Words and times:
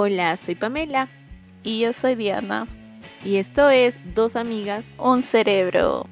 Hola, 0.00 0.36
soy 0.36 0.54
Pamela 0.54 1.08
Y 1.64 1.80
yo 1.80 1.92
soy 1.92 2.14
Diana. 2.14 2.68
y 3.24 3.34
esto 3.34 3.68
es 3.68 3.98
Dos 4.14 4.36
Amigas 4.36 4.86
Un 4.96 5.22
cerebro. 5.22 6.06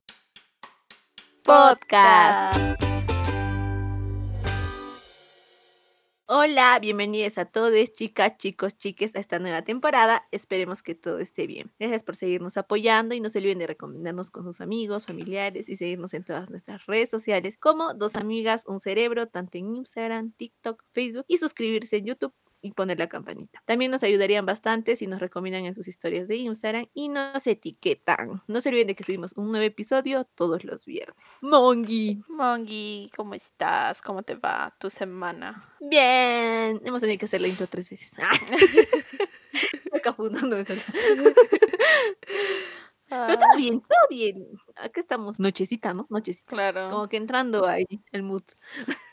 Podcast. 1.44 2.58
Hola, 6.26 6.80
bienvenidos 6.80 7.38
a 7.38 7.44
todos, 7.44 7.92
chicas, 7.92 8.36
chicos, 8.38 8.76
chiques, 8.76 9.14
a 9.14 9.20
esta 9.20 9.38
nueva 9.38 9.62
temporada. 9.62 10.26
Esperemos 10.32 10.82
que 10.82 10.96
todo 10.96 11.20
esté 11.20 11.46
bien. 11.46 11.72
Gracias 11.78 12.02
por 12.02 12.16
seguirnos 12.16 12.56
apoyando 12.56 13.14
y 13.14 13.20
no 13.20 13.30
se 13.30 13.38
olviden 13.38 13.60
de 13.60 13.68
recomendarnos 13.68 14.32
con 14.32 14.42
sus 14.42 14.60
amigos, 14.60 15.06
familiares 15.06 15.68
y 15.68 15.76
seguirnos 15.76 16.12
en 16.12 16.24
todas 16.24 16.50
nuestras 16.50 16.84
redes 16.86 17.08
sociales 17.08 17.56
como 17.56 17.94
Dos 17.94 18.16
Amigas, 18.16 18.64
Un 18.66 18.80
Cerebro, 18.80 19.28
tanto 19.28 19.58
en 19.58 19.76
Instagram, 19.76 20.32
TikTok, 20.32 20.82
Facebook 20.92 21.26
y 21.28 21.38
suscribirse 21.38 21.98
en 21.98 22.06
YouTube 22.06 22.34
y 22.62 22.72
poner 22.72 22.98
la 22.98 23.08
campanita. 23.08 23.62
También 23.64 23.90
nos 23.90 24.02
ayudarían 24.02 24.46
bastante 24.46 24.96
si 24.96 25.06
nos 25.06 25.20
recomiendan 25.20 25.64
en 25.66 25.74
sus 25.74 25.88
historias 25.88 26.26
de 26.28 26.36
Instagram 26.36 26.86
y 26.94 27.08
nos 27.08 27.46
etiquetan. 27.46 28.42
No 28.46 28.60
se 28.60 28.68
olviden 28.70 28.88
de 28.88 28.94
que 28.96 29.04
subimos 29.04 29.32
un 29.36 29.50
nuevo 29.50 29.64
episodio 29.64 30.24
todos 30.34 30.64
los 30.64 30.84
viernes. 30.84 31.16
Mongi. 31.40 32.22
Mongi, 32.28 33.10
¿cómo 33.16 33.34
estás? 33.34 34.02
¿Cómo 34.02 34.22
te 34.22 34.34
va 34.34 34.74
tu 34.80 34.90
semana? 34.90 35.64
Bien. 35.80 36.80
Hemos 36.84 37.00
tenido 37.00 37.18
que 37.18 37.26
hacer 37.26 37.40
la 37.40 37.48
intro 37.48 37.66
tres 37.66 37.88
veces. 37.90 38.12
Acá 39.92 40.12
fundando 40.12 40.56
esta- 40.56 40.74
Pero 43.08 43.38
todo 43.38 43.56
bien, 43.56 43.80
todo 43.80 44.08
bien. 44.10 44.46
Acá 44.74 45.00
estamos. 45.00 45.38
Nochecita, 45.38 45.94
¿no? 45.94 46.06
Nochecita. 46.10 46.50
claro. 46.50 46.90
Como 46.90 47.08
que 47.08 47.16
entrando 47.16 47.66
ahí 47.66 47.86
el 48.12 48.22
mood. 48.22 48.42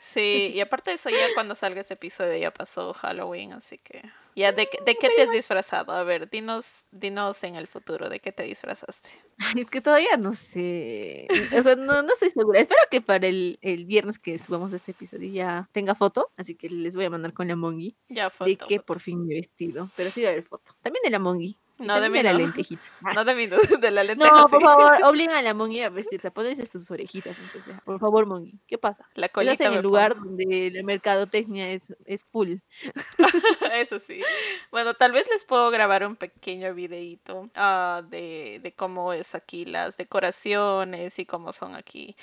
Sí, 0.00 0.50
y 0.54 0.60
aparte 0.60 0.90
de 0.90 0.96
eso, 0.96 1.10
ya 1.10 1.26
cuando 1.34 1.54
salga 1.54 1.80
este 1.80 1.94
episodio 1.94 2.36
ya 2.36 2.52
pasó 2.52 2.92
Halloween, 2.92 3.52
así 3.52 3.78
que... 3.78 4.02
Ya, 4.36 4.50
¿de, 4.50 4.68
qué- 4.68 4.78
de 4.84 4.96
qué 4.96 5.10
te 5.10 5.22
has 5.22 5.30
disfrazado? 5.30 5.92
A 5.92 6.02
ver, 6.02 6.28
dinos, 6.28 6.86
dinos 6.90 7.44
en 7.44 7.54
el 7.54 7.68
futuro, 7.68 8.08
¿de 8.08 8.18
qué 8.18 8.32
te 8.32 8.42
disfrazaste? 8.42 9.10
Ay, 9.38 9.60
es 9.62 9.70
que 9.70 9.80
todavía 9.80 10.16
no 10.16 10.34
sé. 10.34 11.28
O 11.56 11.62
sea, 11.62 11.76
no, 11.76 12.02
no 12.02 12.12
estoy 12.12 12.30
segura. 12.30 12.58
Espero 12.60 12.80
que 12.90 13.00
para 13.00 13.28
el, 13.28 13.58
el 13.62 13.84
viernes 13.86 14.18
que 14.18 14.36
subamos 14.40 14.72
este 14.72 14.90
episodio 14.90 15.30
ya 15.30 15.68
tenga 15.70 15.94
foto. 15.94 16.32
Así 16.36 16.56
que 16.56 16.68
les 16.68 16.96
voy 16.96 17.04
a 17.04 17.10
mandar 17.10 17.32
con 17.32 17.46
la 17.46 17.54
Mongi 17.54 17.96
Ya 18.08 18.28
foto. 18.28 18.46
de 18.50 18.56
que 18.56 18.76
foto. 18.78 18.86
por 18.86 19.00
fin 19.00 19.24
me 19.24 19.34
he 19.34 19.36
vestido. 19.36 19.88
Pero 19.96 20.10
sí 20.10 20.22
va 20.22 20.28
a 20.28 20.32
haber 20.32 20.42
foto. 20.42 20.74
También 20.82 21.02
de 21.04 21.10
la 21.10 21.20
Mongi. 21.20 21.56
No, 21.78 22.00
de 22.00 22.08
mí 22.08 22.22
la 22.22 22.32
no. 22.32 22.38
lentejita. 22.38 22.82
No 23.14 23.24
de 23.24 23.34
mí, 23.34 23.46
de 23.48 23.90
la 23.90 24.04
lenteja, 24.04 24.30
No, 24.30 24.48
sí. 24.48 24.52
por 24.52 24.62
favor, 24.62 24.92
obligan 25.04 25.36
a 25.36 25.42
la 25.42 25.54
Mongi 25.54 25.82
a 25.82 25.90
vestirse, 25.90 26.28
a 26.28 26.30
ponerse 26.32 26.66
sus 26.66 26.88
orejitas. 26.90 27.36
Por 27.84 27.98
favor, 27.98 28.26
Mongi. 28.26 28.60
¿Qué 28.68 28.78
pasa? 28.78 29.08
La 29.14 29.28
colita 29.28 29.66
en 29.66 29.74
el 29.74 29.82
lugar 29.82 30.14
pongo. 30.14 30.26
donde 30.26 30.70
la 30.72 30.82
mercadotecnia 30.84 31.70
es, 31.70 31.96
es 32.06 32.24
full. 32.24 32.56
Eso 33.72 33.98
sí. 34.00 34.22
Bueno, 34.70 34.94
tal 34.94 35.12
vez 35.12 35.26
les 35.30 35.44
puedo 35.44 35.70
grabar 35.70 36.06
un 36.06 36.16
pequeño 36.16 36.74
videíto 36.74 37.50
ah, 37.56 38.02
de, 38.08 38.60
de 38.62 38.74
cómo 38.74 39.12
es 39.12 39.34
aquí 39.34 39.64
las 39.64 39.96
decoraciones 39.96 41.18
y 41.18 41.26
cómo 41.26 41.52
son 41.52 41.74
aquí. 41.74 42.16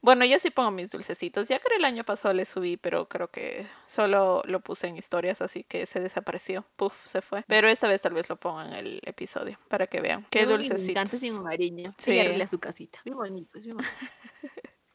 Bueno, 0.00 0.24
yo 0.24 0.38
sí 0.38 0.50
pongo 0.50 0.70
mis 0.70 0.90
dulcecitos. 0.90 1.48
Ya 1.48 1.58
creo 1.58 1.76
el 1.76 1.84
año 1.84 2.04
pasado 2.04 2.32
le 2.32 2.44
subí, 2.44 2.76
pero 2.76 3.08
creo 3.08 3.28
que 3.28 3.66
solo 3.86 4.42
lo 4.46 4.60
puse 4.60 4.86
en 4.86 4.96
historias, 4.96 5.42
así 5.42 5.64
que 5.64 5.86
se 5.86 5.98
desapareció. 6.00 6.64
Puf, 6.76 7.06
se 7.06 7.20
fue. 7.20 7.44
Pero 7.48 7.68
esta 7.68 7.88
vez 7.88 8.00
tal 8.00 8.14
vez 8.14 8.28
lo 8.28 8.36
pongo 8.36 8.62
en 8.62 8.72
el 8.74 9.00
episodio 9.04 9.58
para 9.68 9.86
que 9.88 10.00
vean. 10.00 10.24
Qué 10.30 10.46
Me 10.46 10.54
encanta, 10.54 10.68
dulcecitos. 10.68 11.20
bien 11.20 11.34
hogareña. 11.36 11.94
Sí. 11.98 12.12
Sí. 12.12 12.20
arregla 12.20 12.46
su 12.46 12.58
casita. 12.60 13.00
Bien 13.04 13.16
bonito. 13.16 13.58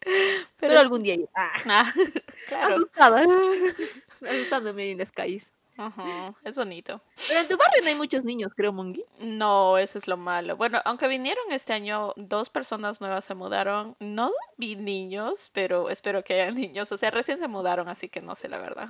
Pero 0.05 0.43
Pero 0.59 0.73
es- 0.73 0.79
algún 0.79 1.03
día 1.03 1.15
ah, 1.35 1.51
Ah, 1.65 1.93
claro. 2.47 2.75
asustada. 2.75 3.23
Asustándome 4.21 4.91
en 4.91 4.97
las 4.99 5.11
calles. 5.11 5.51
Ajá, 5.75 6.35
es 6.43 6.55
bonito. 6.55 7.01
Pero 7.27 7.39
en 7.39 7.47
tu 7.47 7.57
barrio 7.57 7.81
no 7.81 7.87
hay 7.89 7.95
muchos 7.95 8.23
niños, 8.23 8.53
creo, 8.55 8.71
Mongi. 8.71 9.03
No, 9.23 9.77
eso 9.79 9.97
es 9.97 10.07
lo 10.07 10.17
malo. 10.17 10.55
Bueno, 10.55 10.79
aunque 10.85 11.07
vinieron 11.07 11.51
este 11.51 11.73
año, 11.73 12.13
dos 12.15 12.49
personas 12.49 13.01
nuevas 13.01 13.25
se 13.25 13.33
mudaron. 13.33 13.95
No 13.99 14.31
vi 14.57 14.75
niños, 14.75 15.49
pero 15.53 15.89
espero 15.89 16.23
que 16.23 16.35
haya 16.41 16.51
niños. 16.51 16.91
O 16.91 16.97
sea, 16.97 17.09
recién 17.09 17.39
se 17.39 17.47
mudaron, 17.47 17.89
así 17.89 18.07
que 18.07 18.21
no 18.21 18.35
sé 18.35 18.49
la 18.49 18.59
verdad. 18.59 18.87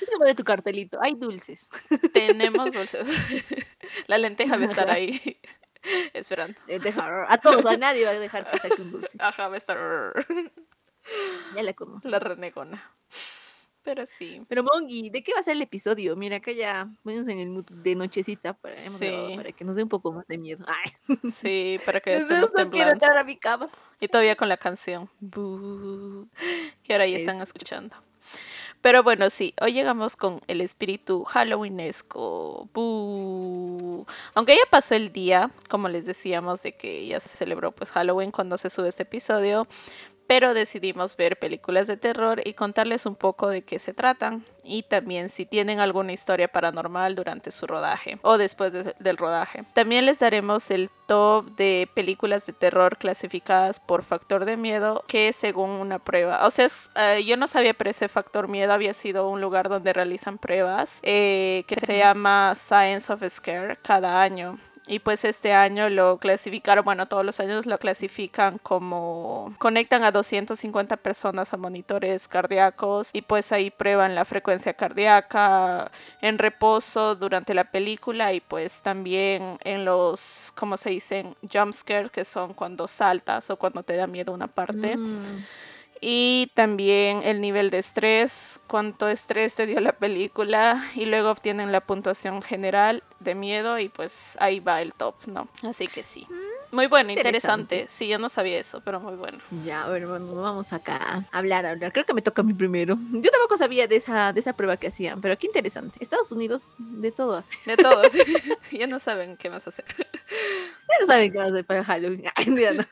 Es 0.00 0.10
como 0.10 0.24
de 0.26 0.34
tu 0.34 0.44
cartelito. 0.44 0.98
Hay 1.02 1.14
dulces. 1.14 1.66
Tenemos 2.12 2.72
dulces. 2.74 3.08
La 4.06 4.18
lenteja 4.18 4.56
va 4.56 4.62
a 4.62 4.66
estar 4.66 4.90
ahí 4.90 5.40
esperando. 6.12 6.60
Eh, 6.68 6.78
deja- 6.80 7.32
A 7.32 7.38
todos, 7.38 7.64
a 7.64 7.76
nadie 7.78 8.04
va 8.04 8.10
a 8.10 8.18
dejar 8.18 8.50
que 8.50 8.58
saque 8.58 8.82
un 8.82 8.92
dulce. 8.92 9.16
Ajá, 9.20 9.48
va 9.48 9.54
a 9.54 9.58
estar 9.58 9.78
Ya 11.54 11.62
la 11.62 11.72
conozco. 11.72 12.08
la 12.08 12.18
renegona. 12.18 12.90
Pero 13.86 14.04
sí. 14.04 14.42
Pero 14.48 14.64
Mongi, 14.64 15.10
¿de 15.10 15.22
qué 15.22 15.32
va 15.32 15.38
a 15.38 15.42
ser 15.44 15.52
el 15.54 15.62
episodio? 15.62 16.16
Mira, 16.16 16.38
acá 16.38 16.50
ya 16.50 16.90
ponemos 17.04 17.28
en 17.28 17.38
el 17.38 17.50
mood 17.50 17.66
de 17.70 17.94
nochecita 17.94 18.52
para, 18.52 18.74
Sí. 18.74 19.06
que 19.56 19.64
nos 19.64 19.76
dé 19.76 19.84
un 19.84 19.88
poco 19.88 20.12
más 20.12 20.26
de 20.26 20.38
miedo. 20.38 20.66
Ay, 21.08 21.16
Sí, 21.30 21.78
para 21.86 22.00
que 22.00 22.16
estemos 22.16 22.50
no 22.50 22.54
quiero 22.56 22.70
temblando. 22.70 22.92
entrar 22.94 23.16
a 23.16 23.22
mi 23.22 23.36
cama. 23.36 23.68
Y 24.00 24.08
todavía 24.08 24.34
con 24.34 24.48
la 24.48 24.56
canción. 24.56 25.08
Que 26.82 26.92
ahora 26.92 27.06
ya 27.06 27.16
están 27.16 27.40
escuchando. 27.40 27.94
Pero 28.80 29.04
bueno, 29.04 29.30
sí, 29.30 29.54
hoy 29.60 29.72
llegamos 29.72 30.16
con 30.16 30.40
el 30.48 30.60
espíritu 30.60 31.22
halloweenesco. 31.24 32.68
Bú. 32.74 34.04
Aunque 34.34 34.54
ya 34.54 34.68
pasó 34.70 34.96
el 34.96 35.12
día, 35.12 35.50
como 35.68 35.88
les 35.88 36.06
decíamos, 36.06 36.62
de 36.62 36.72
que 36.76 37.06
ya 37.06 37.20
se 37.20 37.36
celebró 37.36 37.70
pues 37.72 37.90
Halloween 37.92 38.32
cuando 38.32 38.58
se 38.58 38.68
sube 38.68 38.88
este 38.88 39.04
episodio. 39.04 39.66
Pero 40.26 40.54
decidimos 40.54 41.16
ver 41.16 41.38
películas 41.38 41.86
de 41.86 41.96
terror 41.96 42.40
y 42.44 42.54
contarles 42.54 43.06
un 43.06 43.14
poco 43.14 43.48
de 43.48 43.62
qué 43.62 43.78
se 43.78 43.94
tratan. 43.94 44.44
Y 44.64 44.82
también 44.82 45.28
si 45.28 45.46
tienen 45.46 45.78
alguna 45.78 46.12
historia 46.12 46.48
paranormal 46.48 47.14
durante 47.14 47.52
su 47.52 47.68
rodaje 47.68 48.18
o 48.22 48.36
después 48.36 48.72
de- 48.72 48.94
del 48.98 49.16
rodaje. 49.16 49.62
También 49.74 50.04
les 50.06 50.18
daremos 50.18 50.72
el 50.72 50.90
top 51.06 51.54
de 51.54 51.88
películas 51.94 52.46
de 52.46 52.52
terror 52.52 52.98
clasificadas 52.98 53.78
por 53.78 54.02
factor 54.02 54.44
de 54.44 54.56
miedo 54.56 55.04
que 55.06 55.32
según 55.32 55.70
una 55.70 56.00
prueba. 56.00 56.44
O 56.44 56.50
sea, 56.50 56.66
eh, 56.96 57.24
yo 57.24 57.36
no 57.36 57.46
sabía, 57.46 57.74
pero 57.74 57.90
ese 57.90 58.08
factor 58.08 58.48
miedo 58.48 58.72
había 58.72 58.92
sido 58.94 59.28
un 59.28 59.40
lugar 59.40 59.68
donde 59.68 59.92
realizan 59.92 60.38
pruebas 60.38 60.98
eh, 61.04 61.62
que 61.68 61.76
se 61.76 61.98
llama 61.98 62.54
Science 62.56 63.12
of 63.12 63.22
Scare 63.28 63.76
cada 63.76 64.20
año. 64.20 64.58
Y 64.86 65.00
pues 65.00 65.24
este 65.24 65.52
año 65.52 65.88
lo 65.88 66.18
clasificaron, 66.18 66.84
bueno, 66.84 67.06
todos 67.06 67.24
los 67.24 67.40
años 67.40 67.66
lo 67.66 67.78
clasifican 67.78 68.58
como 68.58 69.54
conectan 69.58 70.04
a 70.04 70.12
250 70.12 70.96
personas 70.96 71.52
a 71.52 71.56
monitores 71.56 72.28
cardíacos 72.28 73.10
y 73.12 73.22
pues 73.22 73.50
ahí 73.50 73.70
prueban 73.70 74.14
la 74.14 74.24
frecuencia 74.24 74.74
cardíaca 74.74 75.90
en 76.20 76.38
reposo 76.38 77.16
durante 77.16 77.52
la 77.52 77.64
película 77.64 78.32
y 78.32 78.40
pues 78.40 78.80
también 78.82 79.58
en 79.64 79.84
los, 79.84 80.52
¿cómo 80.54 80.76
se 80.76 80.90
dicen? 80.90 81.34
Jump 81.52 81.72
scare, 81.72 82.10
que 82.10 82.24
son 82.24 82.54
cuando 82.54 82.86
saltas 82.86 83.50
o 83.50 83.56
cuando 83.56 83.82
te 83.82 83.96
da 83.96 84.06
miedo 84.06 84.32
una 84.32 84.46
parte. 84.46 84.96
Mm, 84.96 85.44
Y 86.00 86.50
también 86.54 87.22
el 87.22 87.40
nivel 87.40 87.70
de 87.70 87.78
estrés, 87.78 88.60
cuánto 88.66 89.08
estrés 89.08 89.54
te 89.54 89.66
dio 89.66 89.80
la 89.80 89.92
película 89.92 90.84
y 90.94 91.06
luego 91.06 91.30
obtienen 91.30 91.72
la 91.72 91.80
puntuación 91.80 92.42
general 92.42 93.02
de 93.20 93.34
miedo 93.34 93.78
y 93.78 93.88
pues 93.88 94.36
ahí 94.40 94.60
va 94.60 94.82
el 94.82 94.92
top, 94.92 95.14
¿no? 95.26 95.48
Así 95.62 95.88
que 95.88 96.02
sí. 96.02 96.26
Muy 96.72 96.88
bueno, 96.88 97.10
interesante. 97.10 97.76
interesante. 97.76 97.88
Sí, 97.88 98.08
yo 98.08 98.18
no 98.18 98.28
sabía 98.28 98.58
eso, 98.58 98.82
pero 98.84 99.00
muy 99.00 99.14
bueno. 99.14 99.38
Ya, 99.64 99.84
a 99.84 99.88
ver, 99.88 100.06
bueno, 100.06 100.34
vamos 100.34 100.72
acá 100.72 101.24
a 101.30 101.38
hablar, 101.38 101.64
a 101.64 101.70
hablar. 101.70 101.92
Creo 101.92 102.04
que 102.04 102.12
me 102.12 102.22
toca 102.22 102.42
a 102.42 102.44
mí 102.44 102.52
primero. 102.54 102.98
Yo 103.12 103.30
tampoco 103.30 103.56
sabía 103.56 103.86
de 103.86 103.96
esa, 103.96 104.32
de 104.32 104.40
esa 104.40 104.52
prueba 104.52 104.76
que 104.76 104.88
hacían, 104.88 105.20
pero 105.20 105.38
qué 105.38 105.46
interesante. 105.46 105.98
Estados 106.00 106.30
Unidos 106.32 106.74
de 106.78 107.12
todo 107.12 107.36
hace. 107.36 107.56
De 107.64 107.76
todos. 107.76 108.12
ya 108.72 108.86
no 108.86 108.98
saben 108.98 109.36
qué 109.36 109.48
más 109.48 109.66
hacer. 109.66 109.84
Ya 109.88 110.94
no 111.00 111.06
saben 111.06 111.32
qué 111.32 111.38
a 111.38 111.44
hacer 111.44 111.64
para 111.64 111.84
Halloween. 111.84 112.24
Ay, 112.34 112.54
ya 112.56 112.72
no. 112.72 112.84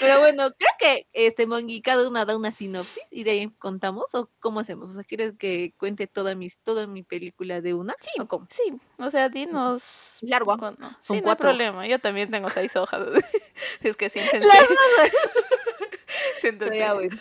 Pero 0.00 0.18
bueno, 0.20 0.50
creo 0.58 0.70
que 0.78 1.06
este 1.12 1.46
Mongi, 1.46 1.80
cada 1.82 2.08
una 2.08 2.24
da 2.24 2.36
una 2.36 2.50
sinopsis 2.52 3.02
y 3.10 3.24
de 3.24 3.30
ahí 3.30 3.50
contamos 3.58 4.14
o 4.14 4.28
cómo 4.40 4.60
hacemos. 4.60 4.90
O 4.90 4.92
sea, 4.94 5.04
¿quieres 5.04 5.34
que 5.38 5.72
cuente 5.78 6.06
toda 6.06 6.34
mi, 6.34 6.48
toda 6.62 6.86
mi 6.86 7.02
película 7.02 7.60
de 7.60 7.74
una? 7.74 7.94
Sí. 8.00 8.10
¿O 8.20 8.26
cómo? 8.26 8.46
Sí, 8.50 8.74
o 8.98 9.10
sea, 9.10 9.28
dinos. 9.28 10.18
Largo, 10.22 10.52
¿ah? 10.52 10.58
con- 10.58 10.76
Sí, 11.00 11.20
no 11.20 11.30
hay 11.30 11.36
problema. 11.36 11.86
Yo 11.86 11.98
también 11.98 12.30
tengo 12.30 12.50
seis 12.50 12.74
hojas. 12.76 13.00
Es 13.82 13.96
que 13.96 14.08
siéntense. 14.10 14.46
Las. 14.48 14.64
Pero 16.42 16.74
ya, 16.74 16.94
bueno. 16.94 17.16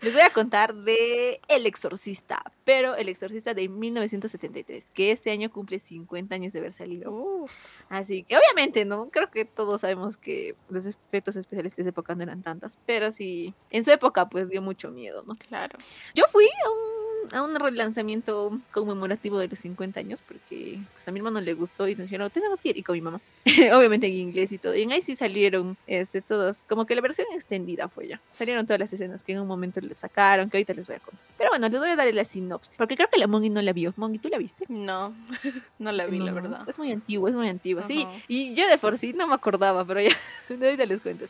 Les 0.00 0.12
voy 0.12 0.22
a 0.22 0.30
contar 0.30 0.74
de 0.74 1.40
El 1.48 1.66
Exorcista, 1.66 2.42
pero 2.64 2.94
El 2.94 3.08
Exorcista 3.08 3.54
de 3.54 3.68
1973, 3.68 4.90
que 4.92 5.10
este 5.12 5.30
año 5.30 5.50
cumple 5.50 5.78
50 5.78 6.34
años 6.34 6.52
de 6.52 6.58
haber 6.58 6.72
salido. 6.72 7.46
Así 7.88 8.24
que 8.24 8.36
obviamente, 8.36 8.84
¿no? 8.84 9.10
Creo 9.10 9.30
que 9.30 9.44
todos 9.44 9.82
sabemos 9.82 10.16
que 10.16 10.54
los 10.68 10.86
efectos 10.86 11.36
especiales 11.36 11.74
de 11.76 11.82
esa 11.82 11.90
época 11.90 12.14
no 12.14 12.22
eran 12.22 12.42
tantas, 12.42 12.78
pero 12.86 13.12
sí, 13.12 13.54
en 13.70 13.84
su 13.84 13.90
época 13.90 14.28
pues 14.28 14.48
dio 14.48 14.62
mucho 14.62 14.90
miedo, 14.90 15.24
¿no? 15.26 15.34
claro. 15.34 15.78
Yo 16.14 16.24
fui 16.28 16.46
a 16.46 16.70
un, 16.70 17.01
a 17.32 17.42
un 17.42 17.54
relanzamiento 17.54 18.58
conmemorativo 18.70 19.38
de 19.38 19.48
los 19.48 19.58
50 19.58 20.00
años 20.00 20.22
porque 20.26 20.78
pues, 20.92 21.08
a 21.08 21.12
mi 21.12 21.18
hermano 21.18 21.40
le 21.40 21.54
gustó 21.54 21.88
y 21.88 21.94
nos 21.94 22.04
dijeron, 22.04 22.30
tenemos 22.30 22.60
que 22.60 22.70
ir, 22.70 22.78
y 22.78 22.82
con 22.82 22.94
mi 22.94 23.00
mamá, 23.00 23.20
obviamente 23.74 24.06
en 24.06 24.14
inglés 24.14 24.52
y 24.52 24.58
todo, 24.58 24.74
y 24.76 24.82
en 24.82 24.92
ahí 24.92 25.02
sí 25.02 25.16
salieron 25.16 25.76
este, 25.86 26.20
todos, 26.20 26.64
como 26.68 26.86
que 26.86 26.94
la 26.94 27.00
versión 27.00 27.26
extendida 27.34 27.88
fue 27.88 28.08
ya, 28.08 28.20
salieron 28.32 28.66
todas 28.66 28.80
las 28.80 28.92
escenas 28.92 29.22
que 29.22 29.32
en 29.32 29.40
un 29.40 29.48
momento 29.48 29.80
les 29.80 29.98
sacaron, 29.98 30.50
que 30.50 30.58
ahorita 30.58 30.74
les 30.74 30.86
voy 30.86 30.96
a 30.96 31.00
contar. 31.00 31.20
Pero 31.38 31.50
bueno, 31.50 31.68
les 31.68 31.80
voy 31.80 31.90
a 31.90 31.96
dar 31.96 32.14
la 32.14 32.24
sinopsis, 32.24 32.76
porque 32.76 32.96
creo 32.96 33.08
que 33.10 33.18
la 33.18 33.26
Mongi 33.26 33.50
no 33.50 33.60
la 33.62 33.72
vio. 33.72 33.92
Mongi, 33.96 34.18
¿tú 34.18 34.28
la 34.28 34.38
viste? 34.38 34.64
No, 34.68 35.12
no 35.78 35.90
la 35.90 36.06
vi, 36.06 36.20
la 36.20 36.32
verdad. 36.32 36.68
Es 36.68 36.78
muy 36.78 36.92
antiguo, 36.92 37.28
es 37.28 37.34
muy 37.34 37.48
antiguo, 37.48 37.82
sí. 37.84 38.06
Y 38.28 38.54
yo 38.54 38.68
de 38.68 38.78
por 38.78 38.96
sí 38.96 39.12
no 39.12 39.26
me 39.26 39.34
acordaba, 39.34 39.84
pero 39.84 40.00
ya, 40.00 40.10
ahorita 40.48 40.86
les 40.86 41.00
cuento. 41.00 41.24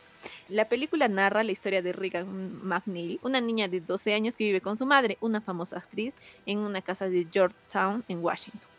La 0.49 0.67
película 0.67 1.07
narra 1.07 1.43
la 1.43 1.51
historia 1.51 1.81
de 1.81 1.93
Regan 1.93 2.59
McNeil, 2.63 3.19
una 3.23 3.39
niña 3.39 3.69
de 3.69 3.79
12 3.79 4.13
años 4.13 4.35
que 4.35 4.43
vive 4.43 4.61
con 4.61 4.77
su 4.77 4.85
madre, 4.85 5.17
una 5.21 5.39
famosa 5.39 5.77
actriz, 5.77 6.15
en 6.45 6.59
una 6.59 6.81
casa 6.81 7.07
de 7.07 7.25
Georgetown, 7.31 8.03
en 8.09 8.23
Washington. 8.23 8.72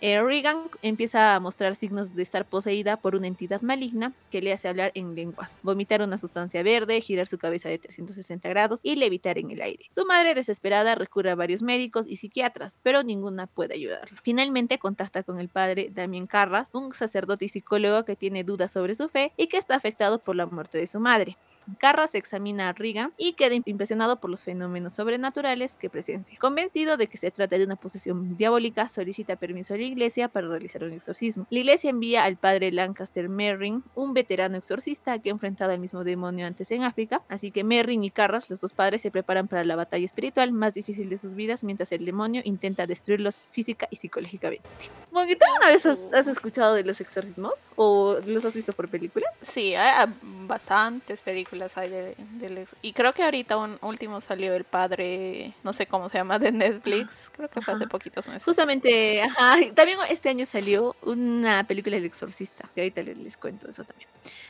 Eh, 0.00 0.22
Regan 0.22 0.62
empieza 0.82 1.34
a 1.34 1.40
mostrar 1.40 1.74
signos 1.74 2.14
de 2.14 2.22
estar 2.22 2.44
poseída 2.44 2.98
por 2.98 3.16
una 3.16 3.26
entidad 3.26 3.62
maligna 3.62 4.12
que 4.30 4.40
le 4.40 4.52
hace 4.52 4.68
hablar 4.68 4.92
en 4.94 5.16
lenguas, 5.16 5.58
vomitar 5.64 6.02
una 6.02 6.18
sustancia 6.18 6.62
verde, 6.62 7.00
girar 7.00 7.26
su 7.26 7.36
cabeza 7.36 7.68
de 7.68 7.78
360 7.78 8.48
grados 8.48 8.78
y 8.84 8.94
levitar 8.94 9.38
en 9.38 9.50
el 9.50 9.60
aire. 9.60 9.86
Su 9.90 10.06
madre, 10.06 10.34
desesperada, 10.34 10.94
recurre 10.94 11.32
a 11.32 11.34
varios 11.34 11.62
médicos 11.62 12.06
y 12.06 12.16
psiquiatras, 12.16 12.78
pero 12.84 13.02
ninguna 13.02 13.48
puede 13.48 13.74
ayudarla. 13.74 14.20
Finalmente 14.22 14.78
contacta 14.78 15.24
con 15.24 15.40
el 15.40 15.48
padre 15.48 15.90
Damien 15.92 16.28
Carras, 16.28 16.68
un 16.72 16.94
sacerdote 16.94 17.46
y 17.46 17.48
psicólogo 17.48 18.04
que 18.04 18.14
tiene 18.14 18.44
dudas 18.44 18.70
sobre 18.70 18.94
su 18.94 19.08
fe 19.08 19.32
y 19.36 19.48
que 19.48 19.56
está 19.56 19.74
afectado 19.74 20.20
por 20.20 20.36
la 20.36 20.46
muerte 20.46 20.78
de 20.78 20.86
su 20.86 21.00
madre. 21.00 21.36
Carras 21.78 22.14
examina 22.14 22.68
a 22.68 22.72
Riga 22.72 23.10
y 23.16 23.34
queda 23.34 23.54
impresionado 23.64 24.20
por 24.20 24.30
los 24.30 24.42
fenómenos 24.42 24.94
sobrenaturales 24.94 25.76
que 25.76 25.90
presencia. 25.90 26.38
Convencido 26.38 26.96
de 26.96 27.06
que 27.06 27.18
se 27.18 27.30
trata 27.30 27.58
de 27.58 27.64
una 27.64 27.76
posesión 27.76 28.36
diabólica, 28.36 28.88
solicita 28.88 29.36
permiso 29.36 29.74
a 29.74 29.76
la 29.76 29.82
iglesia 29.82 30.28
para 30.28 30.48
realizar 30.48 30.84
un 30.84 30.92
exorcismo. 30.92 31.46
La 31.50 31.58
iglesia 31.58 31.90
envía 31.90 32.24
al 32.24 32.36
padre 32.36 32.72
Lancaster 32.72 33.28
Merrin, 33.28 33.84
un 33.94 34.14
veterano 34.14 34.56
exorcista 34.56 35.18
que 35.18 35.30
ha 35.30 35.32
enfrentado 35.32 35.72
al 35.72 35.78
mismo 35.78 36.04
demonio 36.04 36.46
antes 36.46 36.70
en 36.70 36.82
África, 36.82 37.22
así 37.28 37.50
que 37.50 37.64
Merrin 37.64 38.02
y 38.04 38.10
Carras, 38.10 38.48
los 38.50 38.60
dos 38.60 38.72
padres, 38.72 39.02
se 39.02 39.10
preparan 39.10 39.48
para 39.48 39.64
la 39.64 39.76
batalla 39.76 40.04
espiritual 40.04 40.52
más 40.52 40.74
difícil 40.74 41.08
de 41.10 41.18
sus 41.18 41.34
vidas 41.34 41.64
mientras 41.64 41.92
el 41.92 42.04
demonio 42.04 42.42
intenta 42.44 42.86
destruirlos 42.86 43.42
física 43.46 43.88
y 43.90 43.96
psicológicamente. 43.96 44.68
¿tú 45.10 45.44
alguna 45.44 45.66
vez 45.66 45.86
has, 45.86 46.26
escuchado 46.26 46.74
de 46.74 46.84
los 46.84 47.00
exorcismos? 47.00 47.68
¿O 47.76 48.18
los 48.26 48.44
has 48.44 48.54
visto 48.54 48.72
por 48.72 48.88
películas? 48.88 49.30
Sí, 49.42 49.74
hay 49.74 50.06
bastantes 50.46 51.22
películas 51.22 51.57
hay 51.76 51.90
de, 51.90 52.66
Y 52.82 52.92
creo 52.92 53.12
que 53.12 53.22
ahorita 53.22 53.56
un 53.56 53.78
último 53.82 54.20
salió 54.20 54.54
El 54.54 54.64
Padre, 54.64 55.54
no 55.62 55.72
sé 55.72 55.86
cómo 55.86 56.08
se 56.08 56.18
llama, 56.18 56.38
de 56.38 56.52
Netflix. 56.52 57.30
Creo 57.34 57.48
que 57.48 57.60
fue 57.60 57.74
hace 57.74 57.86
poquitos 57.86 58.28
meses. 58.28 58.44
Justamente, 58.44 59.22
ajá. 59.22 59.56
También 59.74 59.98
este 60.08 60.28
año 60.28 60.46
salió 60.46 60.96
una 61.02 61.64
película 61.64 61.96
El 61.96 62.04
Exorcista, 62.04 62.68
que 62.74 62.82
ahorita 62.82 63.02
les, 63.02 63.36
cuento 63.36 63.68
eso 63.68 63.84
también. 63.84 64.08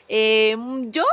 Em, 0.08 0.90
yo 0.90 1.04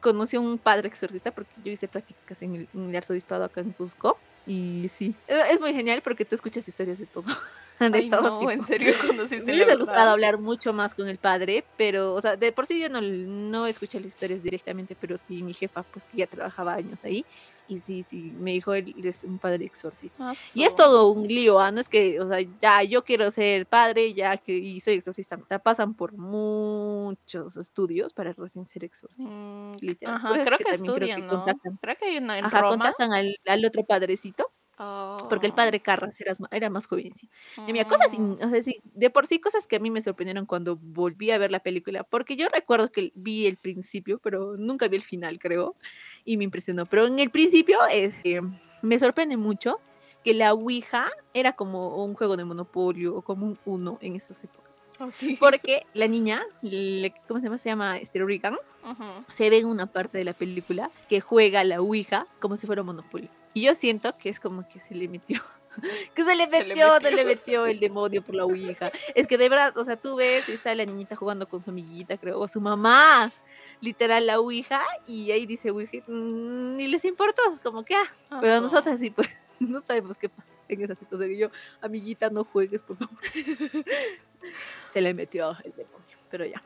conocí 0.00 0.36
a 0.36 0.40
un 0.40 0.58
padre 0.58 0.88
exorcista 0.88 1.30
porque 1.30 1.52
yo 1.64 1.70
hice 1.70 1.88
prácticas 1.88 2.42
en 2.42 2.54
el, 2.54 2.68
en 2.74 2.90
el 2.90 2.96
arzobispado 2.96 3.44
acá 3.44 3.60
en 3.60 3.72
Cusco. 3.72 4.18
Y 4.46 4.88
sí, 4.88 5.14
es 5.26 5.60
muy 5.60 5.72
genial 5.74 6.02
porque 6.02 6.24
tú 6.24 6.36
escuchas 6.36 6.66
historias 6.68 6.98
de 6.98 7.06
todo. 7.06 7.24
de 7.80 7.98
Ay, 7.98 8.10
todo 8.10 8.42
no, 8.42 8.50
en 8.50 8.62
serio 8.62 8.94
conociste 9.06 9.44
Me 9.44 9.54
hubiese 9.54 9.76
gustado 9.76 10.10
hablar 10.10 10.38
mucho 10.38 10.72
más 10.72 10.94
con 10.94 11.08
el 11.08 11.18
padre, 11.18 11.64
pero, 11.76 12.14
o 12.14 12.20
sea, 12.20 12.36
de 12.36 12.52
por 12.52 12.64
sí 12.66 12.80
yo 12.80 12.88
no, 12.88 13.00
no 13.00 13.66
escuché 13.66 13.98
las 13.98 14.08
historias 14.08 14.42
directamente, 14.42 14.96
pero 14.96 15.18
sí 15.18 15.42
mi 15.42 15.52
jefa, 15.52 15.82
pues 15.82 16.04
que 16.06 16.18
ya 16.18 16.26
trabajaba 16.26 16.74
años 16.74 17.04
ahí, 17.04 17.26
y 17.68 17.78
sí, 17.78 18.02
sí, 18.02 18.32
me 18.38 18.52
dijo 18.52 18.74
él 18.74 18.94
es 19.04 19.24
un 19.24 19.38
padre 19.38 19.64
exorcista. 19.64 20.32
Y 20.54 20.64
es 20.64 20.74
todo 20.74 21.10
un 21.10 21.26
lío, 21.26 21.58
¿ah? 21.58 21.70
No 21.70 21.80
es 21.80 21.88
que, 21.88 22.20
o 22.20 22.28
sea, 22.28 22.38
ya 22.60 22.82
yo 22.82 23.04
quiero 23.04 23.30
ser 23.30 23.66
padre, 23.66 24.14
ya 24.14 24.36
que 24.36 24.52
y 24.52 24.80
soy 24.80 24.94
exorcista. 24.94 25.36
Te 25.36 25.58
pasan 25.58 25.94
por 25.94 26.12
muchos 26.12 27.56
estudios 27.56 28.12
para 28.12 28.32
recién 28.32 28.66
ser 28.66 28.84
exorcista. 28.84 29.36
Mm, 29.36 29.72
ajá, 30.06 30.44
creo, 30.44 30.58
que, 30.58 30.70
estudian, 30.70 31.28
creo 31.28 31.44
que 31.44 31.52
¿no? 31.70 31.78
Creo 31.80 31.96
que 31.96 32.16
en 32.16 32.30
ajá, 32.30 32.62
contactan 32.62 33.12
al, 33.12 33.36
al 33.46 33.64
otro 33.64 33.84
padrecito 33.84 34.50
porque 34.76 35.46
el 35.46 35.52
oh. 35.52 35.56
padre 35.56 35.80
Carras 35.80 36.20
era, 36.20 36.34
era 36.50 36.68
más 36.68 36.86
jovencito. 36.86 37.32
Y 37.66 37.72
mira, 37.72 37.86
cosas, 37.86 38.12
oh. 38.18 38.38
o 38.40 38.48
sea, 38.48 38.62
sí, 38.62 38.80
de 38.84 39.08
por 39.08 39.26
sí 39.26 39.38
cosas 39.38 39.66
que 39.66 39.76
a 39.76 39.78
mí 39.78 39.90
me 39.90 40.02
sorprendieron 40.02 40.44
cuando 40.44 40.76
volví 40.76 41.30
a 41.30 41.38
ver 41.38 41.50
la 41.50 41.60
película, 41.60 42.04
porque 42.04 42.36
yo 42.36 42.48
recuerdo 42.52 42.92
que 42.92 43.10
vi 43.14 43.46
el 43.46 43.56
principio, 43.56 44.18
pero 44.18 44.56
nunca 44.56 44.88
vi 44.88 44.96
el 44.96 45.02
final, 45.02 45.38
creo, 45.38 45.76
y 46.26 46.36
me 46.36 46.44
impresionó. 46.44 46.84
Pero 46.84 47.06
en 47.06 47.18
el 47.18 47.30
principio 47.30 47.78
este, 47.90 48.42
me 48.82 48.98
sorprende 48.98 49.38
mucho 49.38 49.80
que 50.22 50.34
la 50.34 50.52
Ouija 50.52 51.10
era 51.32 51.54
como 51.54 52.04
un 52.04 52.14
juego 52.14 52.36
de 52.36 52.44
monopolio 52.44 53.16
o 53.16 53.22
como 53.22 53.46
un 53.46 53.58
uno 53.64 53.98
en 54.02 54.16
esas 54.16 54.44
épocas. 54.44 54.66
Oh, 54.98 55.10
porque 55.38 55.84
la 55.92 56.08
niña, 56.08 56.42
¿cómo 57.28 57.38
se 57.38 57.44
llama? 57.44 57.58
Se 57.58 57.68
llama 57.68 57.98
este, 57.98 58.24
Regan, 58.24 58.56
se 59.28 59.50
ve 59.50 59.58
en 59.58 59.66
una 59.66 59.84
parte 59.84 60.16
de 60.16 60.24
la 60.24 60.32
película 60.32 60.90
que 61.06 61.20
juega 61.20 61.62
la 61.64 61.82
Ouija 61.82 62.26
como 62.40 62.56
si 62.56 62.66
fuera 62.66 62.80
un 62.80 62.86
monopolio. 62.86 63.28
Y 63.52 63.60
yo 63.60 63.74
siento 63.74 64.16
que 64.16 64.30
es 64.30 64.40
como 64.40 64.66
que 64.66 64.80
se 64.80 64.94
le 64.94 65.06
metió. 65.08 65.42
que 66.14 66.24
se 66.24 66.34
le 66.34 66.46
metió, 66.46 67.00
se 67.00 67.10
le 67.10 67.24
metió, 67.24 67.66
el 67.66 67.80
demonio 67.80 68.22
por 68.22 68.34
la 68.34 68.44
ouija. 68.44 68.90
Es 69.14 69.26
que 69.26 69.38
de 69.38 69.48
verdad, 69.48 69.76
o 69.76 69.84
sea, 69.84 69.96
tú 69.96 70.16
ves 70.16 70.48
y 70.48 70.52
está 70.52 70.74
la 70.74 70.84
niñita 70.84 71.16
jugando 71.16 71.48
con 71.48 71.62
su 71.62 71.70
amiguita, 71.70 72.16
creo, 72.16 72.40
o 72.40 72.48
su 72.48 72.60
mamá, 72.60 73.32
literal 73.80 74.26
la 74.26 74.40
ouija, 74.40 74.82
y 75.06 75.30
ahí 75.30 75.46
dice 75.46 75.70
ouija, 75.70 75.98
mm, 76.06 76.76
ni 76.76 76.88
les 76.88 77.04
importa, 77.04 77.42
es 77.52 77.60
como 77.60 77.84
que, 77.84 77.94
ah, 77.94 78.12
ah 78.30 78.38
pero 78.40 78.60
nosotros 78.60 78.98
sí, 78.98 79.10
pues, 79.10 79.28
no 79.60 79.80
sabemos 79.80 80.16
qué 80.16 80.28
pasa 80.28 80.56
en 80.68 80.82
esa 80.82 80.94
situación. 80.94 81.32
Y 81.32 81.38
yo, 81.38 81.50
amiguita, 81.80 82.30
no 82.30 82.44
juegues, 82.44 82.82
por 82.82 82.96
favor. 82.96 83.16
se 84.92 85.00
le 85.00 85.14
metió 85.14 85.56
el 85.64 85.72
demonio, 85.72 86.16
pero 86.30 86.44
ya. 86.44 86.62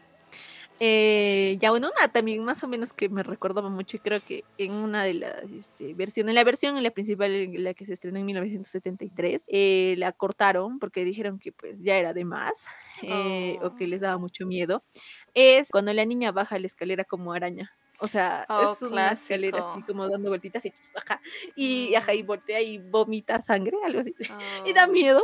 Eh, 0.83 1.59
ya 1.61 1.69
bueno, 1.69 1.91
una 1.95 2.09
también 2.09 2.43
más 2.43 2.65
o 2.65 2.69
menos 2.69 2.95
que 2.95 3.11
me 3.11 3.23
recordaba 3.23 3.69
mucho 3.69 3.99
y 3.99 4.01
creo 4.01 4.19
que 4.19 4.45
en 4.57 4.73
una 4.73 5.05
de 5.05 5.13
las 5.13 5.43
este, 5.51 5.93
versiones, 5.93 6.31
en 6.31 6.35
la 6.37 6.45
versión, 6.45 6.79
en 6.79 6.83
la 6.83 6.91
principal, 6.91 7.31
en 7.33 7.65
la 7.65 7.75
que 7.75 7.85
se 7.85 7.93
estrenó 7.93 8.19
en 8.19 8.25
1973, 8.25 9.45
eh, 9.49 9.95
la 9.99 10.13
cortaron 10.13 10.79
porque 10.79 11.05
dijeron 11.05 11.39
que 11.39 11.53
pues 11.53 11.83
ya 11.83 11.99
era 11.99 12.15
de 12.15 12.25
más 12.25 12.67
eh, 13.03 13.59
o 13.61 13.77
que 13.77 13.85
oh. 13.85 13.89
les 13.89 14.01
daba 14.01 14.17
mucho 14.17 14.47
miedo, 14.47 14.83
es 15.35 15.69
cuando 15.71 15.93
la 15.93 16.05
niña 16.05 16.33
baja 16.33 16.59
la 16.59 16.67
escalera 16.67 17.05
como 17.05 17.33
araña. 17.33 17.73
O 18.03 18.09
sea, 18.09 18.47
oh, 18.49 18.73
es 18.73 18.81
una 18.81 19.13
escalera 19.13 19.59
así 19.59 19.83
como 19.83 20.09
dando 20.09 20.31
vueltitas 20.31 20.65
y 20.65 20.73
ajá, 20.95 21.21
y, 21.55 21.95
ajá, 21.95 22.15
y 22.15 22.23
voltea 22.23 22.59
y 22.63 22.79
vomita 22.79 23.43
sangre, 23.43 23.77
algo 23.85 24.01
así. 24.01 24.15
Y 24.65 24.73
da 24.73 24.87
oh. 24.87 24.91
miedo, 24.91 25.23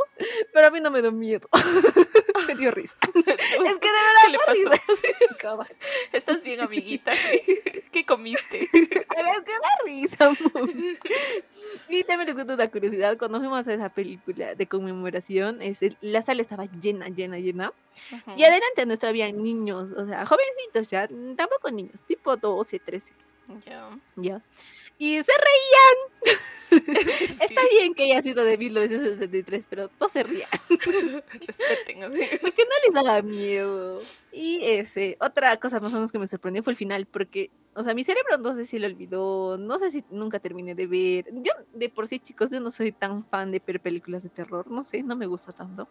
pero 0.52 0.66
a 0.66 0.70
mí 0.70 0.80
no 0.80 0.90
me 0.90 1.00
da 1.00 1.10
miedo. 1.10 1.48
me 2.46 2.54
dio 2.54 2.70
risa. 2.70 2.94
es 3.14 3.78
que 3.78 3.88
de 3.88 4.02
verdad 4.04 4.30
le 4.30 4.38
pasó? 4.44 5.64
Estás 6.12 6.42
bien, 6.42 6.60
amiguita. 6.60 7.12
¿Qué 7.90 8.04
comiste? 8.04 8.64
es 8.64 8.70
que 8.70 9.04
da 9.08 9.84
risa. 9.84 10.30
y 11.88 12.04
también 12.04 12.26
les 12.26 12.34
cuento 12.34 12.54
una 12.54 12.70
curiosidad. 12.70 13.16
Cuando 13.16 13.38
fuimos 13.38 13.66
a 13.66 13.72
esa 13.72 13.88
película 13.88 14.54
de 14.54 14.66
conmemoración, 14.66 15.62
es 15.62 15.80
la 16.02 16.20
sala 16.20 16.42
estaba 16.42 16.66
llena, 16.66 17.08
llena, 17.08 17.38
llena. 17.38 17.72
Y 18.36 18.44
adelante 18.44 18.86
nuestra 18.86 19.08
había 19.08 19.30
niños, 19.32 19.90
o 19.96 20.06
sea, 20.06 20.26
jovencitos 20.26 20.90
ya, 20.90 21.08
tampoco 21.36 21.70
niños, 21.70 22.02
tipo 22.06 22.36
12, 22.36 22.78
13. 22.78 23.12
Ya. 23.64 23.98
Ya 24.16 24.42
y 24.98 25.22
se 25.22 25.32
reían. 25.32 26.46
Está 27.40 27.60
bien 27.70 27.94
que 27.94 28.04
haya 28.04 28.22
sido 28.22 28.44
de 28.44 28.58
1973, 28.58 29.66
pero 29.68 29.88
todos 29.88 30.12
se 30.12 30.22
rían. 30.22 30.48
Respeten, 31.46 32.04
así. 32.04 32.20
Porque 32.40 32.64
no 32.64 32.70
les 32.86 32.96
haga 32.96 33.22
miedo. 33.22 34.00
Y 34.32 34.64
ese, 34.64 35.16
otra 35.20 35.56
cosa 35.58 35.80
más 35.80 35.92
o 35.92 35.96
menos 35.96 36.12
que 36.12 36.18
me 36.18 36.26
sorprendió 36.26 36.62
fue 36.62 36.72
el 36.72 36.76
final, 36.76 37.06
porque, 37.06 37.50
o 37.74 37.82
sea, 37.82 37.94
mi 37.94 38.04
cerebro 38.04 38.36
no 38.38 38.54
sé 38.54 38.66
si 38.66 38.78
lo 38.78 38.86
olvidó, 38.86 39.56
no 39.56 39.78
sé 39.78 39.90
si 39.90 40.04
nunca 40.10 40.40
terminé 40.40 40.74
de 40.74 40.86
ver. 40.86 41.26
Yo, 41.32 41.52
de 41.72 41.88
por 41.88 42.06
sí, 42.06 42.18
chicos, 42.18 42.50
yo 42.50 42.60
no 42.60 42.70
soy 42.70 42.92
tan 42.92 43.24
fan 43.24 43.50
de 43.50 43.62
ver 43.66 43.80
películas 43.80 44.22
de 44.24 44.28
terror, 44.28 44.70
no 44.70 44.82
sé, 44.82 45.02
no 45.02 45.16
me 45.16 45.26
gusta 45.26 45.52
tanto. 45.52 45.88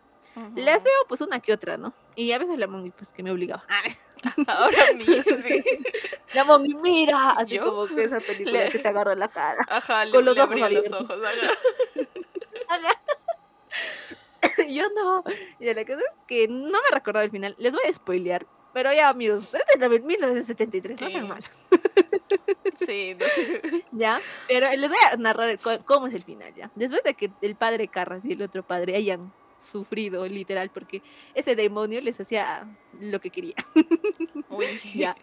Las 0.56 0.84
veo 0.84 0.94
pues 1.08 1.22
una 1.22 1.40
que 1.40 1.54
otra, 1.54 1.78
¿no? 1.78 1.94
Y 2.16 2.32
a 2.32 2.40
veces 2.40 2.58
la 2.58 2.68
mami 2.68 2.92
pues 2.92 3.12
que 3.12 3.24
me 3.24 3.32
obligaba. 3.32 3.66
Ahora 4.48 4.78
mí, 4.96 5.06
sí. 5.44 5.64
La 6.34 6.46
mami, 6.46 6.74
mira, 6.76 7.32
así 7.32 7.60
como 7.60 7.88
que 7.88 8.06
esa 8.06 8.20
película 8.20 8.70
que 8.70 8.80
te 8.80 8.88
agarra 8.88 9.16
la 9.16 9.28
cara. 9.28 9.66
Ajá, 9.70 10.10
con 10.10 10.26
los 10.26 10.38
ojos 10.38 10.72
los 10.72 10.94
ojos. 10.94 11.20
Yo 14.70 14.86
no. 14.96 15.24
Y 15.60 15.74
la 15.74 15.86
cosa 15.86 16.00
es 16.00 16.16
que 16.28 16.48
no 16.48 16.82
me 16.82 16.90
recordaba 16.92 17.26
el 17.26 17.32
final. 17.32 17.56
Les 17.58 17.74
voy 17.74 17.84
a 17.88 17.94
spoilear. 17.94 18.46
Pero 18.74 18.94
ya, 18.94 19.10
amigos, 19.10 19.52
desde 19.52 20.00
1973, 20.00 21.00
no 21.00 21.10
sean 21.10 21.28
malos. 21.30 21.50
Sí, 22.76 23.16
no 23.18 23.26
sé. 23.26 23.86
Ya, 23.92 24.20
pero 24.50 24.70
les 24.70 24.90
voy 24.90 25.00
a 25.10 25.16
narrar 25.16 25.58
cómo 25.86 26.08
es 26.08 26.14
el 26.14 26.24
final, 26.24 26.54
ya. 26.56 26.70
Después 26.76 27.02
de 27.04 27.14
que 27.14 27.32
el 27.42 27.56
padre 27.56 27.88
Carras 27.88 28.26
y 28.26 28.34
el 28.34 28.42
otro 28.42 28.64
padre 28.64 28.98
hayan 28.98 29.32
sufrido, 29.66 30.26
literal, 30.28 30.70
porque 30.70 31.02
ese 31.34 31.56
demonio 31.56 32.02
les 32.02 32.20
hacía 32.20 32.68
lo 33.00 33.20
que 33.20 33.30
quería. 33.30 33.56
ya. 34.94 35.16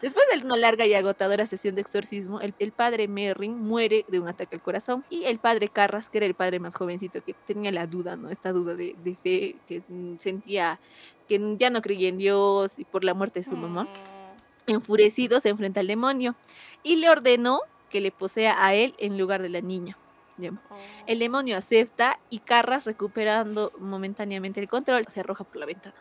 Después 0.00 0.24
de 0.32 0.44
una 0.44 0.56
larga 0.56 0.86
y 0.86 0.94
agotadora 0.94 1.46
sesión 1.46 1.74
de 1.74 1.82
exorcismo, 1.82 2.40
el, 2.40 2.72
padre 2.72 3.08
Merrin 3.08 3.58
muere 3.58 4.04
de 4.08 4.18
un 4.18 4.28
ataque 4.28 4.56
al 4.56 4.62
corazón 4.62 5.04
y 5.10 5.24
el 5.24 5.38
padre 5.38 5.68
Carras, 5.68 6.08
que 6.08 6.18
era 6.18 6.26
el 6.26 6.34
padre 6.34 6.58
más 6.58 6.74
jovencito, 6.74 7.22
que 7.22 7.34
tenía 7.46 7.70
la 7.72 7.86
duda, 7.86 8.16
¿no? 8.16 8.30
Esta 8.30 8.52
duda 8.52 8.74
de, 8.74 8.94
fe, 9.22 9.56
que 9.66 9.82
sentía 10.18 10.80
que 11.28 11.56
ya 11.58 11.70
no 11.70 11.82
creía 11.82 12.08
en 12.08 12.18
Dios 12.18 12.78
y 12.78 12.84
por 12.84 13.04
la 13.04 13.14
muerte 13.14 13.40
de 13.40 13.44
su 13.44 13.56
mamá, 13.56 13.84
mm. 13.84 14.70
enfurecido 14.72 15.40
se 15.40 15.50
enfrenta 15.50 15.80
al 15.80 15.86
demonio 15.86 16.34
y 16.82 16.96
le 16.96 17.10
ordenó 17.10 17.60
que 17.90 18.00
le 18.00 18.10
posea 18.10 18.64
a 18.64 18.74
él 18.74 18.94
en 18.98 19.18
lugar 19.18 19.42
de 19.42 19.48
la 19.50 19.60
niña. 19.60 19.96
Oh. 20.70 20.76
El 21.06 21.18
demonio 21.18 21.56
acepta 21.56 22.20
y 22.30 22.40
Carras, 22.40 22.84
recuperando 22.84 23.72
momentáneamente 23.78 24.60
el 24.60 24.68
control, 24.68 25.06
se 25.06 25.20
arroja 25.20 25.44
por 25.44 25.56
la 25.56 25.66
ventana 25.66 25.94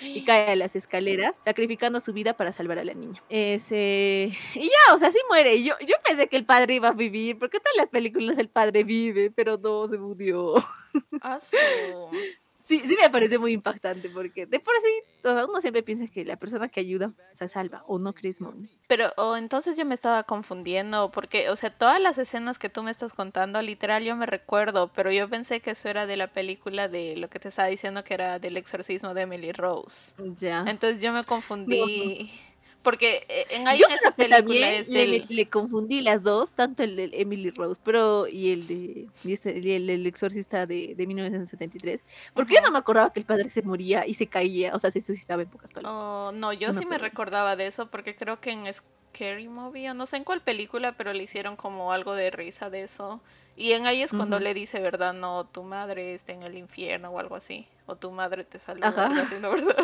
y 0.00 0.24
cae 0.24 0.50
a 0.50 0.56
las 0.56 0.76
escaleras, 0.76 1.38
sacrificando 1.42 2.00
su 2.00 2.12
vida 2.12 2.36
para 2.36 2.52
salvar 2.52 2.78
a 2.78 2.84
la 2.84 2.94
niña. 2.94 3.22
Ese... 3.28 4.30
Y 4.54 4.64
ya, 4.64 4.94
o 4.94 4.98
sea, 4.98 5.10
sí 5.10 5.18
muere. 5.28 5.62
Yo, 5.62 5.74
yo 5.80 5.94
pensé 6.06 6.28
que 6.28 6.36
el 6.36 6.44
padre 6.44 6.74
iba 6.74 6.88
a 6.88 6.92
vivir, 6.92 7.38
porque 7.38 7.60
todas 7.60 7.76
las 7.76 7.88
películas 7.88 8.38
el 8.38 8.48
padre 8.48 8.84
vive, 8.84 9.30
pero 9.30 9.56
no, 9.56 9.88
se 9.88 9.98
murió. 9.98 10.54
Ah, 11.22 11.38
su- 11.40 11.56
Sí, 12.66 12.82
sí 12.84 12.96
me 13.00 13.08
parece 13.10 13.38
muy 13.38 13.52
impactante, 13.52 14.10
porque 14.10 14.44
de 14.44 14.58
por 14.58 14.74
sí, 14.82 15.02
todo- 15.22 15.48
uno 15.48 15.60
siempre 15.60 15.84
piensa 15.84 16.08
que 16.08 16.24
la 16.24 16.36
persona 16.36 16.68
que 16.68 16.80
ayuda 16.80 17.12
se 17.32 17.46
salva, 17.46 17.84
o 17.86 18.00
no 18.00 18.12
crees, 18.12 18.40
Moni. 18.40 18.68
Pero 18.88 19.12
o 19.16 19.36
entonces 19.36 19.76
yo 19.76 19.84
me 19.86 19.94
estaba 19.94 20.24
confundiendo, 20.24 21.12
porque, 21.12 21.48
o 21.50 21.54
sea, 21.54 21.70
todas 21.70 22.00
las 22.00 22.18
escenas 22.18 22.58
que 22.58 22.68
tú 22.68 22.82
me 22.82 22.90
estás 22.90 23.14
contando, 23.14 23.62
literal, 23.62 24.02
yo 24.02 24.16
me 24.16 24.26
recuerdo, 24.26 24.90
pero 24.92 25.12
yo 25.12 25.28
pensé 25.28 25.60
que 25.60 25.70
eso 25.70 25.88
era 25.88 26.06
de 26.06 26.16
la 26.16 26.26
película 26.32 26.88
de 26.88 27.16
lo 27.16 27.28
que 27.30 27.38
te 27.38 27.48
estaba 27.48 27.68
diciendo 27.68 28.02
que 28.02 28.14
era 28.14 28.40
del 28.40 28.56
exorcismo 28.56 29.14
de 29.14 29.22
Emily 29.22 29.52
Rose. 29.52 30.14
Ya. 30.36 30.64
Entonces 30.66 31.00
yo 31.00 31.12
me 31.12 31.22
confundí, 31.22 32.30
porque 32.86 33.26
eh, 33.28 33.46
en, 33.50 33.66
ahí 33.68 33.78
Yo 33.78 33.86
en 33.88 33.90
esa 33.90 34.12
película 34.16 34.70
también 34.70 34.74
es 34.74 34.92
le, 34.92 35.06
del... 35.06 35.10
me- 35.10 35.26
le 35.28 35.48
confundí 35.50 36.00
las 36.00 36.22
dos, 36.22 36.52
tanto 36.54 36.82
el 36.84 36.94
de 36.96 37.10
Emily 37.14 37.50
Rose 37.50 37.80
pero 37.82 38.28
y 38.28 38.52
el 38.52 38.66
de 38.66 39.10
y 39.22 39.32
el, 39.72 39.86
del 39.88 40.06
exorcista 40.06 40.66
de, 40.66 40.94
de 40.96 41.06
1973, 41.06 42.04
porque 42.34 42.54
yo 42.54 42.60
Ajá. 42.60 42.64
no 42.64 42.70
me 42.72 42.78
acordaba 42.78 43.12
que 43.12 43.20
el 43.20 43.26
padre 43.26 43.48
se 43.48 43.62
moría 43.62 44.06
y 44.06 44.14
se 44.14 44.28
caía, 44.28 44.74
o 44.74 44.78
sea, 44.78 44.90
se 44.92 45.00
suicidaba 45.00 45.42
en 45.42 45.50
pocas 45.50 45.72
palabras. 45.72 46.12
Oh, 46.12 46.32
no, 46.34 46.52
yo 46.52 46.72
No 46.72 46.72
sí 46.72 46.84
me 46.86 46.98
recordaba 46.98 47.54
de 47.56 47.66
eso, 47.66 47.90
porque 47.90 48.16
creo 48.16 48.40
que 48.40 48.50
en 48.50 48.64
Scary 48.72 49.48
Movie, 49.48 49.90
o 49.90 49.94
no 49.94 50.06
sé 50.06 50.16
en 50.16 50.24
cuál 50.24 50.42
película, 50.42 50.92
pero 50.96 51.12
le 51.12 51.22
hicieron 51.22 51.56
como 51.56 51.92
algo 51.92 52.14
de 52.14 52.30
risa 52.30 52.70
de 52.70 52.82
eso. 52.82 53.22
Y 53.56 53.72
en 53.72 53.86
ahí 53.86 54.02
es 54.02 54.12
cuando 54.12 54.38
le 54.40 54.52
dice, 54.54 54.80
¿verdad? 54.80 55.14
No, 55.14 55.46
tu 55.46 55.62
madre 55.62 56.12
está 56.14 56.32
en 56.32 56.42
el 56.42 56.56
infierno 56.58 57.10
o 57.10 57.18
algo 57.18 57.36
así. 57.36 57.68
O 57.86 57.96
tu 57.96 58.10
madre 58.10 58.44
te 58.44 58.58
saluda, 58.58 58.98
Ajá. 58.98 59.06
algo 59.06 59.20
así, 59.20 59.38
¿no? 59.38 59.50
¿verdad? 59.52 59.76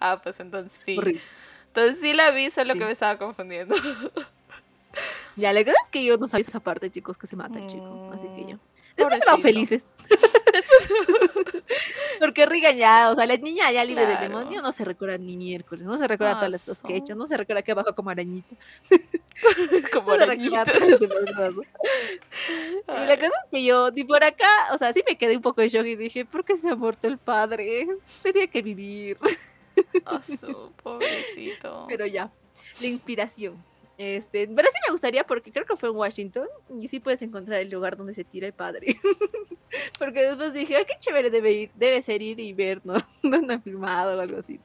Ah, 0.00 0.20
pues 0.22 0.40
entonces 0.40 0.80
sí. 0.84 1.06
Horrible. 1.06 1.24
Entonces 1.70 2.00
sí 2.00 2.12
la 2.14 2.30
vi, 2.32 2.50
solo 2.50 2.72
Sí. 2.74 2.78
que 2.80 2.84
me 2.84 2.92
estaba 2.92 3.16
confundiendo. 3.18 3.74
Ya, 5.36 5.52
la 5.52 5.60
verdad 5.60 5.76
es 5.84 5.88
que 5.90 6.04
yo 6.04 6.16
no 6.16 6.26
sabía 6.26 6.44
esa 6.46 6.58
parte, 6.58 6.90
chicos, 6.90 7.16
que 7.16 7.28
se 7.28 7.36
mata 7.36 7.60
el 7.60 7.66
chico, 7.68 8.10
así 8.12 8.26
que 8.34 8.42
Mm, 8.42 8.48
yo. 8.48 8.56
Después 8.96 9.20
se 9.22 9.30
van 9.30 9.40
felices. 9.40 9.84
Porque 12.18 12.44
Regan 12.44 12.76
ya, 12.76 13.08
o 13.10 13.14
sea, 13.14 13.24
la 13.24 13.36
niña 13.36 13.70
ya 13.70 13.84
libre 13.84 14.04
del 14.06 14.16
Claro. 14.18 14.38
demonio 14.40 14.62
no 14.62 14.72
se 14.72 14.84
recuerda 14.84 15.16
ni 15.16 15.36
miércoles, 15.36 15.86
no 15.86 15.96
se 15.96 16.08
recuerda 16.08 16.34
todas 16.34 16.50
las 16.50 16.64
cosas 16.66 16.82
que 16.82 16.94
ha 16.94 16.96
hecho, 16.96 17.12
Aso. 17.12 17.20
no 17.20 17.26
se 17.26 17.36
recuerda 17.36 17.62
que 17.62 17.70
abajo 17.70 17.94
como 17.94 18.10
arañita. 18.10 18.56
Como 19.92 20.16
No 20.16 20.22
arañita. 20.24 20.64
¿no? 20.64 21.62
Y 22.88 23.06
la 23.06 23.16
cosa 23.16 23.32
es 23.44 23.50
que 23.50 23.64
yo, 23.64 23.90
ni 23.92 24.02
por 24.04 24.22
acá, 24.24 24.48
o 24.74 24.78
sea, 24.78 24.92
sí 24.92 25.02
me 25.08 25.16
quedé 25.16 25.36
un 25.36 25.42
poco 25.42 25.62
en 25.62 25.68
shock 25.68 25.86
y 25.86 25.94
dije, 25.96 26.24
¿por 26.24 26.44
qué 26.44 26.56
se 26.56 26.68
ha 26.68 26.74
muerto 26.74 27.06
el 27.06 27.16
padre? 27.18 27.86
Tenía 28.22 28.48
que 28.48 28.60
vivir. 28.60 29.16
asu, 30.04 30.72
pobrecito. 30.82 31.86
Pero 31.88 32.06
ya, 32.06 32.30
la 32.80 32.86
inspiración. 32.86 33.62
Este, 33.98 34.48
pero 34.48 34.66
sí 34.72 34.78
me 34.86 34.92
gustaría 34.92 35.24
porque 35.24 35.52
creo 35.52 35.66
que 35.66 35.76
fue 35.76 35.90
en 35.90 35.96
Washington 35.96 36.48
y 36.78 36.88
sí 36.88 37.00
puedes 37.00 37.20
encontrar 37.20 37.60
el 37.60 37.68
lugar 37.68 37.98
donde 37.98 38.14
se 38.14 38.24
tira 38.24 38.46
el 38.46 38.54
padre. 38.54 38.98
porque 39.98 40.22
después 40.22 40.54
dije, 40.54 40.76
ay, 40.76 40.84
qué 40.86 40.94
chévere 40.98 41.28
debe 41.28 41.52
ir, 41.52 41.70
debe 41.74 42.00
ser 42.00 42.22
ir 42.22 42.40
y 42.40 42.54
ver, 42.54 42.80
¿no? 42.84 42.94
¿Dónde 43.22 43.54
ha 43.54 43.60
filmado 43.60 44.16
o 44.16 44.20
algo 44.20 44.38
así. 44.38 44.58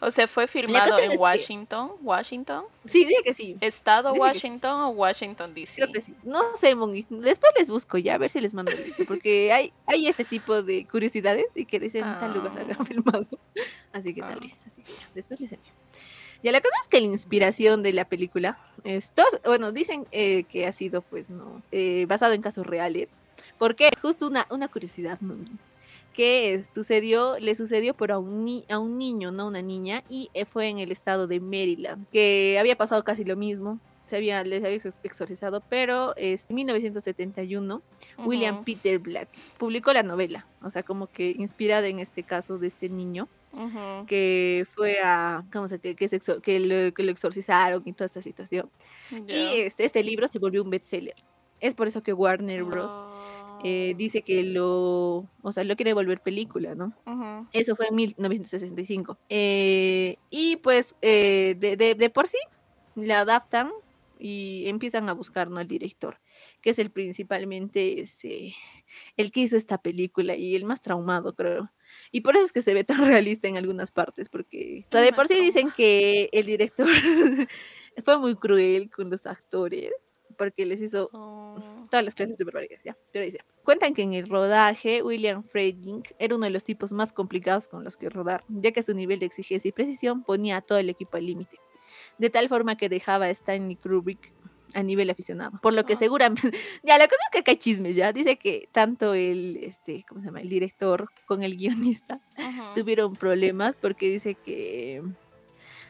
O 0.00 0.10
sea, 0.10 0.28
fue 0.28 0.46
filmado 0.46 0.98
en 0.98 1.12
que- 1.12 1.16
Washington, 1.16 1.92
Washington, 2.02 2.64
Sí, 2.84 3.04
dije 3.04 3.22
que 3.24 3.32
sí. 3.32 3.56
estado 3.60 4.10
Dije 4.10 4.16
sí. 4.16 4.20
Washington 4.20 4.80
o 4.82 4.88
Washington 4.90 5.54
DC. 5.54 5.86
Sí. 6.02 6.14
No 6.24 6.42
sé, 6.56 6.74
Mongi. 6.74 7.06
Después 7.08 7.52
les 7.56 7.70
busco 7.70 7.96
ya, 7.98 8.14
a 8.14 8.18
ver 8.18 8.30
si 8.30 8.40
les 8.40 8.52
mando 8.54 8.72
el 8.72 8.82
lista, 8.84 9.04
porque 9.06 9.52
hay, 9.52 9.72
hay 9.86 10.06
ese 10.08 10.24
tipo 10.24 10.62
de 10.62 10.86
curiosidades 10.86 11.46
y 11.54 11.64
que 11.64 11.80
dicen 11.80 12.04
en 12.04 12.18
tal 12.18 12.34
lugar 12.34 12.52
Ah. 12.56 12.60
habían 12.60 12.84
filmado. 12.86 13.26
Así 13.92 14.12
que 14.14 14.22
Ah. 14.22 14.28
tal 14.30 14.40
vez. 14.40 14.60
Así 14.66 14.82
que 14.82 14.92
ya, 14.92 15.08
después 15.14 15.40
les 15.40 15.52
envío. 15.52 15.72
Ya 16.42 16.52
la 16.52 16.60
cosa 16.60 16.74
es 16.82 16.88
que 16.88 17.00
la 17.00 17.06
inspiración 17.06 17.82
de 17.82 17.94
la 17.94 18.04
película, 18.04 18.58
es 18.84 19.10
todos- 19.12 19.40
bueno, 19.46 19.72
dicen 19.72 20.06
eh, 20.12 20.44
que 20.44 20.66
ha 20.66 20.72
sido, 20.72 21.00
pues, 21.00 21.30
no, 21.30 21.62
eh, 21.72 22.04
basado 22.06 22.34
en 22.34 22.42
casos 22.42 22.66
reales. 22.66 23.08
Porque 23.58 23.88
justo 24.02 24.26
una, 24.26 24.46
una 24.50 24.68
curiosidad, 24.68 25.18
Mongi, 25.22 25.52
que 26.14 26.54
es- 26.54 26.70
sucedió, 26.74 27.38
le 27.38 27.54
sucedió 27.54 27.92
pero 27.94 28.14
a 28.14 28.18
un, 28.18 28.44
ni- 28.46 28.64
a 28.70 28.78
un 28.78 28.96
niño, 28.96 29.30
no 29.32 29.42
a 29.42 29.46
una 29.46 29.60
niña, 29.60 30.02
y 30.08 30.30
eh, 30.32 30.46
fue 30.46 30.68
en 30.68 30.78
el 30.78 30.90
estado 30.92 31.26
de 31.26 31.40
Maryland, 31.40 32.06
que 32.10 32.56
había 32.58 32.76
pasado 32.76 33.04
casi 33.04 33.24
lo 33.24 33.36
mismo, 33.36 33.78
se 34.06 34.16
había, 34.16 34.42
les 34.44 34.62
había 34.64 34.76
ex- 34.76 34.98
exorcizado, 35.02 35.62
pero 35.68 36.14
este, 36.16 36.52
en 36.52 36.56
1971 36.56 37.82
William 38.26 38.56
Peter 38.64 38.98
Blatt 38.98 39.28
publicó 39.58 39.92
la 39.92 40.02
novela, 40.02 40.46
o 40.62 40.70
sea, 40.70 40.82
como 40.82 41.06
que 41.08 41.30
inspirada 41.38 41.86
en 41.88 41.98
este 42.00 42.22
caso 42.22 42.58
de 42.58 42.66
este 42.68 42.88
niño 42.88 43.28
que 44.06 44.66
fue 44.74 44.98
a, 45.02 45.44
¿cómo 45.52 45.68
se 45.68 45.78
que, 45.78 45.94
que, 45.94 46.08
se 46.08 46.18
exor- 46.20 46.40
que 46.40 46.58
lo, 46.60 46.92
que 46.92 47.02
lo 47.04 47.12
exorcizaron 47.12 47.82
y 47.86 47.92
toda 47.92 48.06
esta 48.06 48.20
situación. 48.20 48.68
Y 49.28 49.60
este, 49.60 49.84
este 49.84 50.02
libro 50.02 50.26
se 50.28 50.38
volvió 50.40 50.62
un 50.62 50.70
bestseller. 50.70 51.14
Es 51.60 51.74
por 51.74 51.86
eso 51.86 52.02
que 52.02 52.12
Warner 52.12 52.64
Bros. 52.64 52.92
Eh, 53.60 53.92
Oh, 53.94 53.96
dice 53.98 54.22
que 54.22 54.42
lo, 54.44 55.30
o 55.42 55.52
sea, 55.52 55.64
lo 55.64 55.76
quiere 55.76 55.92
volver 55.94 56.20
película, 56.20 56.74
¿no? 56.74 56.88
Eso 57.52 57.76
fue 57.76 57.86
en 57.88 57.94
1965. 57.96 59.18
Eh, 59.28 60.18
y 60.30 60.56
pues 60.56 60.94
eh, 61.02 61.54
de, 61.58 61.76
de- 61.76 61.94
de 61.94 62.10
por 62.10 62.26
sí 62.28 62.38
la 62.94 63.20
adaptan 63.20 63.70
y 64.18 64.64
empiezan 64.68 65.08
a 65.08 65.12
buscar 65.12 65.50
¿no? 65.50 65.58
al 65.58 65.66
director, 65.68 66.20
que 66.62 66.70
es 66.70 66.78
el 66.78 66.90
principalmente 66.90 68.00
este, 68.00 68.54
el 69.16 69.30
que 69.32 69.40
hizo 69.40 69.56
esta 69.56 69.78
película 69.78 70.36
y 70.36 70.54
el 70.54 70.64
más 70.64 70.80
traumado, 70.80 71.34
creo. 71.34 71.70
Y 72.10 72.22
por 72.22 72.36
eso 72.36 72.44
es 72.46 72.52
que 72.52 72.62
se 72.62 72.74
ve 72.74 72.84
tan 72.84 72.98
realista 73.06 73.48
en 73.48 73.56
algunas 73.56 73.92
partes, 73.92 74.28
porque 74.28 74.86
o 74.88 74.92
sea, 74.92 75.00
El 75.00 75.06
de 75.06 75.12
por 75.12 75.26
sí 75.28 75.34
dicen 75.40 75.70
que 75.76 76.28
el 76.32 76.46
director 76.46 76.88
fue 78.04 78.18
muy 78.18 78.34
cruel 78.36 78.90
con 78.90 79.10
los 79.10 79.26
actores, 79.26 79.92
porque 80.34 80.66
les 80.66 80.82
hizo 80.82 81.10
oh, 81.12 81.86
todas 81.90 82.04
las 82.04 82.14
clases 82.14 82.38
de 82.38 82.44
barbaridades, 82.44 82.82
ya. 82.84 82.96
Pero 83.12 83.24
dice, 83.24 83.38
cuentan 83.64 83.94
que 83.94 84.02
en 84.02 84.14
el 84.14 84.28
rodaje 84.28 85.02
William 85.02 85.44
Friedkin 85.44 86.02
era 86.18 86.36
uno 86.36 86.44
de 86.44 86.50
los 86.50 86.64
tipos 86.64 86.92
más 86.92 87.12
complicados 87.12 87.68
con 87.68 87.84
los 87.84 87.96
que 87.96 88.08
rodar, 88.08 88.44
ya 88.48 88.72
que 88.72 88.82
su 88.82 88.94
nivel 88.94 89.18
de 89.18 89.26
exigencia 89.26 89.68
y 89.68 89.72
precisión 89.72 90.22
ponía 90.22 90.58
a 90.58 90.60
todo 90.60 90.78
el 90.78 90.88
equipo 90.88 91.16
al 91.16 91.26
límite, 91.26 91.58
de 92.18 92.30
tal 92.30 92.48
forma 92.48 92.76
que 92.76 92.88
dejaba 92.88 93.26
a 93.26 93.30
Stanley 93.30 93.76
Kubrick 93.76 94.32
a 94.74 94.82
nivel 94.82 95.08
aficionado, 95.10 95.58
por 95.62 95.72
lo 95.72 95.84
que 95.84 95.94
sí. 95.94 96.00
seguramente, 96.00 96.50
ya 96.82 96.98
la 96.98 97.06
cosa 97.06 97.20
es 97.24 97.30
que 97.30 97.38
acá 97.38 97.52
hay 97.52 97.58
chismes, 97.58 97.96
ya, 97.96 98.12
dice 98.12 98.36
que 98.36 98.68
tanto 98.72 99.14
el, 99.14 99.58
este, 99.62 100.04
¿cómo 100.08 100.20
se 100.20 100.26
llama? 100.26 100.40
El 100.40 100.48
director 100.48 101.08
con 101.26 101.42
el 101.42 101.56
guionista 101.56 102.20
ujú. 102.36 102.74
tuvieron 102.74 103.14
problemas 103.14 103.76
porque 103.76 104.10
dice 104.10 104.34
que... 104.34 105.02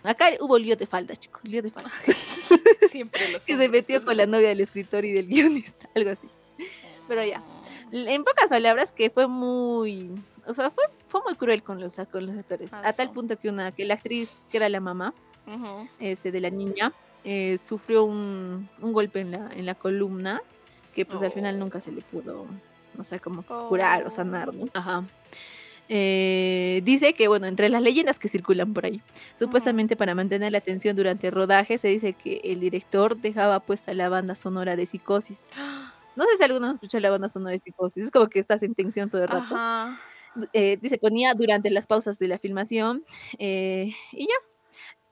Acá 0.03 0.27
hubo 0.39 0.59
lío 0.59 0.77
de 0.77 0.87
faldas, 0.87 1.19
chicos, 1.19 1.43
lío 1.45 1.63
de 1.63 1.71
faldas. 1.71 1.93
Siempre 2.89 3.33
los 3.33 3.45
que 3.45 3.57
se 3.57 3.69
metió 3.69 4.05
con 4.05 4.17
la 4.17 4.27
novia 4.27 4.49
del 4.49 4.61
escritor 4.61 5.05
y 5.05 5.13
del 5.13 5.27
guionista, 5.27 5.89
algo 5.95 6.11
así. 6.11 6.29
pero 7.09 7.25
ya. 7.25 7.43
En 7.93 8.25
pocas 8.25 8.49
palabras, 8.49 8.93
que 8.93 9.11
fue 9.11 9.29
muy. 9.29 10.11
o 10.47 10.55
sea, 10.55 10.71
fue, 10.71 10.85
fue 11.09 11.21
muy 11.25 11.35
cruel 11.37 11.63
con 11.63 11.81
los, 11.81 11.97
con 12.11 12.27
los 12.27 12.37
actores. 12.37 12.73
A 12.73 12.93
tal 12.93 13.11
punto 13.11 13.39
que 13.39 13.49
una 13.49 13.71
que 13.73 13.85
la 13.85 13.95
actriz, 13.95 14.31
que 14.51 14.57
era 14.57 14.69
la 14.69 14.81
mamá 14.81 15.15
este, 16.01 16.33
de 16.33 16.41
la 16.41 16.51
niña, 16.51 16.93
eh, 17.25 17.59
sufrió 17.59 18.05
un, 18.05 18.69
un 18.81 18.93
golpe 18.93 19.21
en 19.21 19.31
la, 19.33 19.51
en 19.55 19.67
la 19.67 19.75
columna 19.75 20.43
que 20.95 21.05
pues 21.05 21.23
al 21.23 21.33
final 21.33 21.57
Oh. 21.57 21.59
nunca 21.59 21.81
se 21.81 21.91
le 21.93 22.03
pudo, 22.03 22.47
no 22.97 23.05
sé, 23.05 23.19
como 23.21 23.43
que 23.43 23.49
curar 23.69 24.05
o 24.05 24.07
Oh. 24.07 24.11
sanar, 24.11 24.55
¿no? 24.55 24.67
Ajá. 24.75 25.05
Eh, 25.89 26.81
dice 26.85 27.15
que, 27.15 27.29
bueno, 27.29 27.47
entre 27.47 27.69
las 27.69 27.83
leyendas 27.83 28.19
que 28.19 28.29
circulan 28.29 28.73
por 28.73 28.87
ahí, 28.87 29.03
supuestamente 29.35 29.97
para 29.97 30.15
mantener 30.15 30.53
la 30.53 30.59
atención 30.59 30.97
durante 30.97 31.27
el 31.27 31.35
rodaje, 31.35 31.77
se 31.79 31.89
dice 31.89 32.15
que 32.15 32.41
el 32.45 32.61
director 32.61 33.17
dejaba 33.17 33.61
puesta 33.61 33.93
la 33.93 34.09
banda 34.09 34.35
sonora 34.35 34.77
de 34.77 34.87
psicosis. 34.87 35.41
No 36.17 36.23
sé 36.27 36.37
si 36.39 36.45
alguno 36.45 36.71
escuchó 36.71 37.01
la 37.01 37.11
banda 37.11 37.29
sonora 37.29 37.51
de 37.51 37.59
psicosis, 37.59 38.05
es 38.05 38.11
como 38.13 38.29
que 38.29 38.39
estás 38.39 38.63
en 38.63 38.77
tensión 38.77 39.11
todo 39.11 39.23
el 39.23 39.29
rato. 39.29 39.53
Ajá. 39.53 39.99
Eh, 40.53 40.79
dice, 40.81 40.97
ponía 40.97 41.35
durante 41.35 41.71
las 41.71 41.89
pausas 41.89 42.21
de 42.21 42.29
la 42.29 42.39
filmación 42.39 43.03
eh, 43.41 43.93
y 44.13 44.27
ya. 44.27 44.35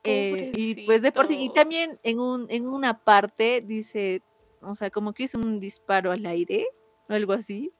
Y 0.04 0.86
pues 0.86 1.02
de 1.02 1.10
por 1.10 1.26
sí, 1.26 1.36
y 1.40 1.52
también 1.52 1.98
en, 2.04 2.20
un, 2.20 2.46
en 2.50 2.68
una 2.68 2.98
parte 3.02 3.62
dice, 3.66 4.22
o 4.60 4.76
sea, 4.76 4.90
como 4.90 5.12
que 5.12 5.24
hizo 5.24 5.38
un 5.38 5.58
disparo 5.58 6.12
al 6.12 6.24
aire 6.26 6.66
o 7.08 7.14
algo 7.14 7.32
así. 7.32 7.72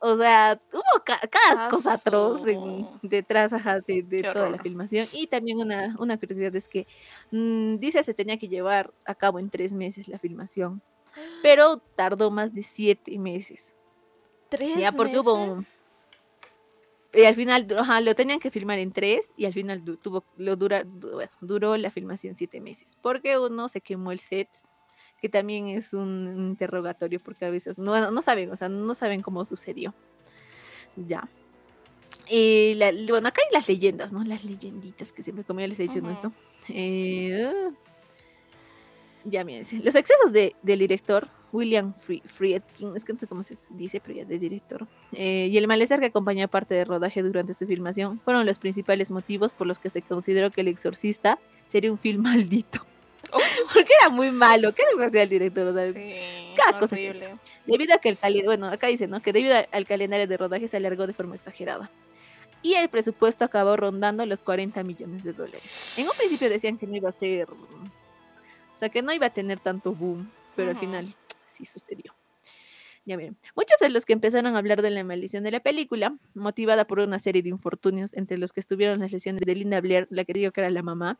O 0.00 0.16
sea, 0.16 0.60
hubo 0.72 1.04
ca- 1.04 1.20
cada 1.30 1.68
cosa 1.70 1.94
atroz 1.94 2.46
en- 2.46 2.86
detrás 3.02 3.52
ajá, 3.52 3.80
de, 3.80 4.22
toda 4.32 4.48
la 4.50 4.58
filmación. 4.58 5.08
Y 5.12 5.26
también 5.26 5.58
una, 5.58 5.96
una 5.98 6.16
curiosidad 6.18 6.54
es 6.54 6.68
que 6.68 6.86
mm, 7.32 7.76
dice 7.78 8.02
se 8.04 8.14
tenía 8.14 8.38
que 8.38 8.48
llevar 8.48 8.92
a 9.04 9.14
cabo 9.14 9.38
en 9.40 9.50
tres 9.50 9.72
meses 9.72 10.06
la 10.08 10.18
filmación, 10.18 10.82
pero 11.42 11.78
tardó 11.96 12.30
más 12.30 12.54
de 12.54 12.62
siete 12.62 13.18
meses. 13.18 13.74
¿Tres 14.48 14.78
Ya, 14.78 14.92
porque 14.92 15.18
hubo- 15.18 15.56
meses? 15.56 15.82
Y 17.12 17.24
al 17.24 17.34
final, 17.34 17.66
ajá, 17.76 18.00
lo 18.02 18.14
tenían 18.14 18.38
que 18.38 18.50
filmar 18.50 18.78
en 18.78 18.92
tres 18.92 19.32
y 19.36 19.46
al 19.46 19.52
final 19.54 19.82
tuvo, 20.00 20.24
lo 20.36 20.56
dura, 20.56 20.84
du- 20.84 21.12
bueno, 21.12 21.30
duró 21.40 21.76
la 21.76 21.90
filmación 21.90 22.36
siete 22.36 22.60
meses. 22.60 22.98
Porque 23.02 23.38
uno 23.38 23.68
se 23.68 23.80
quemó 23.80 24.12
el 24.12 24.20
set, 24.20 24.48
que 25.20 25.28
también 25.28 25.68
es 25.68 25.92
un 25.92 26.34
interrogatorio 26.50 27.20
porque 27.20 27.44
a 27.44 27.50
veces 27.50 27.78
no, 27.78 28.10
no 28.10 28.22
saben, 28.22 28.50
o 28.50 28.56
sea, 28.56 28.68
no 28.68 28.94
saben 28.94 29.20
cómo 29.20 29.44
sucedió. 29.44 29.94
Ya. 30.96 31.28
Y 32.28 32.74
la, 32.74 32.92
bueno, 33.08 33.28
acá 33.28 33.40
hay 33.46 33.52
las 33.54 33.68
leyendas, 33.68 34.12
¿no? 34.12 34.22
Las 34.24 34.44
leyenditas 34.44 35.12
que 35.12 35.22
siempre, 35.22 35.44
como 35.44 35.60
ya 35.60 35.66
les 35.66 35.80
he 35.80 35.84
dicho, 35.84 36.00
¿no? 36.00 36.10
Esto. 36.10 36.32
Eh, 36.68 37.70
ya 39.24 39.44
miren, 39.44 39.64
los 39.84 39.94
excesos 39.94 40.32
de, 40.32 40.54
del 40.62 40.78
director 40.78 41.28
William 41.52 41.94
Friedkin, 41.94 42.94
es 42.94 43.04
que 43.04 43.12
no 43.12 43.18
sé 43.18 43.26
cómo 43.26 43.42
se 43.42 43.56
dice, 43.70 44.00
pero 44.00 44.18
ya 44.18 44.24
de 44.24 44.38
director, 44.38 44.86
eh, 45.12 45.48
y 45.50 45.56
el 45.56 45.66
malestar 45.66 46.00
que 46.00 46.06
acompañó 46.06 46.46
parte 46.48 46.74
del 46.74 46.86
rodaje 46.86 47.22
durante 47.22 47.54
su 47.54 47.66
filmación 47.66 48.20
fueron 48.20 48.44
los 48.44 48.58
principales 48.58 49.10
motivos 49.10 49.54
por 49.54 49.66
los 49.66 49.78
que 49.78 49.90
se 49.90 50.02
consideró 50.02 50.50
que 50.50 50.60
El 50.60 50.68
Exorcista 50.68 51.38
sería 51.66 51.90
un 51.90 51.98
film 51.98 52.22
maldito. 52.22 52.87
Porque 53.72 53.92
era 54.00 54.10
muy 54.10 54.30
malo, 54.30 54.74
qué 54.74 54.82
desgracia 54.86 55.22
el 55.22 55.28
director, 55.28 55.66
o 55.66 55.74
sea, 55.74 55.92
sí, 55.92 56.14
cada 56.56 56.78
cosa 56.78 56.96
Debido 57.66 57.94
a 57.94 57.98
que 57.98 58.08
el 58.08 58.18
calendario, 58.18 58.44
bueno, 58.46 58.66
acá 58.66 58.86
dice, 58.86 59.06
¿no? 59.06 59.20
Que 59.20 59.32
debido 59.32 59.56
al 59.70 59.86
calendario 59.86 60.26
de 60.26 60.36
rodaje 60.36 60.68
se 60.68 60.76
alargó 60.76 61.06
de 61.06 61.12
forma 61.12 61.34
exagerada. 61.34 61.90
Y 62.62 62.74
el 62.74 62.88
presupuesto 62.88 63.44
acabó 63.44 63.76
rondando 63.76 64.24
los 64.26 64.42
40 64.42 64.82
millones 64.82 65.22
de 65.22 65.32
dólares. 65.32 65.94
En 65.96 66.06
un 66.06 66.16
principio 66.16 66.50
decían 66.50 66.76
que 66.76 66.86
no 66.86 66.96
iba 66.96 67.08
a 67.08 67.12
ser, 67.12 67.48
o 67.48 68.76
sea, 68.76 68.88
que 68.88 69.02
no 69.02 69.12
iba 69.12 69.26
a 69.26 69.30
tener 69.30 69.60
tanto 69.60 69.92
boom, 69.92 70.30
pero 70.56 70.70
al 70.70 70.78
final 70.78 71.14
sí 71.46 71.64
sucedió. 71.64 72.17
Ya 73.08 73.16
miren, 73.16 73.38
muchos 73.56 73.78
de 73.80 73.88
los 73.88 74.04
que 74.04 74.12
empezaron 74.12 74.54
a 74.54 74.58
hablar 74.58 74.82
de 74.82 74.90
la 74.90 75.02
maldición 75.02 75.42
de 75.42 75.50
la 75.50 75.60
película, 75.60 76.14
motivada 76.34 76.86
por 76.86 76.98
una 76.98 77.18
serie 77.18 77.40
de 77.40 77.48
infortunios, 77.48 78.12
entre 78.12 78.36
los 78.36 78.52
que 78.52 78.60
estuvieron 78.60 79.00
las 79.00 79.10
lesiones 79.10 79.40
de 79.46 79.54
Linda 79.54 79.80
Blair, 79.80 80.06
la 80.10 80.26
que 80.26 80.34
digo 80.34 80.52
que 80.52 80.60
era 80.60 80.68
la 80.68 80.82
mamá, 80.82 81.18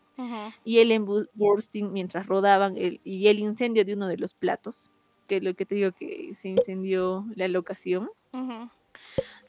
y 0.65 0.81
Ellen 0.81 1.07
Burstyn 1.33 1.91
mientras 1.91 2.27
rodaban, 2.27 2.77
el, 2.77 3.01
y 3.05 3.29
el 3.29 3.39
incendio 3.39 3.87
de 3.87 3.95
uno 3.95 4.07
de 4.07 4.19
los 4.19 4.35
platos, 4.35 4.91
que 5.27 5.39
es 5.39 5.43
lo 5.43 5.55
que 5.55 5.65
te 5.65 5.77
digo 5.77 5.93
que 5.93 6.35
se 6.35 6.51
incendió 6.51 7.25
la 7.35 7.49
locación. 7.49 8.11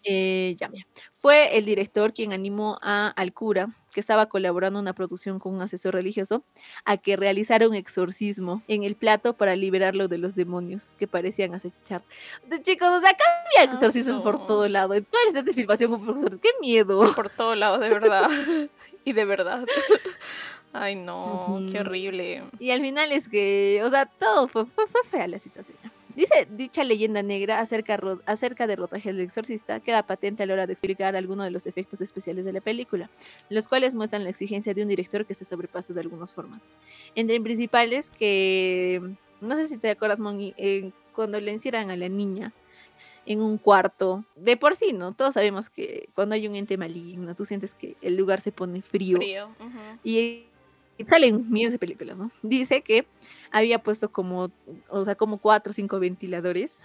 Eh, 0.03 0.55
ya, 0.57 0.71
Fue 1.17 1.57
el 1.57 1.65
director 1.65 2.13
quien 2.13 2.31
animó 2.31 2.79
a, 2.81 3.09
al 3.09 3.33
cura, 3.33 3.69
que 3.91 3.99
estaba 3.99 4.27
colaborando 4.27 4.79
en 4.79 4.83
una 4.83 4.93
producción 4.93 5.39
con 5.39 5.55
un 5.55 5.61
asesor 5.61 5.93
religioso, 5.93 6.43
a 6.85 6.97
que 6.97 7.17
realizara 7.17 7.67
un 7.67 7.75
exorcismo 7.75 8.61
en 8.67 8.83
el 8.83 8.95
plato 8.95 9.33
para 9.33 9.55
liberarlo 9.55 10.07
de 10.07 10.17
los 10.17 10.35
demonios 10.35 10.91
que 10.99 11.07
parecían 11.07 11.53
acechar. 11.53 12.03
De, 12.47 12.61
chicos, 12.61 12.87
o 12.89 12.99
sea, 13.01 13.09
acá 13.09 13.23
había 13.57 13.73
exorcismo 13.73 14.23
por 14.23 14.45
todo 14.45 14.67
lado. 14.69 14.93
En 14.93 15.05
toda 15.05 15.23
la 15.33 15.41
de 15.41 15.53
filmación. 15.53 16.39
¡Qué 16.41 16.49
miedo! 16.61 16.99
Por 17.15 17.29
todo 17.29 17.55
lado, 17.55 17.79
de 17.79 17.89
verdad. 17.89 18.29
y 19.05 19.13
de 19.13 19.25
verdad. 19.25 19.65
Ay, 20.73 20.95
no, 20.95 21.59
qué 21.71 21.79
horrible. 21.79 22.43
Y 22.59 22.69
al 22.69 22.81
final 22.81 23.11
es 23.11 23.27
que, 23.27 23.81
o 23.83 23.89
sea, 23.89 24.05
todo 24.05 24.47
fue, 24.47 24.67
fue, 24.67 24.87
fue 24.87 25.01
fea 25.09 25.27
la 25.27 25.39
situación. 25.39 25.77
Dice 26.19 26.49
dicha 26.51 26.83
leyenda 26.83 27.23
negra 27.23 27.61
acerca, 27.61 27.97
acerca 28.25 28.67
de 28.67 28.75
rodaje 28.75 29.13
del 29.13 29.21
exorcista 29.21 29.79
queda 29.79 30.03
patente 30.03 30.43
a 30.43 30.45
la 30.45 30.51
hora 30.51 30.67
de 30.67 30.73
explicar 30.73 31.15
algunos 31.15 31.45
de 31.45 31.51
los 31.51 31.65
efectos 31.65 32.01
especiales 32.01 32.43
de 32.43 32.51
la 32.51 32.59
película, 32.59 33.09
los 33.47 33.69
cuales 33.69 33.95
muestran 33.95 34.25
la 34.25 34.29
exigencia 34.29 34.73
de 34.73 34.81
un 34.81 34.89
director 34.89 35.25
que 35.25 35.33
se 35.33 35.45
sobrepasó 35.45 35.93
de 35.93 36.01
algunas 36.01 36.33
formas. 36.33 36.73
Entre 37.15 37.39
principales 37.39 38.09
que, 38.09 39.01
no 39.39 39.55
sé 39.55 39.69
si 39.69 39.77
te 39.77 39.91
acuerdas, 39.91 40.19
Moni, 40.19 40.53
eh, 40.57 40.91
cuando 41.15 41.39
le 41.39 41.53
encierran 41.53 41.89
a 41.89 41.95
la 41.95 42.09
niña 42.09 42.51
en 43.25 43.39
un 43.39 43.57
cuarto, 43.57 44.25
de 44.35 44.57
por 44.57 44.75
sí, 44.75 44.91
¿no? 44.91 45.13
Todos 45.13 45.35
sabemos 45.35 45.69
que 45.69 46.09
cuando 46.15 46.35
hay 46.35 46.49
un 46.49 46.55
ente 46.57 46.75
maligno, 46.75 47.33
tú 47.33 47.45
sientes 47.45 47.75
que 47.75 47.95
el 48.01 48.17
lugar 48.17 48.41
se 48.41 48.51
pone 48.51 48.81
frío. 48.81 49.15
frío 49.15 49.47
Y 50.03 50.43
salen 51.05 51.49
millones 51.49 51.71
de 51.71 51.79
películas, 51.79 52.17
¿no? 52.17 52.29
Dice 52.41 52.81
que 52.81 53.05
había 53.51 53.79
puesto 53.79 54.11
como, 54.11 54.51
o 54.89 55.05
sea, 55.05 55.15
como 55.15 55.37
cuatro 55.37 55.71
o 55.71 55.73
cinco 55.73 55.99
ventiladores 55.99 56.83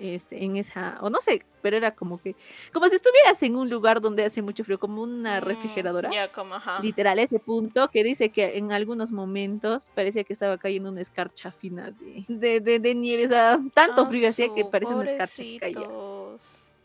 este, 0.00 0.44
en 0.44 0.56
esa, 0.56 0.98
o 1.00 1.10
no 1.10 1.20
sé, 1.20 1.44
pero 1.62 1.76
era 1.76 1.94
como 1.94 2.18
que, 2.18 2.34
como 2.72 2.86
si 2.88 2.96
estuvieras 2.96 3.42
en 3.42 3.56
un 3.56 3.70
lugar 3.70 4.00
donde 4.00 4.24
hace 4.24 4.42
mucho 4.42 4.64
frío, 4.64 4.78
como 4.78 5.02
una 5.02 5.40
mm, 5.40 5.44
refrigeradora. 5.44 6.10
como, 6.32 6.56
Literal, 6.82 7.18
ese 7.18 7.38
punto 7.38 7.88
que 7.88 8.02
dice 8.02 8.30
que 8.30 8.58
en 8.58 8.72
algunos 8.72 9.12
momentos 9.12 9.90
parecía 9.94 10.24
que 10.24 10.32
estaba 10.32 10.58
cayendo 10.58 10.90
una 10.90 11.00
escarcha 11.00 11.52
fina 11.52 11.92
de, 12.28 12.60
de, 12.60 12.78
de, 12.80 12.94
nieve, 12.94 13.26
o 13.26 13.28
sea, 13.28 13.60
tanto 13.72 14.02
ah, 14.02 14.06
frío 14.06 14.28
hacía 14.28 14.52
que 14.52 14.64
parece 14.64 14.94
una 14.94 15.04
escarcha 15.04 15.42
que 15.42 15.72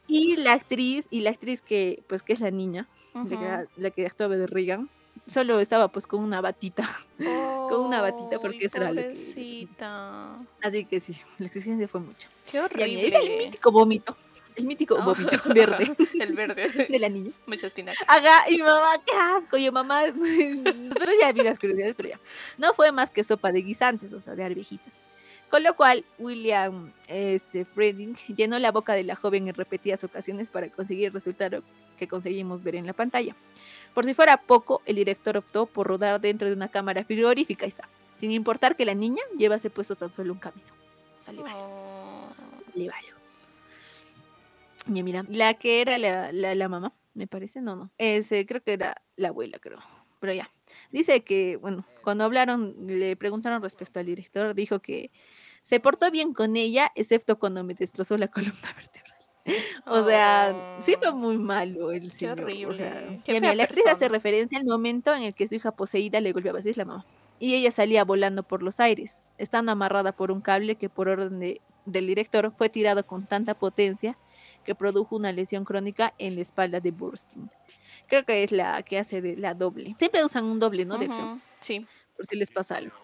Y 0.08 0.38
la 0.38 0.54
actriz, 0.54 1.08
y 1.10 1.22
la 1.22 1.32
actriz 1.32 1.62
que, 1.62 2.04
pues, 2.08 2.24
que 2.24 2.34
es 2.34 2.40
la 2.40 2.52
niña, 2.52 2.88
la, 3.14 3.66
la, 3.76 3.90
que 3.90 4.06
actuaba 4.06 4.38
de 4.38 4.48
Regan, 4.48 4.90
solo 5.28 5.60
estaba 5.60 5.88
pues 5.90 6.08
con 6.08 6.24
una 6.24 6.42
batita. 6.42 6.88
Con 7.70 7.86
una 7.86 8.02
batita 8.02 8.40
porque 8.40 8.66
eso 8.66 8.78
era 8.78 8.92
lo 8.92 9.02
que... 9.02 9.68
Así 10.62 10.86
que 10.86 11.00
sí, 11.00 11.16
la 11.38 11.48
exigencia 11.48 11.88
fue 11.88 12.02
mucho. 12.02 12.28
Qué 12.52 12.60
horrible. 12.60 13.08
es 13.08 13.14
el 13.14 13.38
mítico 13.38 13.72
vómito. 13.72 14.16
El 14.56 14.66
mítico 14.66 15.02
vómito 15.02 15.38
verde. 15.54 15.96
el 16.20 16.34
verde. 16.34 16.88
De 16.90 17.00
la 17.00 17.08
niña. 17.08 17.32
Mucha 17.46 17.68
espinaca. 17.68 18.00
Haga, 18.08 18.50
y 18.50 18.58
mamá, 18.58 18.92
qué 19.06 19.16
asco. 19.16 19.58
Yo, 19.58 19.72
mamá, 19.72 20.02
pero 20.14 21.12
ya 21.20 21.32
vi 21.32 21.44
las 21.44 21.60
curiosidades, 21.60 21.96
pero 21.96 22.10
ya. 22.10 22.20
No 22.58 22.74
fue 22.74 22.92
más 22.92 23.10
que 23.10 23.24
sopa 23.24 23.52
de 23.52 23.62
guisantes, 23.62 24.12
o 24.12 24.20
sea, 24.20 24.36
de 24.36 24.44
arvejitas. 24.44 24.94
Con 25.50 25.64
lo 25.64 25.76
cual, 25.76 26.06
William 26.20 26.92
este, 27.08 27.66
Freding 27.66 28.16
llenó 28.36 28.60
la 28.60 28.72
boca 28.72 28.94
de 28.94 29.04
la 29.04 29.16
joven 29.16 29.48
en 29.48 29.56
repetidas 29.56 30.04
ocasiones 30.04 30.52
para 30.52 30.70
conseguir 30.70 31.08
el 31.08 31.14
resultado 31.14 31.64
que 31.98 32.08
conseguimos 32.08 32.62
ver 32.62 32.76
en 32.76 32.86
la 32.86 32.94
pantalla. 32.94 33.36
Por 33.94 34.06
si 34.06 34.14
fuera 34.14 34.38
poco, 34.38 34.82
el 34.86 34.96
director 34.96 35.38
optó 35.38 35.66
por 35.66 35.88
rodar 35.88 36.22
dentro 36.22 36.48
de 36.48 36.54
una 36.54 36.70
cámara 36.70 37.04
frigorífica, 37.04 37.66
ahí 37.66 37.70
está, 37.70 37.90
sin 38.16 38.32
importar 38.32 38.76
que 38.76 38.86
la 38.86 38.96
niña 38.96 39.22
llevase 39.38 39.70
puesto 39.70 39.96
tan 39.96 40.12
solo 40.14 40.34
un 40.34 40.40
camisón. 40.40 40.78
O 41.20 41.22
sea, 41.22 41.34
le 41.34 41.42
oh. 41.44 42.30
Y 44.88 45.04
mira, 45.04 45.24
la 45.30 45.54
que 45.54 45.82
era 45.82 45.98
la, 45.98 46.32
la, 46.32 46.70
mamá, 46.70 46.94
me 47.14 47.28
parece, 47.28 47.62
no, 47.62 47.76
no, 47.76 47.92
ese 47.98 48.46
creo 48.46 48.64
que 48.64 48.74
era 48.74 49.02
la 49.18 49.30
abuela, 49.30 49.60
creo. 49.60 49.80
Pero 50.20 50.34
ya, 50.34 50.52
dice 50.92 51.24
que, 51.24 51.58
bueno, 51.58 51.86
cuando 52.04 52.24
hablaron, 52.24 52.76
le 52.88 53.16
preguntaron 53.16 53.62
respecto 53.62 54.00
al 54.00 54.06
director, 54.06 54.54
dijo 54.56 54.80
que 54.80 55.12
se 55.62 55.80
portó 55.80 56.10
bien 56.12 56.34
con 56.34 56.56
ella, 56.56 56.92
excepto 56.96 57.38
cuando 57.38 57.64
me 57.64 57.74
destrozó 57.76 58.18
la 58.18 58.28
columna 58.32 58.74
vertebral. 58.76 59.09
O 59.86 60.04
sea, 60.04 60.78
sí 60.80 60.96
fue 61.00 61.10
oh, 61.10 61.16
muy 61.16 61.38
malo 61.38 61.92
el 61.92 62.12
señor. 62.12 62.38
Qué 62.38 62.44
horrible. 62.44 63.56
la 63.56 63.64
actriz 63.64 63.86
hace 63.88 64.10
referencia 64.10 64.58
al 64.58 64.66
momento 64.66 65.14
en 65.14 65.24
el 65.24 65.34
que 65.34 65.48
su 65.48 65.56
hija 65.56 65.72
poseída 65.72 66.20
le 66.22 66.32
golpeaba 66.32 66.60
así 66.60 66.70
es 66.70 66.78
la 66.78 66.86
mamá. 66.86 67.06
Y 67.40 67.56
ella 67.56 67.72
salía 67.72 68.04
volando 68.04 68.44
por 68.44 68.62
los 68.62 68.80
aires, 68.80 69.16
estando 69.38 69.72
amarrada 69.72 70.12
por 70.12 70.32
un 70.32 70.42
cable 70.42 70.76
que 70.76 70.90
por 70.90 71.08
orden 71.08 71.40
del 71.86 72.08
director 72.08 72.52
fue 72.52 72.68
tirado 72.68 73.06
con 73.06 73.26
tanta 73.26 73.54
potencia 73.54 74.18
que 74.66 74.76
produjo 74.76 75.16
una 75.16 75.32
lesión 75.32 75.64
crónica 75.64 76.14
en 76.18 76.36
la 76.36 76.42
espalda 76.42 76.80
de 76.82 76.92
Burstyn. 76.92 77.50
Creo 78.08 78.26
que 78.26 78.44
es 78.44 78.52
la 78.52 78.82
que 78.84 79.00
hace 79.00 79.22
de 79.22 79.38
la 79.38 79.54
doble. 79.54 79.96
Siempre 79.98 80.24
usan 80.24 80.46
un 80.46 80.60
doble, 80.60 80.86
¿no? 80.86 80.98
De 80.98 81.10
Sí. 81.62 81.86
Por 82.16 82.26
si 82.26 82.36
les 82.36 82.52
pasa 82.52 82.78
algo. 82.78 82.96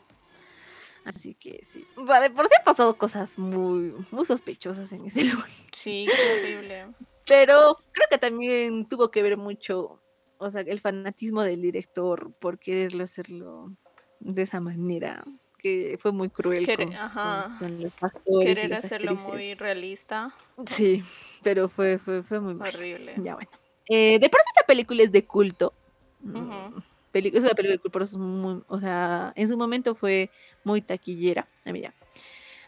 Así 1.05 1.35
que 1.35 1.63
sí. 1.63 1.85
Vale, 1.95 2.31
por 2.31 2.47
si 2.47 2.55
han 2.57 2.65
pasado 2.65 2.97
cosas 2.97 3.37
muy, 3.37 3.93
muy 4.11 4.25
sospechosas 4.25 4.91
en 4.91 5.05
ese 5.05 5.23
lugar. 5.31 5.49
Sí, 5.71 6.07
qué 6.07 6.41
horrible. 6.41 6.87
Pero 7.27 7.75
creo 7.91 8.07
que 8.09 8.17
también 8.17 8.87
tuvo 8.87 9.11
que 9.11 9.21
ver 9.21 9.37
mucho, 9.37 10.01
o 10.37 10.49
sea, 10.49 10.61
el 10.61 10.79
fanatismo 10.79 11.43
del 11.43 11.61
director 11.61 12.33
por 12.33 12.59
quererlo 12.59 13.03
hacerlo 13.03 13.71
de 14.19 14.41
esa 14.41 14.59
manera, 14.59 15.23
que 15.59 15.97
fue 15.99 16.11
muy 16.11 16.29
cruel 16.29 16.65
con, 16.65 17.81
los 17.81 17.93
pastores. 17.93 18.55
Querer 18.55 18.73
hacerlo 18.73 19.15
muy 19.15 19.53
realista. 19.53 20.33
Sí, 20.65 21.03
pero 21.43 21.69
fue, 21.69 21.99
fue, 21.99 22.23
fue 22.23 22.39
muy 22.39 22.53
horrible. 22.53 23.13
Ya 23.17 23.35
bueno. 23.35 23.49
Eh, 23.87 24.17
de 24.17 24.29
por 24.29 24.41
sí 24.41 24.47
esta 24.55 24.65
película 24.65 25.03
es 25.03 25.11
de 25.11 25.25
culto. 25.25 25.73
Uh 26.23 26.81
es 27.19 27.43
una 27.43 27.53
película 27.53 27.73
de 27.73 27.79
culto, 27.79 28.19
muy, 28.19 28.61
o 28.67 28.79
sea, 28.79 29.33
en 29.35 29.47
su 29.47 29.57
momento 29.57 29.95
fue 29.95 30.29
muy 30.63 30.81
taquillera. 30.81 31.47
Mira. 31.65 31.93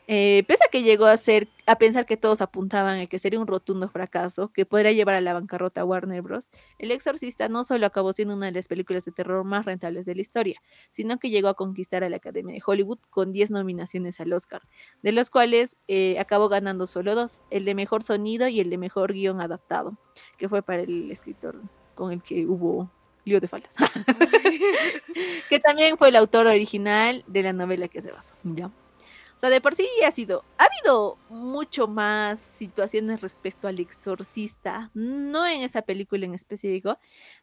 Eh, 0.10 0.46
pese 0.48 0.64
a 0.64 0.70
que 0.70 0.84
llegó 0.84 1.06
a 1.06 1.18
ser, 1.18 1.50
a 1.66 1.78
pensar 1.78 2.06
que 2.06 2.16
todos 2.16 2.40
apuntaban 2.40 3.02
a 3.02 3.08
que 3.08 3.20
sería 3.20 3.42
un 3.42 3.48
rotundo 3.48 3.90
fracaso, 3.90 4.54
que 4.54 4.66
podría 4.66 4.94
llevar 4.94 5.16
a 5.16 5.22
la 5.22 5.34
bancarrota 5.34 5.82
a 5.82 5.86
Warner 5.86 6.22
Bros., 6.22 6.50
El 6.80 6.92
Exorcista 6.92 7.50
no 7.50 7.66
solo 7.66 7.86
acabó 7.86 8.14
siendo 8.14 8.34
una 8.34 8.46
de 8.46 8.54
las 8.54 8.70
películas 8.70 9.04
de 9.04 9.12
terror 9.12 9.44
más 9.44 9.66
rentables 9.66 10.06
de 10.06 10.16
la 10.16 10.22
historia, 10.22 10.62
sino 10.92 11.20
que 11.20 11.30
llegó 11.30 11.50
a 11.50 11.56
conquistar 11.56 12.06
a 12.06 12.10
la 12.10 12.18
Academia 12.18 12.56
de 12.56 12.62
Hollywood 12.66 13.00
con 13.10 13.34
10 13.34 13.52
nominaciones 13.52 14.22
al 14.22 14.32
Oscar, 14.32 14.62
de 15.04 15.12
los 15.12 15.30
cuales 15.30 15.76
eh, 15.90 16.18
acabó 16.20 16.48
ganando 16.48 16.88
solo 16.88 17.14
dos, 17.14 17.42
el 17.50 17.66
de 17.66 17.76
mejor 17.76 18.02
sonido 18.02 18.48
y 18.48 18.62
el 18.62 18.70
de 18.70 18.78
mejor 18.78 19.12
guion 19.12 19.42
adaptado, 19.42 19.98
que 20.38 20.48
fue 20.48 20.62
para 20.62 20.84
el 20.84 21.12
escritor 21.12 21.62
con 21.96 22.14
el 22.14 22.24
que 22.24 22.46
hubo 22.46 22.90
lío 23.28 23.40
de 23.40 23.48
faldas. 23.48 23.76
que 25.50 25.60
también 25.60 25.98
fue 25.98 26.10
el 26.10 26.16
autor 26.16 26.48
original 26.48 27.24
de 27.28 27.44
la 27.44 27.54
novela 27.54 27.88
que 27.88 28.02
se 28.02 28.12
basó. 28.12 28.34
¿ya? 28.44 28.68
O 28.68 29.40
sea, 29.40 29.50
de 29.52 29.62
por 29.62 29.76
sí 29.76 29.88
ha 30.06 30.10
sido. 30.12 30.44
Ha 30.58 30.66
habido 30.66 31.18
mucho 31.30 31.88
más 31.88 32.40
situaciones 32.40 33.22
respecto 33.22 33.68
al 33.68 33.80
exorcista. 33.80 34.90
No 34.96 35.46
en 35.46 35.62
esa 35.62 35.84
película 35.84 36.26
en 36.26 36.34
específico, 36.34 36.98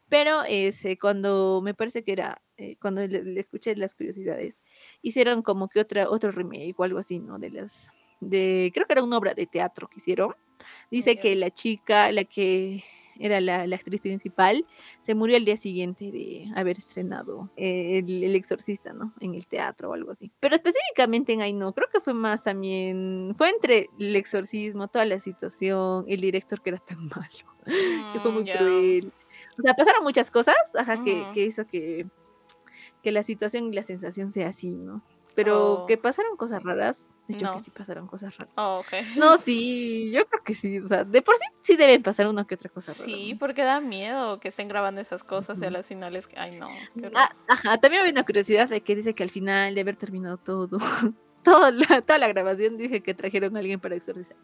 pero 0.09 0.43
ese, 0.43 0.97
cuando 0.97 1.61
me 1.63 1.73
parece 1.73 2.03
que 2.03 2.11
era. 2.11 2.41
eh, 2.57 2.75
cuando 2.81 3.05
le, 3.07 3.23
le 3.23 3.39
escuché 3.39 3.75
las 3.77 3.95
curiosidades, 3.95 4.61
hicieron 5.01 5.41
como 5.41 5.69
que 5.69 5.79
otra, 5.79 6.09
otro 6.09 6.31
remake 6.31 6.75
o 6.77 6.83
algo 6.83 6.99
así, 6.99 7.19
¿no? 7.19 7.39
De 7.39 7.49
las. 7.51 7.91
de 8.19 8.71
Creo 8.73 8.85
que 8.87 8.93
era 8.93 9.03
una 9.03 9.17
obra 9.17 9.33
de 9.33 9.45
teatro 9.47 9.87
que 9.87 9.97
hicieron. 9.99 10.35
Dice 10.91 11.15
Ya. 11.15 11.21
que 11.21 11.35
la 11.35 11.49
chica, 11.51 12.11
la 12.11 12.25
que 12.25 12.83
era 13.19 13.39
la, 13.41 13.65
la 13.67 13.75
actriz 13.75 14.01
principal, 14.01 14.65
se 14.99 15.15
murió 15.15 15.37
al 15.37 15.45
día 15.45 15.57
siguiente 15.57 16.11
de 16.11 16.47
haber 16.55 16.77
estrenado 16.77 17.49
eh, 17.55 17.99
el, 17.99 18.23
el 18.23 18.35
Exorcista, 18.35 18.93
¿no? 18.93 19.13
En 19.19 19.35
el 19.35 19.47
teatro 19.47 19.89
o 19.89 19.93
algo 19.93 20.11
así. 20.11 20.31
Pero 20.39 20.55
específicamente 20.55 21.33
en 21.33 21.41
ahí 21.41 21.53
no, 21.53 21.73
creo 21.73 21.87
que 21.91 22.01
fue 22.01 22.13
más 22.13 22.43
también, 22.43 23.33
fue 23.37 23.49
entre 23.49 23.89
el 23.99 24.15
exorcismo, 24.15 24.87
toda 24.87 25.05
la 25.05 25.19
situación, 25.19 26.05
el 26.07 26.21
director 26.21 26.61
que 26.61 26.71
era 26.71 26.79
tan 26.79 26.97
malo, 27.15 27.55
que 28.13 28.19
fue 28.19 28.31
Mm, 28.31 28.33
muy 28.33 28.45
cruel. 28.45 29.13
O 29.57 29.61
sea, 29.61 29.73
pasaron 29.73 30.03
muchas 30.03 30.31
cosas, 30.31 30.55
ajá, 30.77 31.03
que 31.03 31.45
hizo 31.45 31.65
que, 31.67 32.07
que 33.01 33.11
la 33.11 33.23
situación 33.23 33.65
y 33.71 33.75
la 33.75 33.83
sensación 33.83 34.31
sea 34.31 34.49
así, 34.49 34.75
¿no? 34.75 35.03
Pero 35.35 35.83
Oh. 35.83 35.85
que 35.85 35.97
pasaron 35.97 36.37
cosas 36.37 36.63
raras, 36.63 37.09
de 37.27 37.33
hecho 37.35 37.45
No. 37.45 37.53
que 37.53 37.59
sí 37.59 37.71
pasaron 37.71 38.07
cosas 38.07 38.37
raras. 38.37 38.53
Oh. 38.57 38.83
No, 39.17 39.37
sí, 39.37 40.11
yo 40.11 40.25
creo 40.27 40.43
que 40.43 40.53
sí, 40.55 40.79
o 40.79 40.87
sea, 40.87 41.03
de 41.03 41.21
por 41.21 41.35
sí 41.37 41.43
sí 41.61 41.75
deben 41.75 42.03
pasar 42.03 42.27
una 42.27 42.45
que 42.45 42.55
otra 42.55 42.69
cosa 42.69 42.91
rara, 42.93 43.03
Sí, 43.05 43.35
porque 43.35 43.63
da 43.63 43.79
miedo 43.79 44.39
que 44.39 44.49
estén 44.49 44.67
grabando 44.67 45.01
esas 45.01 45.23
cosas 45.23 45.61
y 45.61 45.65
a 45.65 45.71
las 45.71 45.87
finales. 45.87 46.27
Ay, 46.37 46.59
no. 46.59 46.67
Ah, 47.15 47.35
ajá, 47.47 47.77
también 47.79 48.01
había 48.01 48.11
una 48.13 48.23
curiosidad 48.25 48.69
de 48.69 48.81
que 48.81 48.95
dice 48.95 49.13
que 49.15 49.23
al 49.23 49.29
final 49.31 49.73
de 49.75 49.81
haber 49.81 49.95
terminado 49.95 50.37
todo, 50.37 50.77
toda 51.43 51.71
la, 51.71 52.01
toda 52.01 52.19
la 52.19 52.27
grabación, 52.27 52.77
dije 52.77 53.01
que 53.01 53.13
trajeron 53.13 53.55
a 53.55 53.59
alguien 53.59 53.79
para 53.79 53.95
exorcizar. 53.95 54.37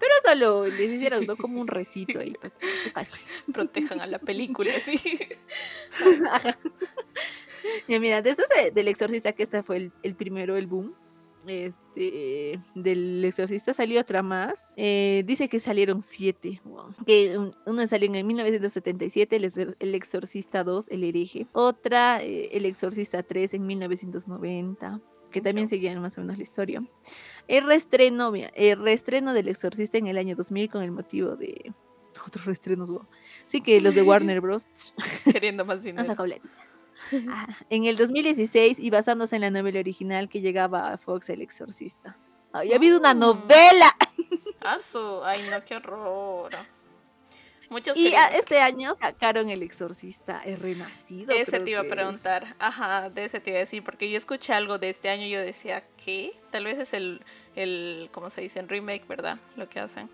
Pero 0.00 0.12
solo 0.24 0.66
les 0.66 0.90
hicieron 0.90 1.24
¿no? 1.24 1.36
como 1.36 1.60
un 1.60 1.68
recito 1.68 2.18
ahí 2.18 2.32
para 2.32 2.50
que. 2.50 2.66
Protejan 3.52 4.00
a 4.00 4.06
la 4.06 4.18
película, 4.18 4.72
sí. 4.80 4.98
Ajá. 6.32 6.58
Ya 7.88 8.00
mira, 8.00 8.20
desde 8.20 8.42
ese- 8.44 8.70
del 8.72 8.88
exorcista, 8.88 9.32
que 9.32 9.44
este 9.44 9.62
fue 9.62 9.76
el, 9.76 9.92
el 10.02 10.14
primero, 10.16 10.56
el 10.56 10.66
boom. 10.66 10.94
Este, 11.46 12.60
del 12.74 13.24
exorcista 13.24 13.72
salió 13.74 14.00
otra 14.00 14.22
más. 14.22 14.72
eh, 14.76 15.22
dice 15.26 15.48
que 15.48 15.60
salieron 15.60 16.00
siete. 16.00 16.60
wow. 16.64 16.94
Que 17.06 17.36
un- 17.38 17.54
una 17.66 17.86
salió 17.86 18.06
en 18.08 18.14
el 18.16 18.24
1977, 18.24 19.36
el, 19.36 19.44
Exor- 19.44 19.76
el 19.78 19.94
exorcista 19.94 20.64
2, 20.64 20.88
el 20.90 21.04
hereje. 21.04 21.46
Otra, 21.52 22.22
eh, 22.22 22.48
el 22.52 22.64
exorcista 22.66 23.22
3 23.22 23.54
en 23.54 23.66
1990. 23.66 25.00
Que 25.30 25.40
también 25.40 25.66
seguían 25.66 26.00
más 26.00 26.16
o 26.16 26.20
menos 26.20 26.36
la 26.36 26.44
historia. 26.44 26.82
El 27.48 27.66
reestreno, 27.66 28.32
el 28.36 28.78
reestreno 28.78 29.34
del 29.34 29.48
exorcista 29.48 29.98
en 29.98 30.06
el 30.06 30.16
año 30.16 30.36
2000 30.36 30.70
con 30.70 30.82
el 30.82 30.92
motivo 30.92 31.34
de 31.34 31.72
otros 32.24 32.44
reestrenos. 32.44 32.88
wow. 32.88 33.04
Sí 33.44 33.60
que 33.60 33.80
los 33.80 33.96
de 33.96 34.02
Warner 34.30 34.40
Bros. 34.40 34.68
Queriendo 35.24 35.64
más 35.64 35.84
Han 35.84 36.06
sacado 36.06 36.26
en 37.70 37.84
el 37.84 37.96
2016 37.96 38.78
y 38.80 38.90
basándose 38.90 39.36
en 39.36 39.42
la 39.42 39.50
novela 39.50 39.80
original 39.80 40.28
que 40.28 40.40
llegaba 40.40 40.92
a 40.92 40.98
Fox 40.98 41.28
El 41.30 41.42
Exorcista. 41.42 42.16
Había 42.52 42.76
habido 42.76 42.98
una 42.98 43.14
Mm. 43.14 43.18
novela 43.18 43.94
Ah, 44.60 44.78
su- 44.78 45.22
Ay, 45.24 45.42
no, 45.50 45.62
qué 45.64 45.76
horror. 45.76 46.52
Muchos 47.70 47.96
y 47.96 48.14
ah, 48.14 48.28
este 48.28 48.60
año 48.60 48.94
sacaron 48.94 49.50
El 49.50 49.62
Exorcista 49.62 50.40
El 50.44 50.58
Renacido. 50.58 51.34
Ese 51.34 51.50
creo 51.52 51.64
te 51.64 51.70
iba 51.72 51.80
a 51.80 51.84
es. 51.84 51.90
preguntar. 51.90 52.54
Ajá, 52.58 53.10
de 53.10 53.24
ese 53.24 53.40
te 53.40 53.50
iba 53.50 53.56
a 53.58 53.60
decir, 53.60 53.82
porque 53.82 54.08
yo 54.10 54.16
escuché 54.16 54.52
algo 54.52 54.78
de 54.78 54.90
este 54.90 55.08
año 55.08 55.24
y 55.26 55.30
yo 55.30 55.40
decía, 55.40 55.82
¿qué? 56.02 56.32
Tal 56.50 56.64
vez 56.64 56.78
es 56.78 56.92
el, 56.94 57.22
el 57.56 58.08
¿cómo 58.12 58.30
se 58.30 58.42
dice? 58.42 58.60
El 58.60 58.68
remake, 58.68 59.06
¿verdad? 59.08 59.38
Lo 59.56 59.68
que 59.68 59.80
hacen. 59.80 60.08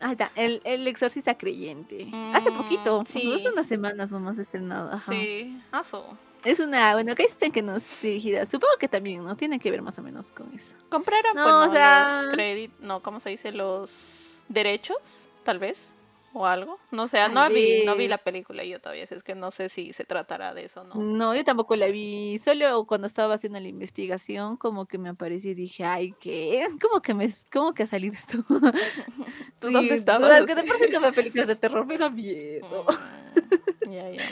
Ah, 0.00 0.12
está, 0.12 0.32
el, 0.36 0.62
el 0.64 0.86
Exorcista 0.88 1.36
Creyente. 1.36 2.08
Hace 2.32 2.50
Mm, 2.50 2.56
poquito, 2.56 3.02
sí. 3.06 3.32
hace 3.34 3.50
unas 3.50 3.66
semanas 3.66 4.10
nomás 4.10 4.38
estrenado. 4.38 4.88
ajá. 4.92 5.12
Sí, 5.12 5.60
ah, 5.70 5.84
su. 5.84 6.02
Es 6.44 6.58
una, 6.58 6.94
bueno, 6.94 7.14
que 7.14 7.24
dicen 7.24 7.52
que 7.52 7.62
no 7.62 7.76
es 7.76 7.86
dirigida. 8.02 8.44
Supongo 8.46 8.72
que 8.78 8.88
también, 8.88 9.24
¿no? 9.24 9.36
Tiene 9.36 9.60
que 9.60 9.70
ver 9.70 9.82
más 9.82 9.98
o 9.98 10.02
menos 10.02 10.30
con 10.32 10.52
eso. 10.52 10.74
¿Compraron 10.88 11.34
No, 11.36 11.42
pues, 11.44 11.54
o 11.54 11.66
no, 11.66 11.72
sea- 11.72 12.22
los 12.24 12.32
créditos? 12.34 12.80
No, 12.80 13.00
¿cómo 13.00 13.20
se 13.20 13.30
dice? 13.30 13.52
Los 13.52 14.44
derechos, 14.48 15.28
tal 15.44 15.58
vez. 15.58 15.94
O 16.34 16.46
algo. 16.46 16.78
No 16.90 17.08
sé, 17.08 17.18
no 17.28 17.46
vi, 17.50 17.84
no 17.84 17.94
vi 17.94 18.08
la 18.08 18.16
película 18.16 18.64
yo 18.64 18.80
todavía. 18.80 19.04
Es 19.08 19.22
que 19.22 19.34
no 19.34 19.50
sé 19.50 19.68
si 19.68 19.92
se 19.92 20.04
tratará 20.04 20.54
de 20.54 20.64
eso 20.64 20.80
o 20.80 20.84
no. 20.84 20.94
No, 20.94 21.34
yo 21.34 21.44
tampoco 21.44 21.76
la 21.76 21.88
vi. 21.88 22.40
Solo 22.42 22.86
cuando 22.86 23.06
estaba 23.06 23.34
haciendo 23.34 23.60
la 23.60 23.68
investigación, 23.68 24.56
como 24.56 24.86
que 24.86 24.96
me 24.96 25.10
apareció 25.10 25.50
y 25.50 25.54
dije, 25.54 25.84
ay, 25.84 26.14
¿qué? 26.18 26.66
¿Cómo 26.80 27.02
que, 27.02 27.12
me, 27.12 27.28
cómo 27.52 27.74
que 27.74 27.82
ha 27.82 27.86
salido 27.86 28.14
esto? 28.14 28.38
¿Tú 29.60 29.68
Sí, 29.68 29.72
dónde 29.74 29.92
o 29.92 29.94
estabas? 29.94 30.30
sea, 30.30 30.46
que 30.46 30.54
de 30.54 30.60
Así. 30.62 30.70
por 30.70 30.78
sí 30.78 30.86
no 30.90 31.00
veo 31.02 31.12
películas 31.12 31.48
de 31.48 31.56
terror, 31.56 31.84
me 31.84 31.98
da 31.98 32.08
miedo. 32.08 32.86
Mm, 33.86 33.92
ya, 33.92 34.10
ya. 34.10 34.22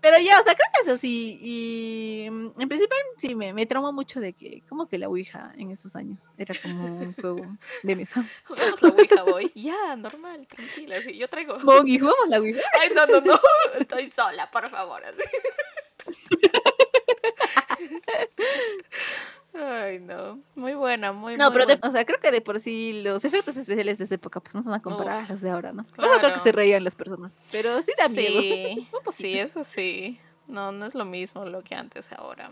Pero 0.00 0.18
ya, 0.18 0.40
o 0.40 0.44
sea, 0.44 0.54
creo 0.54 0.68
que 0.74 0.90
eso 0.90 0.98
sí. 0.98 1.38
Y 1.40 2.30
mm, 2.30 2.60
en 2.60 2.68
principio 2.68 2.96
sí, 3.18 3.34
me, 3.34 3.52
me 3.52 3.66
traumó 3.66 3.92
mucho 3.92 4.20
de 4.20 4.32
que, 4.32 4.62
como 4.68 4.88
que 4.88 4.98
la 4.98 5.08
Ouija 5.08 5.52
en 5.56 5.70
esos 5.70 5.96
años 5.96 6.22
era 6.38 6.54
como 6.62 6.86
un 6.86 7.14
juego 7.14 7.46
de 7.82 7.96
mesa. 7.96 8.24
Jugamos 8.46 8.82
la 8.82 8.88
Ouija, 8.90 9.22
boy. 9.24 9.52
Ya, 9.54 9.96
normal, 9.96 10.46
tranquila. 10.46 11.02
Sí, 11.02 11.16
yo 11.16 11.28
traigo. 11.28 11.58
Mongi, 11.60 11.98
jugamos 11.98 12.28
la 12.28 12.40
Ouija. 12.40 12.60
Ay, 12.80 12.90
no, 12.94 13.06
no, 13.06 13.20
no. 13.20 13.38
Estoy 13.78 14.10
sola, 14.10 14.50
por 14.50 14.68
favor. 14.68 15.02
Ay, 19.60 19.98
no. 19.98 20.40
Muy 20.54 20.74
buena, 20.74 21.12
muy 21.12 21.36
No, 21.36 21.46
muy 21.46 21.52
pero 21.52 21.66
de- 21.66 21.74
buena. 21.76 21.88
o 21.88 21.90
sea, 21.90 22.04
creo 22.04 22.20
que 22.20 22.30
de 22.30 22.40
por 22.40 22.60
sí 22.60 23.02
los 23.02 23.24
efectos 23.24 23.56
especiales 23.56 23.98
de 23.98 24.04
esa 24.04 24.14
época 24.14 24.40
pues 24.40 24.54
no 24.54 24.62
son 24.62 24.72
a 24.74 24.80
comparar 24.80 25.22
Uf, 25.22 25.30
a 25.30 25.32
los 25.32 25.40
de 25.42 25.50
ahora, 25.50 25.72
¿no? 25.72 25.82
Luego 25.96 26.14
creo 26.18 26.32
que 26.32 26.38
claro. 26.38 26.38
se 26.38 26.52
reían 26.52 26.84
las 26.84 26.94
personas, 26.94 27.42
pero 27.50 27.80
sí 27.82 27.92
da 27.98 28.08
miedo. 28.08 28.40
Sí, 28.40 28.88
sí, 29.12 29.38
eso 29.38 29.64
sí. 29.64 30.20
No, 30.46 30.72
no 30.72 30.86
es 30.86 30.94
lo 30.94 31.04
mismo 31.04 31.44
lo 31.44 31.62
que 31.62 31.74
antes 31.74 32.10
ahora. 32.12 32.50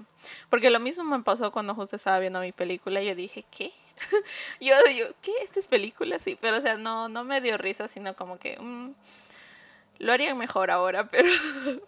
Porque 0.51 0.69
lo 0.71 0.81
mismo 0.81 1.03
me 1.05 1.23
pasó 1.23 1.51
cuando 1.51 1.75
justo 1.75 1.97
estaba 1.97 2.19
viendo 2.19 2.41
mi 2.41 2.53
película 2.53 3.01
y 3.03 3.07
yo 3.07 3.15
dije, 3.15 3.47
¿qué? 3.51 3.73
yo, 4.61 4.75
yo, 4.95 5.07
¿qué? 5.23 5.33
¿Esta 5.43 5.61
es 5.61 5.69
película? 5.69 6.19
Sí, 6.19 6.37
pero 6.39 6.59
o 6.59 6.61
sea, 6.61 6.77
no, 6.77 7.09
no 7.09 7.25
me 7.25 7.41
dio 7.41 7.57
risa, 7.57 7.89
sino 7.89 8.15
como 8.15 8.39
que 8.39 8.59
mm, 8.61 8.93
lo 9.99 10.13
harían 10.13 10.37
mejor 10.39 10.71
ahora, 10.71 11.09
pero, 11.11 11.29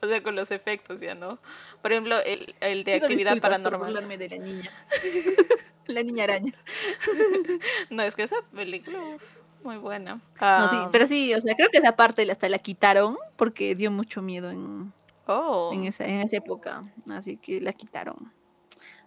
o 0.00 0.06
sea, 0.06 0.22
con 0.22 0.34
los 0.36 0.50
efectos 0.50 1.00
ya, 1.00 1.14
¿no? 1.14 1.38
Por 1.82 1.92
ejemplo, 1.92 2.18
el, 2.24 2.54
el 2.60 2.84
de 2.84 2.94
actividad 2.94 3.32
por 3.32 3.42
paranormal. 3.42 3.90
burlarme 3.90 4.18
de 4.18 4.28
la 4.28 4.38
niña. 4.38 4.70
la 5.86 6.02
niña 6.02 6.24
araña. 6.24 6.52
No, 7.90 8.02
es 8.02 8.14
que 8.14 8.22
esa 8.22 8.36
película, 8.54 8.98
uf, 9.00 9.36
muy 9.62 9.76
buena. 9.76 10.14
No, 10.14 10.20
sí, 10.20 10.26
Ah, 10.40 10.88
pero 10.92 11.06
sí, 11.06 11.34
o 11.34 11.40
sea, 11.40 11.54
creo 11.54 11.68
que 11.70 11.78
esa 11.78 11.96
parte 11.96 12.30
hasta 12.30 12.48
la 12.48 12.58
quitaron 12.58 13.16
porque 13.36 13.74
dio 13.74 13.90
mucho 13.90 14.22
miedo 14.22 14.50
en, 14.50 14.92
Oh, 15.30 15.70
en, 15.74 15.84
esa, 15.84 16.06
en 16.06 16.16
esa 16.16 16.38
época, 16.38 16.82
así 17.10 17.36
que 17.36 17.60
la 17.60 17.74
quitaron. 17.74 18.32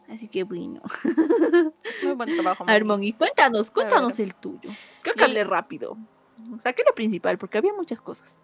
Así 0.08 0.28
que 0.28 0.44
bueno. 0.44 0.82
muy 2.04 2.14
buen 2.14 2.34
trabajo. 2.34 2.64
A 2.68 2.74
ver, 2.74 2.86
Moni. 2.86 3.14
Cuéntanos, 3.14 3.72
cuéntanos 3.72 4.20
el 4.20 4.36
tuyo. 4.36 4.70
Creo 5.02 5.16
que 5.16 5.24
hablé 5.24 5.44
rápido. 5.44 5.98
Saqué 6.60 6.84
lo 6.86 6.94
principal 6.94 7.38
porque 7.38 7.58
había 7.58 7.74
muchas 7.74 8.02
cosas. 8.02 8.38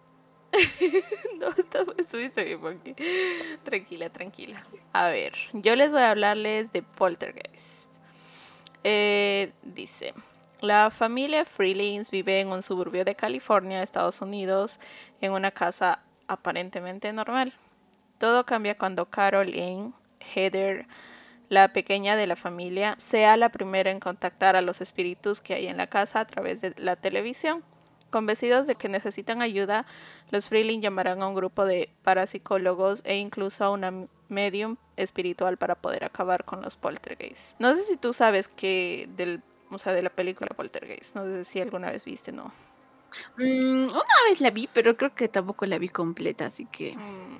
No, 1.38 1.48
estuviste 1.96 2.44
bien. 2.44 2.96
Tranquila, 3.62 4.10
tranquila. 4.10 4.66
A 4.92 5.08
ver, 5.08 5.34
yo 5.52 5.76
les 5.76 5.92
voy 5.92 6.00
a 6.00 6.10
hablarles 6.10 6.72
de 6.72 6.82
Poltergeist. 6.82 7.92
Eh, 8.84 9.52
dice, 9.62 10.14
la 10.60 10.90
familia 10.90 11.44
Freelings 11.44 12.10
vive 12.10 12.40
en 12.40 12.48
un 12.48 12.62
suburbio 12.62 13.04
de 13.04 13.14
California, 13.14 13.82
Estados 13.82 14.20
Unidos, 14.22 14.80
en 15.20 15.32
una 15.32 15.50
casa 15.50 16.02
aparentemente 16.26 17.12
normal. 17.12 17.52
Todo 18.18 18.44
cambia 18.44 18.76
cuando 18.76 19.06
Caroline 19.06 19.92
Heather, 20.34 20.86
la 21.48 21.72
pequeña 21.72 22.16
de 22.16 22.26
la 22.26 22.36
familia, 22.36 22.94
sea 22.98 23.36
la 23.36 23.50
primera 23.50 23.90
en 23.90 24.00
contactar 24.00 24.56
a 24.56 24.62
los 24.62 24.80
espíritus 24.80 25.40
que 25.40 25.54
hay 25.54 25.66
en 25.68 25.76
la 25.76 25.86
casa 25.86 26.20
a 26.20 26.26
través 26.26 26.60
de 26.60 26.74
la 26.76 26.96
televisión. 26.96 27.62
Convencidos 28.10 28.66
de 28.66 28.74
que 28.74 28.88
necesitan 28.88 29.42
ayuda, 29.42 29.84
los 30.30 30.48
Freeling 30.48 30.80
llamarán 30.80 31.22
a 31.22 31.28
un 31.28 31.34
grupo 31.34 31.64
de 31.64 31.90
parapsicólogos 32.02 33.02
e 33.04 33.16
incluso 33.16 33.64
a 33.64 33.70
una 33.70 33.92
medium 34.28 34.76
espiritual 34.96 35.56
para 35.56 35.74
poder 35.74 36.04
acabar 36.04 36.44
con 36.44 36.62
los 36.62 36.76
poltergeists. 36.76 37.56
No 37.58 37.74
sé 37.74 37.82
si 37.84 37.96
tú 37.96 38.12
sabes 38.12 38.48
que 38.48 39.08
del, 39.16 39.42
o 39.70 39.78
sea, 39.78 39.92
de 39.92 40.02
la 40.02 40.10
película 40.10 40.48
Poltergeist, 40.56 41.14
no 41.14 41.24
sé 41.24 41.44
si 41.44 41.60
alguna 41.60 41.90
vez 41.90 42.04
viste, 42.04 42.32
¿no? 42.32 42.52
Mm, 43.36 43.86
una 43.86 44.18
vez 44.28 44.40
la 44.40 44.50
vi, 44.50 44.68
pero 44.72 44.96
creo 44.96 45.14
que 45.14 45.28
tampoco 45.28 45.66
la 45.66 45.78
vi 45.78 45.88
completa, 45.88 46.46
así 46.46 46.66
que 46.66 46.94
Mm, 46.94 47.38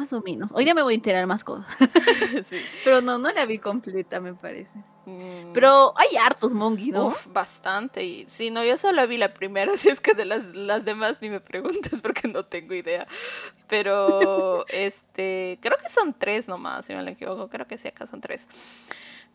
más 0.00 0.12
o 0.14 0.22
menos. 0.22 0.50
Hoy 0.52 0.64
día 0.64 0.74
me 0.74 0.82
voy 0.82 0.94
a 0.94 0.96
enterar 0.96 1.26
más 1.26 1.44
cosas. 1.44 1.66
sí. 2.44 2.58
Pero 2.84 3.00
no, 3.02 3.18
no 3.18 3.30
la 3.30 3.44
vi 3.46 3.58
completa, 3.58 4.20
me 4.20 4.34
parece. 4.34 4.72
Mm, 5.04 5.52
Pero 5.52 5.92
hay 5.96 6.16
hartos 6.16 6.54
Mongi, 6.54 6.90
¿no? 6.90 7.06
Uf, 7.08 7.26
bastante. 7.32 8.04
Y 8.04 8.24
sí, 8.28 8.50
no, 8.50 8.64
yo 8.64 8.76
solo 8.78 9.06
vi 9.06 9.16
la 9.18 9.34
primera, 9.34 9.72
así 9.74 9.88
es 9.90 10.00
que 10.00 10.14
de 10.14 10.24
las, 10.24 10.46
las 10.54 10.84
demás 10.84 11.18
ni 11.20 11.28
me 11.30 11.40
preguntes 11.40 12.00
porque 12.02 12.28
no 12.28 12.44
tengo 12.46 12.74
idea. 12.74 13.06
Pero, 13.68 14.64
este, 14.68 15.58
creo 15.62 15.76
que 15.78 15.88
son 15.88 16.14
tres 16.18 16.48
nomás, 16.48 16.86
si 16.86 16.94
me 16.94 17.02
lo 17.02 17.10
equivoco. 17.10 17.48
Creo 17.48 17.66
que 17.66 17.76
sí, 17.78 17.88
acá 17.88 18.06
son 18.06 18.20
tres. 18.20 18.48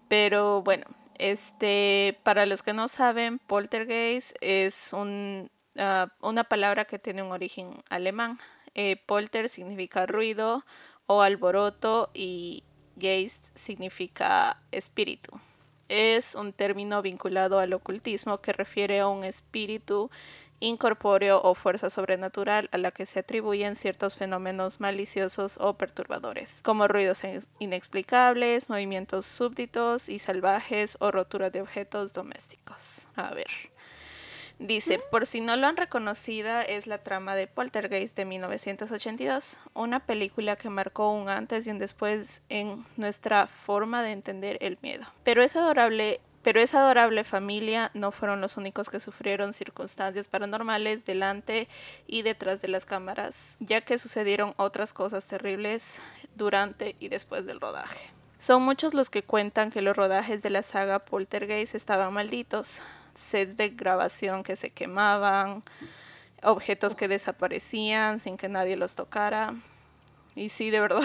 Pero 0.08 0.62
bueno, 0.63 0.86
Este, 1.17 2.19
para 2.23 2.45
los 2.45 2.62
que 2.63 2.73
no 2.73 2.88
saben, 2.89 3.39
poltergeist 3.39 4.36
es 4.41 4.91
un, 4.93 5.49
ah, 5.78 6.08
una 6.21 6.43
palabra 6.43 6.86
que 6.86 6.99
tiene 6.99 7.23
un 7.23 7.32
origen 7.32 7.84
alemán. 7.89 8.38
Eh, 8.75 8.97
polter 9.05 9.49
significa 9.49 10.05
ruido 10.05 10.65
o 11.07 11.21
alboroto 11.21 12.09
y 12.13 12.63
geist 12.97 13.55
significa 13.55 14.61
espíritu. 14.71 15.31
Es 15.88 16.35
un 16.35 16.51
término 16.51 17.01
vinculado 17.01 17.59
al 17.59 17.73
ocultismo 17.73 18.41
que 18.41 18.53
refiere 18.53 18.99
a 18.99 19.07
un 19.07 19.23
espíritu 19.23 20.09
incorpóreo 20.59 21.41
o 21.41 21.53
fuerza 21.53 21.89
sobrenatural 21.89 22.69
a 22.71 22.77
la 22.77 22.91
que 22.91 23.05
se 23.05 23.19
atribuyen 23.19 23.75
ciertos 23.75 24.15
fenómenos 24.15 24.79
maliciosos 24.79 25.57
o 25.59 25.77
perturbadores, 25.77 26.61
como 26.63 26.88
ruidos 26.88 27.21
inexplicables, 27.59 28.69
movimientos 28.69 29.25
súbditos 29.25 30.09
y 30.09 30.19
salvajes 30.19 30.97
o 30.99 31.11
rotura 31.11 31.49
de 31.49 31.61
objetos 31.61 32.13
domésticos. 32.13 33.09
A 33.15 33.33
ver. 33.33 33.74
Dice, 34.59 34.99
por 35.11 35.25
si 35.25 35.41
no 35.41 35.55
lo 35.57 35.67
han 35.67 35.75
reconocido, 35.75 36.59
es 36.59 36.87
la 36.87 36.99
trama 36.99 37.35
de 37.35 37.47
Poltergeist 37.47 38.15
de 38.15 38.25
1982, 38.25 39.57
una 39.73 39.99
película 39.99 40.55
que 40.55 40.69
marcó 40.69 41.11
un 41.11 41.27
antes 41.27 41.67
y 41.67 41.71
un 41.71 41.77
después 41.77 42.41
en 42.47 42.85
nuestra 42.95 43.47
forma 43.47 44.01
de 44.01 44.11
entender 44.11 44.57
el 44.61 44.77
miedo. 44.81 45.05
Pero 45.23 45.43
es 45.43 45.55
adorable 45.55 46.21
pero 46.45 46.59
esa 46.59 46.81
adorable 46.81 47.23
familia 47.23 47.89
no 47.95 48.11
fueron 48.11 48.39
los 48.39 48.55
únicos 48.55 48.91
que 48.91 48.99
sufrieron 48.99 49.51
circunstancias 49.51 50.27
paranormales 50.27 51.03
delante 51.03 51.67
y 52.05 52.21
detrás 52.21 52.61
de 52.61 52.67
las 52.67 52.85
cámaras, 52.85 53.57
ya 53.59 53.81
que 53.81 53.97
sucedieron 53.97 54.53
otras 54.57 54.93
cosas 54.93 55.25
terribles 55.25 55.99
durante 56.35 56.95
y 56.99 57.07
después 57.09 57.47
del 57.47 57.59
rodaje. 57.59 58.11
Son 58.37 58.61
muchos 58.61 58.93
los 58.93 59.09
que 59.09 59.23
cuentan 59.23 59.71
que 59.71 59.81
los 59.81 59.97
rodajes 59.97 60.43
de 60.43 60.51
la 60.51 60.61
saga 60.61 60.99
Poltergeist 60.99 61.73
estaban 61.73 62.13
malditos, 62.13 62.83
sets 63.15 63.58
de 63.58 63.69
grabación 63.69 64.43
que 64.43 64.56
se 64.56 64.69
quemaban, 64.69 65.63
objetos 66.43 66.95
que 66.95 67.08
desaparecían 67.08 68.19
sin 68.19 68.38
que 68.38 68.49
nadie 68.49 68.75
los 68.75 68.95
tocara. 68.95 69.56
Y 70.36 70.49
sí, 70.49 70.69
de 70.69 70.80
verdad, 70.80 71.01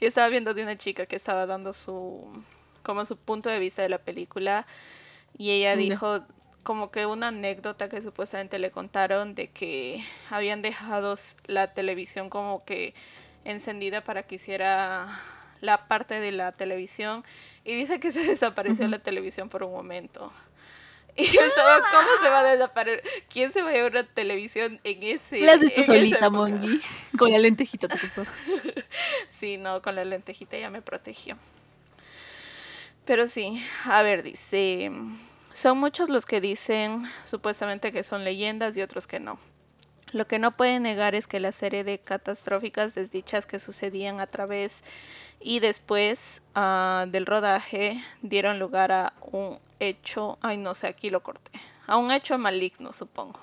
yo 0.00 0.06
estaba 0.08 0.28
viendo 0.28 0.54
de 0.54 0.62
una 0.62 0.76
chica 0.76 1.06
que 1.06 1.16
estaba 1.16 1.46
dando 1.46 1.72
su 1.72 2.26
como 2.82 3.04
su 3.04 3.18
punto 3.18 3.50
de 3.50 3.58
vista 3.58 3.82
de 3.82 3.90
la 3.90 3.98
película 3.98 4.66
y 5.36 5.50
ella 5.50 5.76
dijo 5.76 6.24
como 6.62 6.90
que 6.90 7.04
una 7.04 7.28
anécdota 7.28 7.88
que 7.90 8.00
supuestamente 8.00 8.58
le 8.58 8.70
contaron 8.70 9.34
de 9.34 9.48
que 9.48 10.02
habían 10.30 10.62
dejado 10.62 11.14
la 11.46 11.74
televisión 11.74 12.30
como 12.30 12.64
que 12.64 12.94
encendida 13.44 14.02
para 14.02 14.22
que 14.22 14.36
hiciera 14.36 15.08
la 15.60 15.86
parte 15.86 16.20
de 16.20 16.32
la 16.32 16.52
televisión 16.52 17.22
y 17.64 17.74
dice 17.74 18.00
que 18.00 18.10
se 18.10 18.22
desapareció 18.26 18.88
la 18.88 18.98
televisión 19.00 19.48
por 19.48 19.62
un 19.62 19.72
momento. 19.72 20.32
Y 21.18 21.24
yo 21.32 21.40
estaba, 21.40 21.80
¿cómo 21.90 22.08
se 22.22 22.28
va 22.28 22.40
a 22.40 22.44
desaparecer? 22.44 23.02
¿Quién 23.28 23.52
se 23.52 23.62
va 23.62 23.70
a 23.70 23.72
llevar 23.72 23.90
una 23.90 24.04
televisión 24.04 24.80
en 24.84 25.02
ese 25.02 25.40
La 25.40 25.54
has 25.54 25.84
solita, 25.84 26.30
Mongi. 26.30 26.80
Con 27.18 27.32
la 27.32 27.38
lentejita 27.38 27.88
te 27.88 27.98
costó. 27.98 28.24
sí, 29.28 29.56
no, 29.56 29.82
con 29.82 29.96
la 29.96 30.04
lentejita 30.04 30.56
ya 30.56 30.70
me 30.70 30.80
protegió. 30.80 31.36
Pero 33.04 33.26
sí, 33.26 33.60
a 33.84 34.02
ver, 34.02 34.22
dice, 34.22 34.92
son 35.52 35.78
muchos 35.78 36.08
los 36.08 36.24
que 36.24 36.40
dicen 36.40 37.02
supuestamente 37.24 37.90
que 37.90 38.04
son 38.04 38.22
leyendas 38.22 38.76
y 38.76 38.82
otros 38.82 39.08
que 39.08 39.18
no. 39.18 39.40
Lo 40.12 40.28
que 40.28 40.38
no 40.38 40.56
pueden 40.56 40.84
negar 40.84 41.16
es 41.16 41.26
que 41.26 41.40
la 41.40 41.50
serie 41.52 41.82
de 41.82 41.98
catastróficas 41.98 42.94
desdichas 42.94 43.44
que 43.44 43.58
sucedían 43.58 44.20
a 44.20 44.26
través 44.26 44.84
y 45.40 45.60
después 45.60 46.42
uh, 46.56 47.08
del 47.08 47.26
rodaje 47.26 48.02
dieron 48.22 48.58
lugar 48.58 48.92
a 48.92 49.12
un 49.30 49.58
hecho, 49.80 50.38
ay 50.40 50.56
no 50.56 50.74
sé, 50.74 50.88
aquí 50.88 51.10
lo 51.10 51.22
corté, 51.22 51.52
a 51.86 51.96
un 51.96 52.10
hecho 52.10 52.36
maligno 52.38 52.92
supongo. 52.92 53.40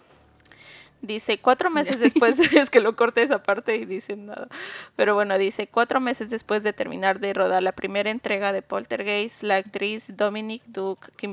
Dice, 1.02 1.38
cuatro 1.38 1.70
meses 1.70 2.00
después, 2.00 2.40
es 2.54 2.70
que 2.72 2.80
lo 2.80 2.96
corté 2.96 3.22
esa 3.22 3.44
parte 3.44 3.76
y 3.76 3.86
dice 3.86 4.16
nada. 4.16 4.48
Pero 4.96 5.14
bueno, 5.14 5.38
dice, 5.38 5.68
cuatro 5.68 6.00
meses 6.00 6.32
después 6.32 6.64
de 6.64 6.74
terminar 6.74 7.20
de 7.20 7.34
rodar 7.34 7.62
la 7.62 7.74
primera 7.74 8.10
entrega 8.10 8.52
de 8.52 8.64
Poltergeist, 8.64 9.44
la 9.44 9.58
actriz 9.58 10.18
Dominique 10.18 10.66
Duke, 10.68 11.12
que, 11.16 11.30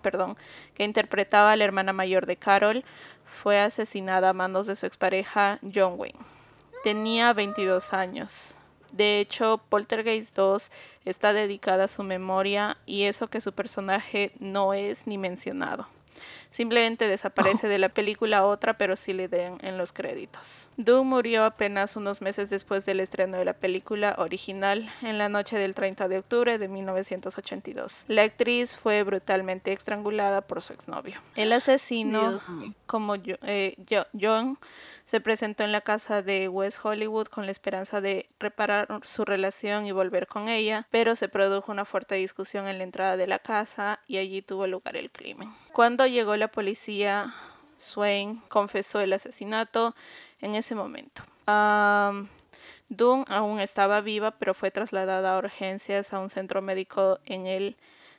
perdón, 0.00 0.36
que 0.74 0.84
interpretaba 0.84 1.52
a 1.52 1.56
la 1.56 1.64
hermana 1.64 1.92
mayor 1.92 2.26
de 2.26 2.36
Carol, 2.36 2.84
fue 3.24 3.58
asesinada 3.58 4.28
a 4.28 4.32
manos 4.32 4.66
de 4.66 4.76
su 4.76 4.86
expareja 4.86 5.58
John 5.74 5.94
Wayne. 5.96 6.18
Tenía 6.84 7.32
22 7.32 7.92
años. 7.92 8.58
De 8.92 9.20
hecho, 9.20 9.60
Poltergeist 9.68 10.36
2 10.36 10.70
está 11.04 11.32
dedicada 11.32 11.84
a 11.84 11.88
su 11.88 12.02
memoria 12.02 12.76
y 12.86 13.04
eso 13.04 13.28
que 13.28 13.40
su 13.40 13.52
personaje 13.52 14.32
no 14.38 14.74
es 14.74 15.06
ni 15.06 15.18
mencionado. 15.18 15.86
Simplemente 16.50 17.06
desaparece 17.06 17.68
de 17.68 17.78
la 17.78 17.88
película 17.88 18.46
otra, 18.46 18.78
pero 18.78 18.96
sí 18.96 19.12
le 19.12 19.28
den 19.28 19.58
en 19.62 19.78
los 19.78 19.92
créditos. 19.92 20.70
Doom 20.76 21.08
murió 21.08 21.44
apenas 21.44 21.96
unos 21.96 22.20
meses 22.20 22.50
después 22.50 22.86
del 22.86 23.00
estreno 23.00 23.36
de 23.36 23.44
la 23.44 23.54
película 23.54 24.14
original 24.18 24.90
en 25.02 25.18
la 25.18 25.28
noche 25.28 25.58
del 25.58 25.74
30 25.74 26.08
de 26.08 26.18
octubre 26.18 26.58
de 26.58 26.68
1982. 26.68 28.04
La 28.08 28.22
actriz 28.22 28.76
fue 28.76 29.02
brutalmente 29.02 29.72
estrangulada 29.72 30.42
por 30.42 30.62
su 30.62 30.72
exnovio. 30.72 31.20
El 31.34 31.52
asesino, 31.52 32.40
como 32.86 33.16
eh, 33.16 33.76
John, 34.18 34.58
se 35.08 35.22
presentó 35.22 35.64
en 35.64 35.72
la 35.72 35.80
casa 35.80 36.20
de 36.20 36.50
West 36.50 36.80
Hollywood 36.84 37.28
con 37.28 37.46
la 37.46 37.50
esperanza 37.50 38.02
de 38.02 38.28
reparar 38.38 39.00
su 39.04 39.24
relación 39.24 39.86
y 39.86 39.90
volver 39.90 40.26
con 40.26 40.50
ella, 40.50 40.86
pero 40.90 41.16
se 41.16 41.30
produjo 41.30 41.72
una 41.72 41.86
fuerte 41.86 42.16
discusión 42.16 42.68
en 42.68 42.76
la 42.76 42.84
entrada 42.84 43.16
de 43.16 43.26
la 43.26 43.38
casa 43.38 44.00
y 44.06 44.18
allí 44.18 44.42
tuvo 44.42 44.66
lugar 44.66 44.96
el 44.96 45.10
crimen. 45.10 45.50
Cuando 45.72 46.06
llegó 46.06 46.36
la 46.36 46.48
policía, 46.48 47.34
Swain 47.74 48.42
confesó 48.48 49.00
el 49.00 49.14
asesinato 49.14 49.94
en 50.42 50.54
ese 50.54 50.74
momento. 50.74 51.22
Um, 51.46 52.28
aún 53.28 53.60
estaba 53.60 54.02
viva, 54.02 54.32
pero 54.32 54.52
fue 54.52 54.70
trasladada 54.70 55.36
a 55.36 55.38
urgencias 55.38 56.12
a 56.12 56.18
un 56.18 56.28
centro 56.28 56.60
médico 56.60 57.18
en 57.24 57.46
el 57.46 57.78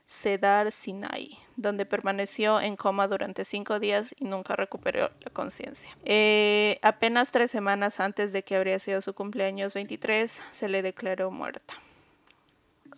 Cedar 0.10 0.72
Sinai, 0.72 1.38
donde 1.56 1.86
permaneció 1.86 2.60
en 2.60 2.76
coma 2.76 3.08
durante 3.08 3.46
cinco 3.46 3.80
días 3.80 4.16
y 4.18 4.26
nunca 4.26 4.56
recuperó 4.56 5.12
la 5.20 5.32
conciencia. 5.32 5.96
Eh, 6.04 6.80
apenas 6.82 7.32
tres 7.32 7.52
semanas 7.52 8.00
antes 8.00 8.34
de 8.34 8.44
que 8.44 8.56
habría 8.56 8.80
sido 8.80 9.02
su 9.02 9.14
cumpleaños 9.14 9.76
23, 9.76 10.42
se 10.50 10.68
le 10.68 10.82
declaró 10.82 11.30
muerta. 11.30 11.76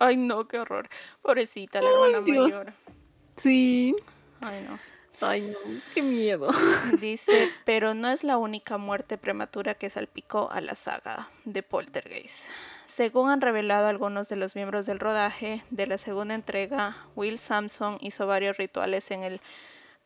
Ay, 0.00 0.16
no, 0.16 0.48
qué 0.48 0.58
horror. 0.58 0.88
Pobrecita, 1.20 1.82
la 1.82 1.90
hermana 1.90 2.20
mayor. 2.22 2.72
Sí. 3.36 3.94
Ay, 4.40 4.66
no. 4.66 4.78
Ay, 5.20 5.42
no, 5.42 5.58
qué 5.94 6.00
miedo. 6.00 6.48
Dice, 6.98 7.52
pero 7.66 7.92
no 7.92 8.08
es 8.08 8.24
la 8.24 8.38
única 8.38 8.78
muerte 8.78 9.18
prematura 9.18 9.74
que 9.74 9.90
salpicó 9.90 10.50
a 10.50 10.62
la 10.62 10.74
saga 10.74 11.28
de 11.44 11.62
Poltergeist. 11.62 12.48
Según 12.84 13.30
han 13.30 13.40
revelado 13.40 13.86
algunos 13.86 14.28
de 14.28 14.36
los 14.36 14.56
miembros 14.56 14.86
del 14.86 15.00
rodaje 15.00 15.62
de 15.70 15.86
la 15.86 15.98
segunda 15.98 16.34
entrega, 16.34 16.96
Will 17.16 17.38
Sampson 17.38 17.98
hizo 18.00 18.26
varios 18.26 18.56
rituales 18.56 19.10
en 19.10 19.22
el 19.22 19.40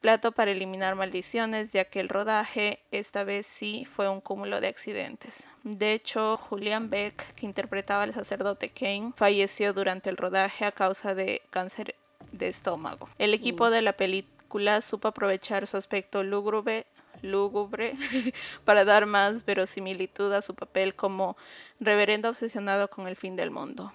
plato 0.00 0.32
para 0.32 0.50
eliminar 0.50 0.94
maldiciones, 0.94 1.72
ya 1.72 1.84
que 1.84 2.00
el 2.00 2.08
rodaje 2.08 2.80
esta 2.90 3.24
vez 3.24 3.46
sí 3.46 3.86
fue 3.86 4.08
un 4.08 4.20
cúmulo 4.20 4.60
de 4.60 4.68
accidentes. 4.68 5.48
De 5.64 5.94
hecho, 5.94 6.36
Julian 6.36 6.90
Beck, 6.90 7.34
que 7.34 7.46
interpretaba 7.46 8.02
al 8.04 8.12
sacerdote 8.12 8.70
Kane, 8.70 9.12
falleció 9.16 9.72
durante 9.72 10.10
el 10.10 10.16
rodaje 10.16 10.64
a 10.64 10.72
causa 10.72 11.14
de 11.14 11.42
cáncer 11.50 11.94
de 12.30 12.48
estómago. 12.48 13.08
El 13.18 13.34
equipo 13.34 13.70
de 13.70 13.82
la 13.82 13.94
película 13.94 14.80
supo 14.80 15.08
aprovechar 15.08 15.66
su 15.66 15.76
aspecto 15.76 16.22
lúgubre 16.22 16.86
lúgubre 17.26 17.94
para 18.64 18.84
dar 18.84 19.06
más 19.06 19.44
verosimilitud 19.44 20.32
a 20.32 20.42
su 20.42 20.54
papel 20.54 20.94
como 20.94 21.36
reverendo 21.80 22.28
obsesionado 22.28 22.88
con 22.88 23.06
el 23.08 23.16
fin 23.16 23.36
del 23.36 23.50
mundo. 23.50 23.92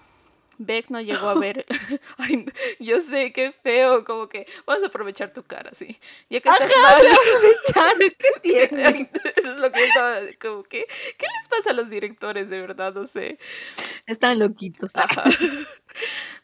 Beck 0.58 0.90
no 0.90 1.00
llegó 1.00 1.28
a 1.28 1.34
ver. 1.34 1.66
Ay, 2.18 2.46
yo 2.78 3.00
sé, 3.00 3.32
qué 3.32 3.52
feo, 3.52 4.04
como 4.04 4.28
que 4.28 4.46
vas 4.66 4.82
a 4.82 4.86
aprovechar 4.86 5.32
tu 5.32 5.42
cara, 5.42 5.70
sí. 5.72 5.98
Ya 6.30 6.40
que 6.40 6.48
estás 6.48 6.70
aprovechar, 6.70 7.96
¿qué 7.98 8.28
tiene? 8.40 9.10
Eso 9.36 9.52
es 9.52 9.58
lo 9.58 9.72
que 9.72 9.84
estaba, 9.84 10.20
como 10.40 10.62
que, 10.62 10.86
¿qué 11.18 11.26
les 11.38 11.48
pasa 11.48 11.70
a 11.70 11.74
los 11.74 11.90
directores, 11.90 12.48
de 12.48 12.60
verdad? 12.60 12.94
No 12.94 13.06
sé. 13.06 13.38
Están 14.06 14.38
loquitos. 14.38 14.92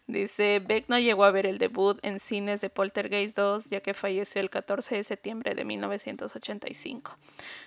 Dice, 0.09 0.61
Beck 0.61 0.89
no 0.89 0.99
llegó 0.99 1.25
a 1.25 1.31
ver 1.31 1.45
el 1.45 1.59
debut 1.59 1.99
en 2.03 2.19
cines 2.19 2.63
de 2.63 2.71
Poltergeist 2.71 3.37
2 3.37 3.69
ya 3.69 3.81
que 3.83 3.93
falleció 3.93 4.41
el 4.41 4.49
14 4.49 4.97
de 4.97 5.05
septiembre 5.05 5.55
de 5.55 5.67
1985, 5.67 7.19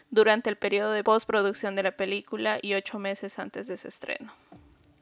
durante 0.10 0.49
el 0.49 0.56
periodo 0.56 0.91
de 0.91 1.04
postproducción 1.04 1.75
de 1.75 1.84
la 1.84 1.91
película 1.91 2.58
y 2.60 2.73
ocho 2.73 2.97
meses 2.97 3.38
antes 3.38 3.67
de 3.67 3.77
su 3.77 3.88
estreno. 3.88 4.34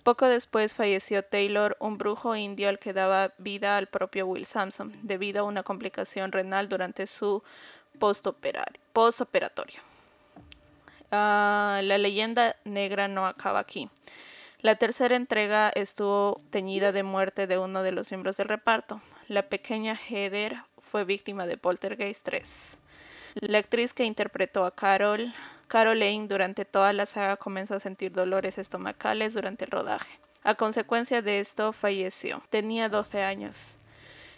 Poco 0.03 0.27
después 0.27 0.75
falleció 0.75 1.23
Taylor, 1.23 1.77
un 1.79 1.97
brujo 1.97 2.35
indio 2.35 2.67
al 2.67 2.77
que 2.77 2.91
daba 2.91 3.33
vida 3.37 3.77
al 3.77 3.87
propio 3.87 4.27
Will 4.27 4.45
Sampson, 4.45 4.93
debido 5.03 5.39
a 5.39 5.43
una 5.43 5.63
complicación 5.63 6.33
renal 6.33 6.67
durante 6.67 7.07
su 7.07 7.41
postoperatorio. 7.99 9.79
Ah, 11.09 11.79
la 11.83 11.97
leyenda 11.97 12.57
negra 12.65 13.07
no 13.07 13.25
acaba 13.25 13.59
aquí. 13.59 13.89
La 14.61 14.75
tercera 14.75 15.15
entrega 15.15 15.69
estuvo 15.69 16.41
teñida 16.49 16.91
de 16.91 17.03
muerte 17.03 17.47
de 17.47 17.57
uno 17.57 17.81
de 17.81 17.93
los 17.93 18.11
miembros 18.11 18.35
del 18.35 18.49
reparto. 18.49 19.01
la 19.29 19.43
pequeña 19.43 19.95
Heather 19.95 20.57
fue 20.81 21.05
víctima 21.05 21.45
de 21.47 21.55
Poltergeist 21.55 22.25
3. 22.25 22.79
La 23.35 23.59
actriz 23.59 23.93
que 23.93 24.03
interpretó 24.03 24.65
a 24.65 24.75
Carol, 24.75 25.33
Caroline, 25.69 26.27
durante 26.27 26.65
toda 26.65 26.91
la 26.91 27.05
saga 27.05 27.37
comenzó 27.37 27.75
a 27.75 27.79
sentir 27.79 28.11
dolores 28.11 28.57
estomacales 28.57 29.33
durante 29.33 29.63
el 29.63 29.71
rodaje. 29.71 30.19
A 30.43 30.55
consecuencia 30.55 31.21
de 31.21 31.39
esto, 31.39 31.71
falleció. 31.71 32.41
Tenía 32.49 32.89
12 32.89 33.23
años. 33.23 33.77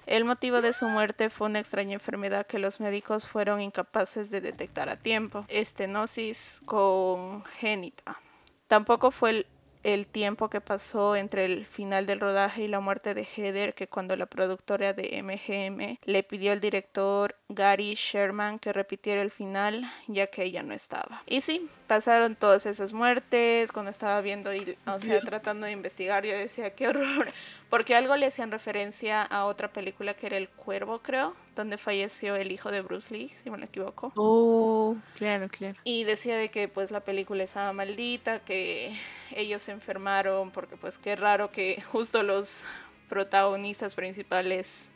El 0.05 0.25
motivo 0.25 0.61
de 0.61 0.73
su 0.73 0.87
muerte 0.87 1.31
fue 1.31 1.47
una 1.47 1.59
extraña 1.59 1.93
enfermedad 1.93 2.45
que 2.45 2.59
los 2.59 2.79
médicos 2.79 3.27
fueron 3.27 3.59
incapaces 3.59 4.29
de 4.29 4.41
detectar 4.41 4.87
a 4.87 4.97
tiempo, 4.97 5.45
estenosis 5.47 6.61
congénita. 6.65 8.19
Tampoco 8.67 9.09
fue 9.09 9.29
el 9.31 9.47
el 9.83 10.07
tiempo 10.07 10.49
que 10.49 10.61
pasó 10.61 11.15
entre 11.15 11.45
el 11.45 11.65
final 11.65 12.05
del 12.05 12.19
rodaje 12.19 12.63
y 12.63 12.67
la 12.67 12.79
muerte 12.79 13.13
de 13.13 13.25
Heather 13.25 13.73
que 13.73 13.87
cuando 13.87 14.15
la 14.15 14.25
productora 14.25 14.93
de 14.93 15.21
MGM 15.21 15.97
le 16.03 16.23
pidió 16.23 16.51
al 16.51 16.59
director 16.59 17.35
Gary 17.49 17.95
Sherman 17.95 18.59
que 18.59 18.73
repitiera 18.73 19.21
el 19.21 19.31
final 19.31 19.89
ya 20.07 20.27
que 20.27 20.43
ella 20.43 20.63
no 20.63 20.73
estaba. 20.73 21.23
Y 21.25 21.41
sí, 21.41 21.69
pasaron 21.87 22.35
todas 22.35 22.65
esas 22.65 22.93
muertes, 22.93 23.71
cuando 23.71 23.91
estaba 23.91 24.21
viendo 24.21 24.53
y, 24.53 24.77
o 24.85 24.99
sea, 24.99 25.19
tratando 25.21 25.65
de 25.65 25.73
investigar, 25.73 26.25
yo 26.25 26.37
decía, 26.37 26.73
qué 26.73 26.87
horror, 26.87 27.27
porque 27.69 27.95
algo 27.95 28.15
le 28.15 28.27
hacían 28.27 28.51
referencia 28.51 29.23
a 29.23 29.45
otra 29.45 29.71
película 29.71 30.13
que 30.13 30.27
era 30.27 30.37
El 30.37 30.49
Cuervo, 30.49 30.99
creo, 30.99 31.35
donde 31.55 31.77
falleció 31.77 32.35
el 32.35 32.51
hijo 32.51 32.71
de 32.71 32.81
Bruce 32.81 33.13
Lee, 33.13 33.29
si 33.29 33.49
me 33.49 33.63
equivoco. 33.63 34.11
Oh, 34.15 34.95
claro, 35.17 35.49
claro. 35.49 35.77
Y 35.83 36.03
decía 36.03 36.37
de 36.37 36.49
que 36.49 36.67
pues 36.67 36.91
la 36.91 37.01
película 37.01 37.43
estaba 37.43 37.73
maldita, 37.73 38.39
que 38.39 38.95
ellos 39.35 39.61
se 39.61 39.71
enfermaron, 39.71 40.51
porque 40.51 40.77
pues 40.77 40.97
qué 40.97 41.15
raro 41.15 41.51
que 41.51 41.81
justo 41.91 42.23
los 42.23 42.65
protagonistas 43.09 43.95
principales 43.95 44.89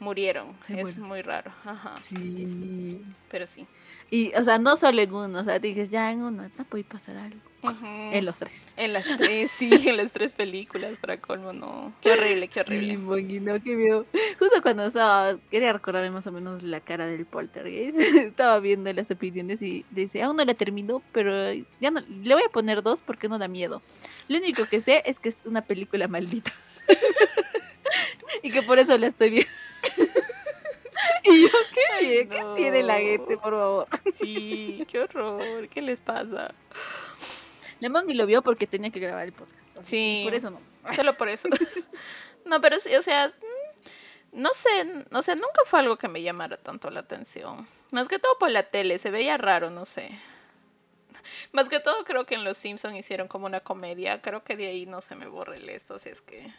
murieron. 0.00 0.56
es 0.68 0.98
muy 0.98 1.22
raro. 1.22 1.52
Ajá. 1.64 1.94
Sí. 2.08 3.02
Pero 3.28 3.46
sí. 3.46 3.66
Y, 4.10 4.32
o 4.34 4.42
sea, 4.42 4.58
no 4.58 4.76
solo 4.76 5.00
en 5.00 5.14
uno, 5.14 5.40
o 5.40 5.44
sea, 5.44 5.60
dices, 5.60 5.88
ya 5.90 6.10
en 6.10 6.22
uno, 6.22 6.50
no 6.58 6.64
puede 6.64 6.82
pasar 6.82 7.16
algo. 7.16 7.40
En 8.12 8.24
los 8.24 8.38
tres. 8.38 8.66
En 8.76 8.92
las 8.92 9.06
tres, 9.16 9.50
sí, 9.50 9.70
en 9.88 9.98
las 9.98 10.12
tres 10.12 10.32
películas, 10.32 10.98
para 10.98 11.20
colmo, 11.20 11.52
no. 11.52 11.92
Qué 12.00 12.12
horrible, 12.12 12.48
qué 12.48 12.60
horrible. 12.60 13.28
Sí, 13.28 13.40
no, 13.40 13.62
qué 13.62 13.76
miedo. 13.76 14.06
Justo 14.38 14.62
cuando 14.62 14.86
estaba, 14.86 15.36
quería 15.50 15.72
recordarme 15.72 16.10
más 16.10 16.26
o 16.26 16.32
menos 16.32 16.62
la 16.62 16.80
cara 16.80 17.06
del 17.06 17.26
poltergeist, 17.26 17.98
estaba 18.16 18.58
viendo 18.58 18.92
las 18.92 19.10
opiniones 19.10 19.62
y 19.62 19.84
dice, 19.90 20.22
aún 20.22 20.36
no 20.36 20.44
la 20.44 20.54
terminó, 20.54 21.02
pero 21.12 21.32
ya 21.80 21.90
no, 21.90 22.00
le 22.00 22.34
voy 22.34 22.42
a 22.42 22.52
poner 22.52 22.82
dos 22.82 23.02
porque 23.02 23.28
no 23.28 23.38
da 23.38 23.46
miedo. 23.46 23.82
Lo 24.28 24.38
único 24.38 24.64
que 24.64 24.80
sé 24.80 25.02
es 25.06 25.20
que 25.20 25.28
es 25.28 25.36
una 25.44 25.62
película 25.62 26.08
maldita. 26.08 26.52
y 28.42 28.50
que 28.50 28.62
por 28.62 28.78
eso 28.78 28.96
la 28.96 29.06
estoy 29.06 29.30
viendo. 29.30 29.50
y 31.24 31.42
yo, 31.42 31.48
¿qué, 31.74 32.28
¿qué 32.28 32.44
tiene 32.56 32.82
la 32.82 32.98
gente, 32.98 33.36
por 33.36 33.52
favor? 33.52 33.88
Sí, 34.14 34.84
qué 34.88 35.00
horror, 35.00 35.68
¿qué 35.68 35.82
les 35.82 36.00
pasa? 36.00 36.54
Lemon 37.80 38.06
ni 38.06 38.14
lo 38.14 38.26
vio 38.26 38.42
porque 38.42 38.66
tenía 38.66 38.90
que 38.90 39.00
grabar 39.00 39.24
el 39.24 39.32
podcast. 39.32 39.58
Sí. 39.82 40.22
Por 40.24 40.34
eso 40.34 40.50
no. 40.50 40.60
Solo 40.94 41.14
por 41.14 41.28
eso. 41.28 41.48
no, 42.44 42.60
pero 42.60 42.78
sí, 42.78 42.94
o 42.94 43.02
sea, 43.02 43.28
mm, 43.28 44.40
no 44.40 44.50
sé, 44.52 45.04
o 45.12 45.22
sea, 45.22 45.34
nunca 45.34 45.62
fue 45.64 45.80
algo 45.80 45.96
que 45.96 46.08
me 46.08 46.22
llamara 46.22 46.56
tanto 46.56 46.90
la 46.90 47.00
atención. 47.00 47.66
Más 47.90 48.08
que 48.08 48.18
todo 48.18 48.38
por 48.38 48.50
la 48.50 48.68
tele, 48.68 48.98
se 48.98 49.10
veía 49.10 49.36
raro, 49.36 49.70
no 49.70 49.84
sé. 49.84 50.10
Más 51.52 51.68
que 51.68 51.80
todo 51.80 52.04
creo 52.04 52.24
que 52.24 52.34
en 52.34 52.44
Los 52.44 52.56
Simpsons 52.56 52.96
hicieron 52.96 53.28
como 53.28 53.46
una 53.46 53.60
comedia. 53.60 54.22
Creo 54.22 54.42
que 54.42 54.56
de 54.56 54.66
ahí 54.66 54.86
no 54.86 55.00
se 55.00 55.16
me 55.16 55.26
borre 55.26 55.56
el 55.56 55.68
esto, 55.68 55.94
así 55.94 56.08
es 56.08 56.20
que 56.20 56.52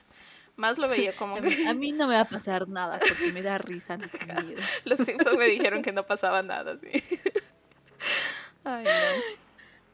más 0.61 0.77
lo 0.77 0.87
veía 0.87 1.13
como 1.13 1.41
que... 1.41 1.67
A 1.67 1.73
mí 1.73 1.91
no 1.91 2.07
me 2.07 2.13
va 2.13 2.21
a 2.21 2.25
pasar 2.25 2.69
nada 2.69 2.99
porque 2.99 3.33
me 3.33 3.41
da 3.41 3.57
risa. 3.57 3.97
Los 4.85 4.99
Simpsons 4.99 5.37
me 5.37 5.47
dijeron 5.47 5.81
que 5.81 5.91
no 5.91 6.05
pasaba 6.05 6.43
nada, 6.43 6.77
sí. 6.79 7.03
Ay, 8.63 8.85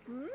no. 0.07 0.27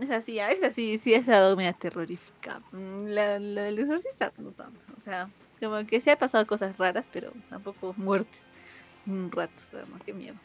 Es 0.00 0.10
así, 0.10 0.38
es 0.38 0.62
así, 0.62 0.98
sí 0.98 1.14
es 1.14 1.28
algo 1.28 1.56
media 1.56 1.72
terrorífica. 1.72 2.60
Mm, 2.72 3.06
la, 3.06 3.38
la 3.38 3.62
del 3.62 3.78
exorcista 3.78 4.32
no 4.38 4.50
tanto. 4.50 4.80
O 4.96 5.00
sea, 5.00 5.30
como 5.60 5.86
que 5.86 6.00
sí 6.00 6.10
ha 6.10 6.18
pasado 6.18 6.46
cosas 6.46 6.76
raras, 6.76 7.08
pero 7.12 7.32
tampoco 7.48 7.94
muertes. 7.96 8.48
Un 9.06 9.30
rato, 9.30 9.62
o 9.68 9.70
sea, 9.70 9.84
no, 9.86 9.98
qué 10.04 10.12
miedo. 10.12 10.36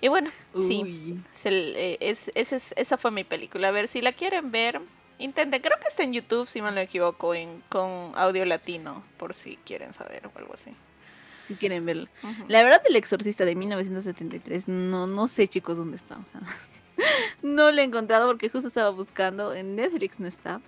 Y 0.00 0.08
bueno, 0.08 0.30
sí, 0.54 1.18
eh, 1.44 1.98
es, 2.00 2.30
es, 2.34 2.72
esa 2.76 2.96
fue 2.96 3.10
mi 3.10 3.24
película. 3.24 3.68
A 3.68 3.72
ver, 3.72 3.88
si 3.88 4.00
la 4.00 4.12
quieren 4.12 4.50
ver, 4.50 4.80
Intenten, 5.18 5.60
creo 5.60 5.78
que 5.80 5.88
está 5.88 6.04
en 6.04 6.12
YouTube, 6.12 6.46
si 6.46 6.62
me 6.62 6.70
lo 6.70 6.80
equivoco, 6.80 7.34
en, 7.34 7.62
con 7.68 8.12
audio 8.14 8.44
latino, 8.44 9.02
por 9.16 9.34
si 9.34 9.56
quieren 9.64 9.92
saber 9.92 10.26
o 10.26 10.38
algo 10.38 10.54
así. 10.54 10.72
Si 11.48 11.54
quieren 11.54 11.84
verlo. 11.84 12.08
La 12.46 12.62
verdad, 12.62 12.82
El 12.86 12.94
Exorcista 12.96 13.44
de 13.44 13.54
1973, 13.54 14.68
no, 14.68 15.06
no 15.06 15.26
sé, 15.26 15.48
chicos, 15.48 15.76
dónde 15.76 15.96
está. 15.96 16.18
no 17.42 17.72
lo 17.72 17.80
he 17.80 17.84
encontrado 17.84 18.28
porque 18.28 18.48
justo 18.48 18.68
estaba 18.68 18.90
buscando. 18.90 19.54
En 19.54 19.74
Netflix 19.74 20.20
no 20.20 20.28
está. 20.28 20.60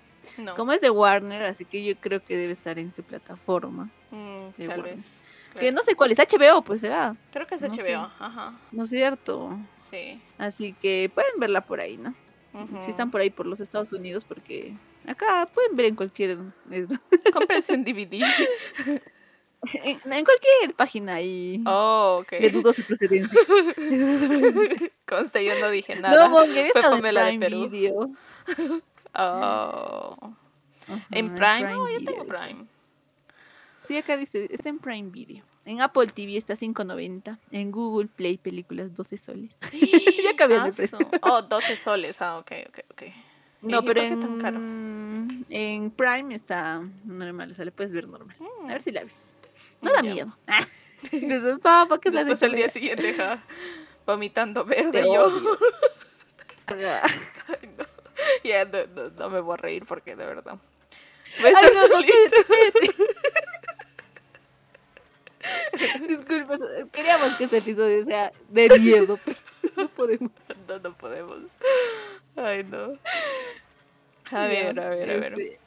Como 0.56 0.72
es 0.72 0.80
de 0.80 0.90
Warner, 0.90 1.42
así 1.44 1.64
que 1.64 1.84
yo 1.84 1.96
creo 1.96 2.22
que 2.22 2.36
debe 2.36 2.52
estar 2.52 2.78
en 2.78 2.92
su 2.92 3.02
plataforma. 3.02 3.90
Mm, 4.10 4.66
tal 4.66 4.82
vez. 4.82 5.24
Que 5.58 5.72
no 5.72 5.82
sé 5.82 5.94
cuál 5.94 6.12
es, 6.12 6.18
HBO, 6.18 6.62
pues 6.62 6.80
será. 6.80 7.16
Creo 7.32 7.46
que 7.46 7.56
es 7.56 7.62
HBO, 7.62 8.10
ajá. 8.18 8.54
No 8.70 8.84
es 8.84 8.90
cierto. 8.90 9.58
Sí. 9.76 10.20
Así 10.38 10.72
que 10.74 11.10
pueden 11.12 11.38
verla 11.38 11.62
por 11.62 11.80
ahí, 11.80 11.96
¿no? 11.96 12.14
Si 12.80 12.90
están 12.90 13.10
por 13.10 13.20
ahí 13.20 13.30
por 13.30 13.46
los 13.46 13.60
Estados 13.60 13.92
Unidos, 13.92 14.24
porque 14.24 14.74
acá 15.06 15.46
pueden 15.54 15.76
ver 15.76 15.86
en 15.86 15.96
cualquier. 15.96 16.38
Cómprense 17.32 17.74
un 17.74 17.84
DVD. 17.84 18.24
En, 19.74 20.00
cualquier 20.00 20.74
página 20.74 21.20
y 21.20 21.62
oh, 21.66 22.20
okay. 22.22 22.40
de 22.40 22.50
dudosa 22.50 22.82
procedencia. 22.82 23.38
Conste, 25.06 25.44
yo 25.44 25.52
no 25.60 25.70
dije 25.70 25.96
nada. 25.96 26.28
No, 26.28 26.44
Fue 26.72 26.82
Pamela 26.82 27.26
de 27.26 27.38
Perú. 27.38 27.68
Video. 27.68 28.10
Oh. 29.14 30.34
¿En 31.10 31.34
Prime? 31.34 31.72
no, 31.72 31.88
yo 31.90 32.04
tengo 32.04 32.24
Prime. 32.24 32.66
Sí, 33.80 33.96
acá 33.96 34.16
dice, 34.16 34.48
está 34.50 34.68
en 34.68 34.78
Prime 34.78 35.10
Video. 35.10 35.44
En 35.64 35.80
Apple 35.80 36.06
TV 36.08 36.36
está 36.36 36.54
5.90. 36.54 37.38
En 37.50 37.70
Google 37.70 38.08
Play 38.08 38.38
Películas 38.38 38.94
12 38.94 39.18
soles. 39.18 39.56
ya 40.24 40.34
cambió 40.36 40.62
de 40.62 40.72
precio. 40.72 40.98
Oh, 41.22 41.42
12 41.42 41.76
soles. 41.76 42.22
Ah, 42.22 42.38
ok, 42.38 42.52
ok, 42.68 42.78
ok. 42.90 43.02
No, 43.62 43.82
pero 43.84 44.00
en, 44.00 45.44
en 45.50 45.90
Prime 45.90 46.34
está 46.34 46.82
normal, 47.04 47.50
o 47.50 47.54
sea, 47.54 47.66
le 47.66 47.72
puedes 47.72 47.92
ver 47.92 48.08
normal. 48.08 48.34
A 48.64 48.72
ver 48.72 48.82
si 48.82 48.90
la 48.90 49.04
ves. 49.04 49.22
No 49.82 49.92
da 49.92 50.02
miedo. 50.02 50.34
Después, 51.12 51.58
papá, 51.60 51.98
¿qué 52.00 52.10
Después 52.10 52.42
el 52.42 52.54
día 52.54 52.68
siguiente, 52.68 53.14
ja, 53.14 53.42
vomitando 54.06 54.64
verde. 54.64 55.02
yo. 55.02 55.26
Ay, 56.68 57.70
no. 57.76 57.84
Ya, 58.44 58.64
no, 58.64 59.10
no, 59.10 59.30
me 59.30 59.40
voy 59.40 59.54
a 59.54 59.56
reír 59.56 59.84
porque 59.86 60.14
de 60.14 60.24
verdad. 60.24 60.58
Ay, 61.44 61.54
no, 66.00 66.06
Disculpe, 66.06 66.58
queríamos 66.92 67.36
que 67.36 67.44
este 67.44 67.58
episodio 67.58 68.04
sea 68.04 68.32
de 68.48 68.78
miedo, 68.78 69.18
pero 69.24 69.38
no 69.76 69.88
podemos. 69.88 70.30
No, 70.68 70.78
no 70.78 70.96
podemos. 70.96 71.38
Ay, 72.36 72.64
no. 72.64 72.98
A 74.30 74.46
ver, 74.46 74.78
a 74.80 74.88
ver, 74.90 75.10
a 75.10 75.16
ver. 75.16 75.32
Este, 75.32 75.58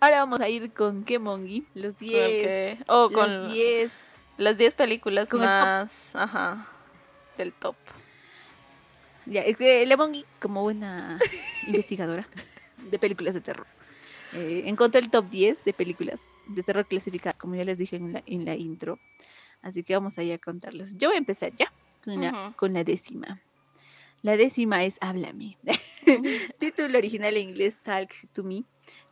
ahora 0.00 0.18
vamos 0.20 0.40
a 0.40 0.48
ir 0.48 0.72
con 0.72 1.04
Kemongi, 1.04 1.66
los 1.74 1.98
10. 1.98 2.80
O 2.86 3.04
oh, 3.04 3.10
con 3.10 3.52
10. 3.52 3.92
Las 4.38 4.56
10 4.56 4.74
películas 4.74 5.32
más. 5.34 6.14
Ajá. 6.16 6.68
Del 7.36 7.52
top. 7.52 7.76
Ya, 9.26 9.42
es 9.42 9.58
que 9.58 9.84
Lemongi, 9.84 10.24
como 10.40 10.62
buena 10.62 11.18
investigadora 11.66 12.26
de 12.78 12.98
películas 12.98 13.34
de 13.34 13.42
terror, 13.42 13.66
eh, 14.32 14.62
encontré 14.66 15.00
el 15.00 15.10
top 15.10 15.28
10 15.28 15.64
de 15.64 15.72
películas 15.74 16.22
de 16.48 16.62
terror 16.62 16.86
clasificadas, 16.86 17.36
como 17.36 17.54
ya 17.54 17.64
les 17.64 17.78
dije 17.78 17.96
en 17.96 18.12
la, 18.12 18.22
en 18.26 18.44
la 18.44 18.56
intro. 18.56 18.98
Así 19.62 19.82
que 19.82 19.94
vamos 19.94 20.18
a 20.18 20.22
a 20.22 20.38
contarlas. 20.38 20.96
Yo 20.96 21.08
voy 21.08 21.16
a 21.16 21.18
empezar 21.18 21.52
ya 21.56 21.72
con, 22.04 22.20
la, 22.20 22.52
con 22.56 22.72
la 22.72 22.84
décima. 22.84 23.40
La 24.22 24.36
décima 24.36 24.84
es 24.84 24.98
Háblame. 25.00 25.58
Título 26.58 26.98
original 26.98 27.36
en 27.36 27.50
inglés, 27.50 27.76
Talk 27.82 28.10
to 28.32 28.42
Me. 28.42 28.64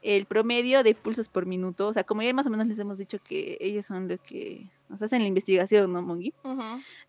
El 0.02 0.24
promedio 0.24 0.82
de 0.82 0.94
pulsos 0.94 1.28
por 1.28 1.46
minuto, 1.46 1.88
o 1.88 1.92
sea, 1.92 2.04
como 2.04 2.22
ya 2.22 2.32
más 2.32 2.46
o 2.46 2.50
menos 2.50 2.66
les 2.66 2.78
hemos 2.78 2.98
dicho 2.98 3.18
que 3.22 3.58
ellos 3.60 3.86
son 3.86 4.08
los 4.08 4.20
que 4.20 4.70
nos 4.88 5.02
hacen 5.02 5.20
la 5.20 5.28
investigación, 5.28 5.92
¿no, 5.92 6.00
Mongi? 6.00 6.32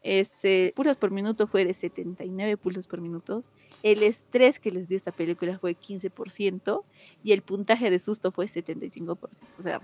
Este, 0.03 0.73
pulsos 0.75 0.97
por 0.97 1.11
minuto 1.11 1.47
fue 1.47 1.63
de 1.63 1.73
79 1.73 2.57
pulsos 2.57 2.87
por 2.87 3.01
minuto. 3.01 3.41
El 3.83 4.03
estrés 4.03 4.59
que 4.59 4.71
les 4.71 4.87
dio 4.87 4.97
esta 4.97 5.11
película 5.11 5.57
fue 5.57 5.75
15% 5.75 6.83
y 7.23 7.31
el 7.31 7.41
puntaje 7.41 7.89
de 7.89 7.99
susto 7.99 8.31
fue 8.31 8.45
75%. 8.47 9.17
O 9.57 9.61
sea, 9.61 9.79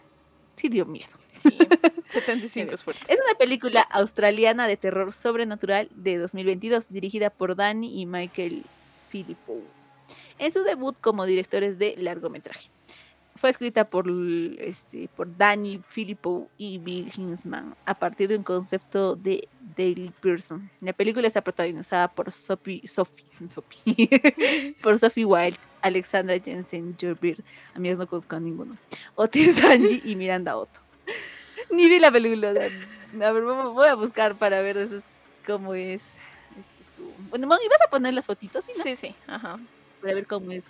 sí 0.56 0.70
dio 0.70 0.86
miedo. 0.86 1.12
Sí, 1.40 1.50
75 2.08 2.74
es 2.74 2.84
fuerte. 2.84 3.02
Es 3.08 3.20
una 3.20 3.38
película 3.38 3.82
australiana 3.82 4.68
de 4.68 4.78
terror 4.78 5.14
sobrenatural 5.14 5.90
de 5.96 6.18
2022, 6.18 6.90
dirigida 6.90 7.30
por 7.30 7.56
Danny 7.56 8.02
y 8.02 8.06
Michael 8.06 8.64
Filippo. 9.10 9.60
En 10.40 10.52
su 10.52 10.64
debut 10.64 11.00
como 11.00 11.26
directores 11.26 11.78
de 11.78 11.96
largometraje. 11.98 12.70
fue 13.36 13.50
escrita 13.50 13.90
por, 13.90 14.06
este, 14.60 15.10
por 15.16 15.36
Danny 15.38 15.82
Filippo 15.86 16.50
y 16.58 16.78
Bill 16.78 17.12
Hinsman 17.16 17.76
a 17.86 17.94
partir 17.94 18.30
de 18.30 18.38
un 18.38 18.44
concepto 18.44 19.16
de 19.16 19.48
Dale 19.76 20.12
Pearson. 20.22 20.70
La 20.82 20.94
película 20.94 21.28
está 21.28 21.42
protagonizada 21.42 22.08
por 22.08 22.32
Sophie, 22.32 22.88
Sophie, 22.88 23.26
Sophie 23.50 24.76
por 24.82 24.98
Sophie 24.98 25.26
Wilde, 25.26 25.58
Alexandra 25.84 26.40
Jensen, 26.40 26.96
Beard, 27.22 27.44
amigos 27.76 28.00
no 28.00 28.08
conozco 28.08 28.38
a 28.38 28.40
ninguno, 28.40 28.78
Otis 29.16 29.56
Danji 29.62 30.02
y 30.06 30.16
Miranda 30.16 30.58
Otto. 30.58 30.80
Ni 31.70 31.90
vi 31.90 32.00
la 32.00 32.12
película. 32.12 32.50
A 32.50 33.32
ver, 33.32 33.44
voy 33.44 33.88
a 33.88 33.96
buscar 33.96 34.36
para 34.36 34.62
ver 34.62 34.78
eso 34.78 35.02
cómo 35.46 35.74
es. 35.74 36.04
Este, 36.60 36.96
su... 36.96 37.12
Bueno, 37.30 37.48
¿ibas 37.48 37.82
a 37.86 37.90
poner 37.90 38.14
las 38.14 38.26
fotitos? 38.26 38.64
¿sí, 38.64 38.72
sí, 38.82 38.96
sí, 38.96 39.16
ajá. 39.28 39.60
Para 40.02 40.14
ver 40.14 40.26
cómo 40.26 40.52
es. 40.52 40.66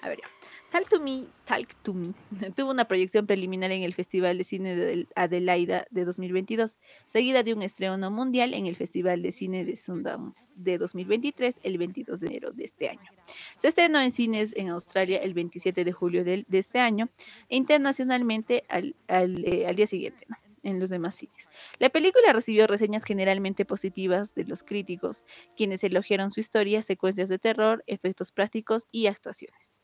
A 0.00 0.08
ver, 0.08 0.18
ya. 0.18 0.28
Talk 0.74 0.88
to 0.88 0.98
Me, 0.98 1.22
Talk 1.44 1.72
to 1.84 1.94
Me 1.94 2.14
tuvo 2.56 2.72
una 2.72 2.86
proyección 2.86 3.28
preliminar 3.28 3.70
en 3.70 3.84
el 3.84 3.94
Festival 3.94 4.38
de 4.38 4.42
Cine 4.42 4.74
de 4.74 5.06
Adelaida 5.14 5.86
de 5.92 6.04
2022, 6.04 6.80
seguida 7.06 7.44
de 7.44 7.54
un 7.54 7.62
estreno 7.62 8.10
mundial 8.10 8.54
en 8.54 8.66
el 8.66 8.74
Festival 8.74 9.22
de 9.22 9.30
Cine 9.30 9.64
de 9.64 9.76
Sundance 9.76 10.48
de 10.56 10.78
2023 10.78 11.60
el 11.62 11.78
22 11.78 12.18
de 12.18 12.26
enero 12.26 12.50
de 12.50 12.64
este 12.64 12.88
año. 12.88 13.08
Se 13.56 13.68
estrenó 13.68 14.00
en 14.00 14.10
cines 14.10 14.52
en 14.56 14.70
Australia 14.70 15.18
el 15.18 15.32
27 15.32 15.84
de 15.84 15.92
julio 15.92 16.24
de, 16.24 16.44
este 16.50 16.80
año 16.80 17.08
e 17.48 17.54
internacionalmente 17.54 18.64
al, 18.68 18.96
eh, 19.06 19.72
día 19.76 19.86
siguiente. 19.86 20.26
en 20.64 20.80
los 20.80 20.90
demás 20.90 21.14
cines. 21.14 21.46
La 21.78 21.90
película 21.90 22.32
recibió 22.32 22.66
reseñas 22.66 23.04
generalmente 23.04 23.64
positivas 23.64 24.34
de 24.34 24.44
los 24.44 24.64
críticos, 24.64 25.24
quienes 25.56 25.84
elogiaron 25.84 26.32
su 26.32 26.40
historia, 26.40 26.82
secuencias 26.82 27.28
de 27.28 27.38
terror, 27.38 27.84
efectos 27.86 28.32
prácticos 28.32 28.88
y 28.90 29.06
actuaciones. 29.06 29.83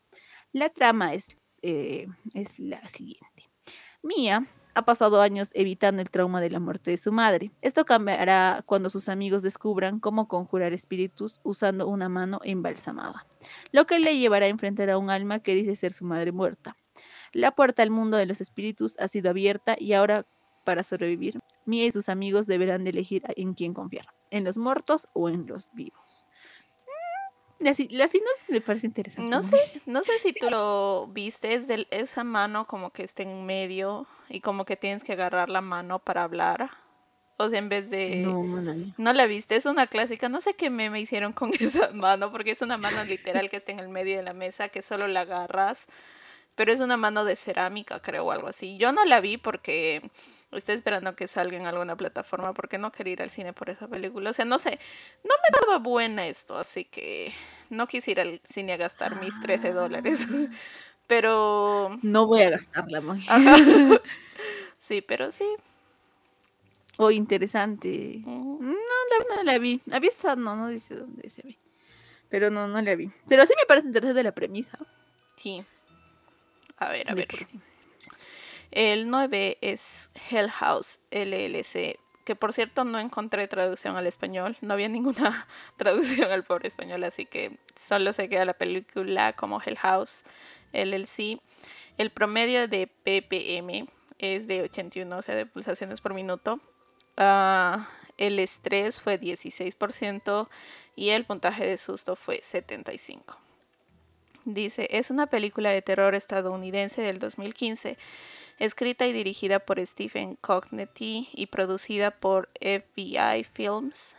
La 0.53 0.69
trama 0.69 1.13
es, 1.13 1.37
eh, 1.61 2.07
es 2.33 2.59
la 2.59 2.85
siguiente. 2.89 3.49
Mia 4.03 4.47
ha 4.73 4.85
pasado 4.85 5.21
años 5.21 5.51
evitando 5.53 6.01
el 6.01 6.09
trauma 6.09 6.41
de 6.41 6.49
la 6.49 6.59
muerte 6.59 6.91
de 6.91 6.97
su 6.97 7.11
madre. 7.11 7.51
Esto 7.61 7.85
cambiará 7.85 8.63
cuando 8.65 8.89
sus 8.89 9.09
amigos 9.09 9.43
descubran 9.43 9.99
cómo 9.99 10.27
conjurar 10.27 10.73
espíritus 10.73 11.39
usando 11.43 11.87
una 11.87 12.09
mano 12.09 12.39
embalsamada, 12.43 13.25
lo 13.71 13.85
que 13.85 13.99
le 13.99 14.17
llevará 14.17 14.45
a 14.45 14.49
enfrentar 14.49 14.89
a 14.89 14.97
un 14.97 15.09
alma 15.09 15.39
que 15.39 15.55
dice 15.55 15.75
ser 15.75 15.93
su 15.93 16.05
madre 16.05 16.31
muerta. 16.31 16.75
La 17.31 17.51
puerta 17.51 17.81
al 17.83 17.89
mundo 17.89 18.17
de 18.17 18.25
los 18.25 18.41
espíritus 18.41 18.99
ha 18.99 19.07
sido 19.07 19.29
abierta 19.29 19.75
y 19.79 19.93
ahora, 19.93 20.25
para 20.65 20.83
sobrevivir, 20.83 21.39
Mia 21.65 21.85
y 21.85 21.91
sus 21.91 22.09
amigos 22.09 22.47
deberán 22.47 22.83
de 22.83 22.89
elegir 22.89 23.23
en 23.35 23.53
quién 23.53 23.73
confiar, 23.73 24.07
en 24.31 24.43
los 24.43 24.57
muertos 24.57 25.07
o 25.13 25.29
en 25.29 25.45
los 25.47 25.71
vivos. 25.73 26.20
La, 27.61 27.75
la 27.89 28.07
sinopsis 28.07 28.49
me 28.49 28.61
parece 28.61 28.87
interesante. 28.87 29.29
No 29.29 29.41
sé, 29.41 29.57
no 29.85 30.01
sé 30.01 30.17
si 30.19 30.33
tú 30.33 30.49
lo 30.49 31.07
viste, 31.07 31.53
es 31.53 31.67
de 31.67 31.87
esa 31.91 32.23
mano 32.23 32.65
como 32.65 32.89
que 32.89 33.03
está 33.03 33.23
en 33.23 33.45
medio 33.45 34.07
y 34.29 34.41
como 34.41 34.65
que 34.65 34.75
tienes 34.75 35.03
que 35.03 35.13
agarrar 35.13 35.49
la 35.49 35.61
mano 35.61 35.99
para 35.99 36.23
hablar. 36.23 36.71
O 37.37 37.49
sea, 37.49 37.59
en 37.59 37.69
vez 37.69 37.89
de... 37.89 38.17
No, 38.17 38.43
no, 38.43 38.93
no 38.97 39.13
la 39.13 39.25
viste, 39.25 39.55
es 39.55 39.65
una 39.65 39.87
clásica. 39.87 40.29
No 40.29 40.41
sé 40.41 40.55
qué 40.55 40.69
me, 40.69 40.89
me 40.89 40.99
hicieron 40.99 41.33
con 41.33 41.51
esa 41.59 41.91
mano, 41.91 42.31
porque 42.31 42.51
es 42.51 42.61
una 42.61 42.77
mano 42.77 43.03
literal 43.03 43.49
que 43.49 43.57
está 43.57 43.71
en 43.71 43.79
el 43.79 43.89
medio 43.89 44.17
de 44.17 44.23
la 44.23 44.33
mesa, 44.33 44.69
que 44.69 44.81
solo 44.81 45.07
la 45.07 45.21
agarras. 45.21 45.87
Pero 46.55 46.71
es 46.71 46.79
una 46.79 46.97
mano 46.97 47.25
de 47.25 47.35
cerámica, 47.35 48.01
creo, 48.01 48.25
o 48.25 48.31
algo 48.31 48.47
así. 48.47 48.77
Yo 48.77 48.91
no 48.91 49.05
la 49.05 49.21
vi 49.21 49.37
porque 49.37 50.01
Estoy 50.51 50.75
esperando 50.75 51.15
que 51.15 51.27
salga 51.27 51.57
en 51.57 51.65
alguna 51.65 51.95
plataforma 51.95 52.53
porque 52.53 52.77
no 52.77 52.91
quería 52.91 53.13
ir 53.13 53.21
al 53.21 53.29
cine 53.29 53.53
por 53.53 53.69
esa 53.69 53.87
película. 53.87 54.31
O 54.31 54.33
sea, 54.33 54.45
no 54.45 54.59
sé, 54.59 54.79
no 55.23 55.33
me 55.41 55.59
daba 55.59 55.79
buena 55.79 56.27
esto, 56.27 56.57
así 56.57 56.85
que 56.85 57.33
no 57.69 57.87
quise 57.87 58.11
ir 58.11 58.19
al 58.19 58.41
cine 58.43 58.73
a 58.73 58.77
gastar 58.77 59.15
mis 59.21 59.39
13 59.39 59.71
dólares. 59.71 60.27
Pero... 61.07 61.97
No 62.01 62.27
voy 62.27 62.41
a 62.41 62.49
gastarla, 62.51 63.01
Sí, 64.77 65.01
pero 65.01 65.31
sí. 65.31 65.45
Oh, 66.97 67.11
interesante. 67.11 68.21
No, 68.25 68.69
la, 68.69 69.35
no 69.35 69.43
la 69.43 69.57
vi. 69.59 69.81
Había 69.91 70.09
estado, 70.09 70.37
no, 70.37 70.55
no 70.55 70.69
dice 70.69 70.95
dónde 70.95 71.29
se 71.29 71.41
ve. 71.43 71.57
Pero 72.29 72.49
no, 72.49 72.67
no 72.67 72.81
la 72.81 72.95
vi. 72.95 73.11
Pero 73.27 73.45
sí 73.45 73.53
me 73.57 73.65
parece 73.67 73.87
interesante 73.87 74.23
la 74.23 74.31
premisa. 74.31 74.79
Sí. 75.35 75.63
A 76.77 76.89
ver, 76.89 77.11
a 77.11 77.13
ver. 77.13 77.27
El 78.71 79.09
9 79.09 79.57
es 79.59 80.09
Hell 80.29 80.49
House 80.49 80.99
LLC, 81.11 81.99
que 82.23 82.35
por 82.37 82.53
cierto 82.53 82.85
no 82.85 82.99
encontré 82.99 83.47
traducción 83.49 83.97
al 83.97 84.07
español, 84.07 84.57
no 84.61 84.73
había 84.73 84.87
ninguna 84.87 85.45
traducción 85.77 86.31
al 86.31 86.45
pobre 86.45 86.69
español, 86.69 87.03
así 87.03 87.25
que 87.25 87.57
solo 87.75 88.13
se 88.13 88.29
queda 88.29 88.45
la 88.45 88.53
película 88.53 89.33
como 89.33 89.61
Hell 89.61 89.77
House 89.77 90.23
LLC. 90.71 91.41
El 91.97 92.11
promedio 92.11 92.67
de 92.69 92.87
ppm 92.87 93.87
es 94.19 94.47
de 94.47 94.61
81, 94.61 95.17
o 95.17 95.21
sea, 95.21 95.35
de 95.35 95.45
pulsaciones 95.45 95.99
por 95.99 96.13
minuto. 96.13 96.61
Ah, 97.17 97.89
el 98.17 98.39
estrés 98.39 99.01
fue 99.01 99.19
16% 99.19 100.47
y 100.95 101.09
el 101.09 101.25
puntaje 101.25 101.65
de 101.65 101.75
susto 101.75 102.15
fue 102.15 102.39
75. 102.41 103.37
Dice, 104.45 104.87
es 104.91 105.11
una 105.11 105.27
película 105.27 105.69
de 105.69 105.81
terror 105.81 106.15
estadounidense 106.15 107.01
del 107.01 107.19
2015 107.19 107.97
escrita 108.61 109.07
y 109.07 109.13
dirigida 109.13 109.59
por 109.59 109.83
Stephen 109.83 110.35
Cognetti 110.35 111.29
y 111.33 111.47
producida 111.47 112.11
por 112.11 112.49
FBI 112.59 113.43
Films. 113.43 114.15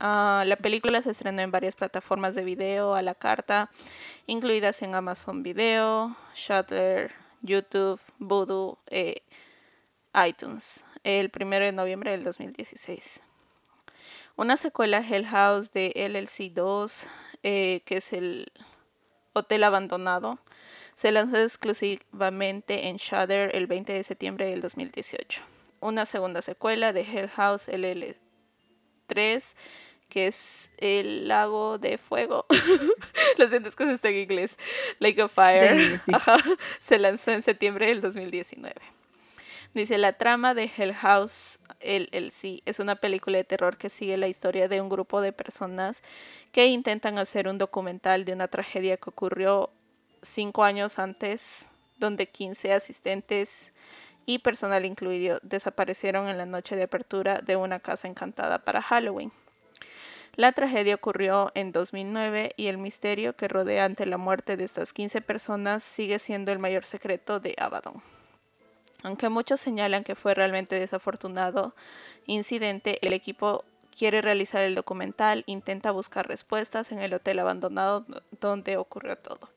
Ah, 0.00 0.42
la 0.44 0.56
película 0.56 1.00
se 1.02 1.10
estrenó 1.10 1.40
en 1.42 1.52
varias 1.52 1.76
plataformas 1.76 2.34
de 2.34 2.42
video 2.42 2.96
a 2.96 3.02
la 3.02 3.14
carta, 3.14 3.70
incluidas 4.26 4.82
en 4.82 4.96
Amazon 4.96 5.44
Video, 5.44 6.16
Shudder, 6.34 7.14
YouTube, 7.42 8.00
Voodoo 8.18 8.76
e 8.88 9.22
iTunes, 10.26 10.84
el 11.04 11.30
1 11.32 11.50
de 11.60 11.72
noviembre 11.72 12.10
del 12.10 12.24
2016. 12.24 13.22
Una 14.34 14.56
secuela 14.56 14.98
Hell 14.98 15.26
House 15.26 15.70
de 15.70 15.92
LLC 15.94 16.52
2, 16.52 17.06
eh, 17.44 17.82
que 17.84 17.98
es 17.98 18.12
el 18.12 18.50
hotel 19.36 19.64
abandonado, 19.64 20.38
se 20.94 21.12
lanzó 21.12 21.36
exclusivamente 21.36 22.88
en 22.88 22.96
Shudder 22.96 23.54
el 23.54 23.66
20 23.66 23.92
de 23.92 24.02
septiembre 24.02 24.46
del 24.46 24.60
2018. 24.60 25.42
Una 25.80 26.06
segunda 26.06 26.40
secuela 26.42 26.92
de 26.92 27.02
Hell 27.02 27.28
House 27.28 27.68
LL3 27.68 29.54
que 30.08 30.28
es 30.28 30.70
el 30.78 31.28
lago 31.28 31.78
de 31.78 31.98
fuego. 31.98 32.46
Lo 33.38 33.48
siento, 33.48 33.68
es 33.68 33.76
que 33.76 33.90
está 33.90 34.08
en 34.08 34.16
inglés. 34.16 34.58
Lake 34.98 35.22
of 35.22 35.32
Fire. 35.32 36.00
Se 36.78 36.98
lanzó 36.98 37.32
en 37.32 37.42
septiembre 37.42 37.86
del 37.86 38.00
2019. 38.00 38.74
Dice, 39.76 39.98
la 39.98 40.14
trama 40.14 40.54
de 40.54 40.70
Hell 40.74 40.94
House 40.94 41.60
LLC 41.82 42.62
es 42.64 42.80
una 42.80 42.96
película 42.96 43.36
de 43.36 43.44
terror 43.44 43.76
que 43.76 43.90
sigue 43.90 44.16
la 44.16 44.26
historia 44.26 44.68
de 44.68 44.80
un 44.80 44.88
grupo 44.88 45.20
de 45.20 45.34
personas 45.34 46.02
que 46.50 46.68
intentan 46.68 47.18
hacer 47.18 47.46
un 47.46 47.58
documental 47.58 48.24
de 48.24 48.32
una 48.32 48.48
tragedia 48.48 48.96
que 48.96 49.10
ocurrió 49.10 49.68
cinco 50.22 50.64
años 50.64 50.98
antes, 50.98 51.70
donde 51.98 52.26
15 52.26 52.72
asistentes 52.72 53.74
y 54.24 54.38
personal 54.38 54.86
incluido 54.86 55.40
desaparecieron 55.42 56.26
en 56.28 56.38
la 56.38 56.46
noche 56.46 56.74
de 56.74 56.84
apertura 56.84 57.42
de 57.42 57.56
una 57.56 57.78
casa 57.78 58.08
encantada 58.08 58.64
para 58.64 58.80
Halloween. 58.80 59.30
La 60.36 60.52
tragedia 60.52 60.94
ocurrió 60.94 61.52
en 61.54 61.72
2009 61.72 62.54
y 62.56 62.68
el 62.68 62.78
misterio 62.78 63.36
que 63.36 63.46
rodea 63.46 63.84
ante 63.84 64.06
la 64.06 64.16
muerte 64.16 64.56
de 64.56 64.64
estas 64.64 64.94
15 64.94 65.20
personas 65.20 65.82
sigue 65.82 66.18
siendo 66.18 66.50
el 66.50 66.60
mayor 66.60 66.86
secreto 66.86 67.40
de 67.40 67.54
Abaddon. 67.58 68.15
Aunque 69.06 69.28
muchos 69.28 69.60
señalan 69.60 70.02
que 70.02 70.16
fue 70.16 70.34
realmente 70.34 70.74
desafortunado 70.80 71.76
incidente, 72.26 72.98
el 73.06 73.12
equipo 73.12 73.64
quiere 73.96 74.20
realizar 74.20 74.64
el 74.64 74.74
documental, 74.74 75.44
intenta 75.46 75.92
buscar 75.92 76.26
respuestas 76.26 76.90
en 76.90 76.98
el 76.98 77.14
hotel 77.14 77.38
abandonado 77.38 78.04
donde 78.40 78.76
ocurrió 78.76 79.16
todo. 79.16 79.48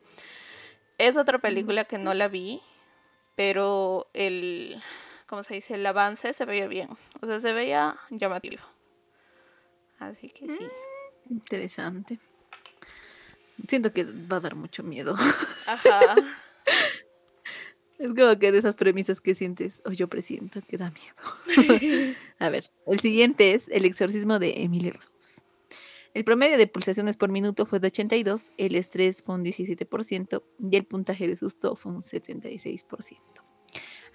Es 1.00 1.18
otra 1.18 1.40
película 1.40 1.86
que 1.86 1.98
no 1.98 2.14
la 2.14 2.28
vi, 2.28 2.62
pero 3.36 4.08
el, 4.14 4.80
¿cómo 5.26 5.42
se 5.42 5.56
dice? 5.56 5.74
El 5.74 5.86
avance 5.88 6.32
se 6.34 6.46
veía 6.46 6.68
bien. 6.68 6.90
O 7.20 7.26
sea, 7.26 7.40
se 7.40 7.52
veía 7.52 7.98
llamativo. 8.12 8.62
Así 9.98 10.30
que 10.30 10.48
sí. 10.48 10.64
Mm, 10.64 11.34
interesante. 11.34 12.20
Siento 13.68 13.92
que 13.94 14.04
va 14.04 14.38
a 14.38 14.42
dar 14.42 14.54
mucho 14.54 14.84
miedo. 14.84 15.16
Ajá. 15.66 16.16
Es 18.00 18.14
como 18.14 18.40
que 18.40 18.54
de 18.54 18.58
esas 18.58 18.78
premisas 18.78 19.20
que 19.20 19.36
sientes, 19.36 19.82
o 19.86 19.92
yo 19.92 20.08
presiento 20.08 20.62
que 20.66 20.78
da 20.78 20.90
miedo. 20.92 22.16
a 22.40 22.50
ver, 22.50 22.72
el 22.88 23.00
siguiente 23.02 23.54
es 23.54 23.68
El 23.68 23.84
exorcismo 23.84 24.40
de 24.40 24.64
Emily 24.64 24.92
Rose. 24.92 25.42
El 26.14 26.24
promedio 26.24 26.58
de 26.58 26.68
pulsaciones 26.68 27.18
por 27.18 27.30
minuto 27.30 27.66
fue 27.66 27.82
de 27.82 27.88
82, 27.88 28.54
el 28.58 28.76
estrés 28.76 29.22
fue 29.22 29.36
un 29.36 29.44
17% 29.44 30.44
y 30.72 30.76
el 30.78 30.86
puntaje 30.86 31.28
de 31.28 31.36
susto 31.36 31.76
fue 31.76 31.92
un 31.92 32.02
76%. 32.02 33.18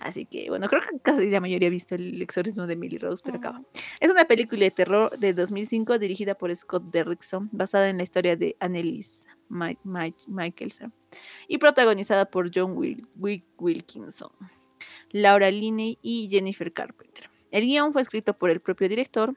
Así 0.00 0.24
que, 0.24 0.48
bueno, 0.48 0.68
creo 0.68 0.80
que 0.80 0.98
casi 1.00 1.30
la 1.30 1.40
mayoría 1.40 1.68
ha 1.68 1.70
visto 1.70 1.94
el 1.94 2.20
exorcismo 2.20 2.66
de 2.66 2.76
Millie 2.76 2.98
Rose, 2.98 3.22
pero 3.24 3.36
acaba. 3.36 3.62
Es 4.00 4.10
una 4.10 4.24
película 4.24 4.64
de 4.64 4.70
terror 4.70 5.16
de 5.18 5.34
2005 5.34 5.98
dirigida 5.98 6.34
por 6.34 6.54
Scott 6.56 6.84
Derrickson, 6.90 7.50
basada 7.52 7.90
en 7.90 7.98
la 7.98 8.02
historia 8.02 8.34
de 8.34 8.56
Annelies 8.60 9.26
Mike, 9.48 9.80
Mike, 9.84 10.18
Michelson, 10.26 10.92
y 11.48 11.58
protagonizada 11.58 12.24
por 12.26 12.50
John 12.54 12.76
Wil- 12.76 13.06
Wil- 13.16 13.44
Wilkinson, 13.58 14.30
Laura 15.10 15.50
Linney 15.50 15.98
y 16.02 16.28
Jennifer 16.28 16.72
Carpenter. 16.72 17.30
El 17.50 17.64
guion 17.66 17.92
fue 17.92 18.02
escrito 18.02 18.36
por 18.36 18.50
el 18.50 18.60
propio 18.60 18.88
director 18.88 19.34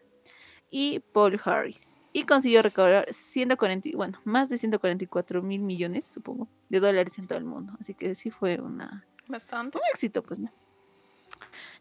y 0.71 0.99
Paul 1.13 1.39
Harris 1.43 2.01
y 2.13 2.23
consiguió 2.23 2.63
recaudar 2.63 3.05
140, 3.13 3.89
bueno, 3.95 4.19
más 4.23 4.49
de 4.49 4.57
144 4.57 5.43
mil 5.43 5.61
millones, 5.61 6.05
supongo, 6.05 6.47
de 6.69 6.79
dólares 6.79 7.13
en 7.19 7.27
todo 7.27 7.37
el 7.37 7.45
mundo. 7.45 7.73
Así 7.79 7.93
que 7.93 8.15
sí 8.15 8.31
fue 8.31 8.59
una, 8.59 9.05
Bastante. 9.27 9.77
un 9.77 9.83
éxito, 9.93 10.23
pues 10.23 10.39
no. 10.39 10.51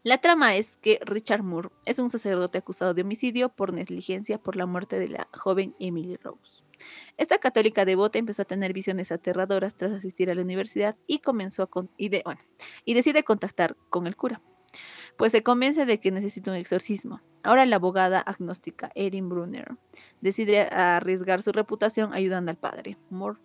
La 0.03 0.19
trama 0.19 0.55
es 0.55 0.77
que 0.77 0.99
Richard 1.03 1.41
Moore 1.43 1.69
es 1.85 1.97
un 1.97 2.09
sacerdote 2.11 2.59
acusado 2.59 2.93
de 2.93 3.01
homicidio 3.01 3.49
por 3.49 3.73
negligencia 3.73 4.37
por 4.37 4.55
la 4.55 4.65
muerte 4.67 4.99
de 4.99 5.07
la 5.09 5.27
joven 5.33 5.75
Emily 5.79 6.15
Rose. 6.17 6.56
Esta 7.17 7.37
católica 7.37 7.85
devota 7.85 8.19
empezó 8.19 8.43
a 8.43 8.45
tener 8.45 8.73
visiones 8.73 9.11
aterradoras 9.11 9.75
tras 9.75 9.91
asistir 9.91 10.29
a 10.29 10.35
la 10.35 10.41
universidad 10.41 10.95
y 11.07 11.19
comenzó 11.19 11.63
a 11.63 11.69
y, 11.97 12.09
de- 12.09 12.23
decide 12.85 13.23
contactar 13.23 13.75
con 13.89 14.07
el 14.07 14.15
cura, 14.15 14.41
pues 15.17 15.31
se 15.31 15.43
convence 15.43 15.85
de 15.85 15.99
que 15.99 16.11
necesita 16.11 16.51
un 16.51 16.57
exorcismo. 16.57 17.21
Ahora 17.43 17.65
la 17.65 17.77
abogada 17.77 18.19
agnóstica 18.19 18.91
Erin 18.93 19.29
Brunner 19.29 19.75
decide 20.21 20.61
arriesgar 20.61 21.41
su 21.41 21.51
reputación 21.51 22.13
ayudando 22.13 22.51
al 22.51 22.57
padre 22.57 22.97
Moore. 23.09 23.39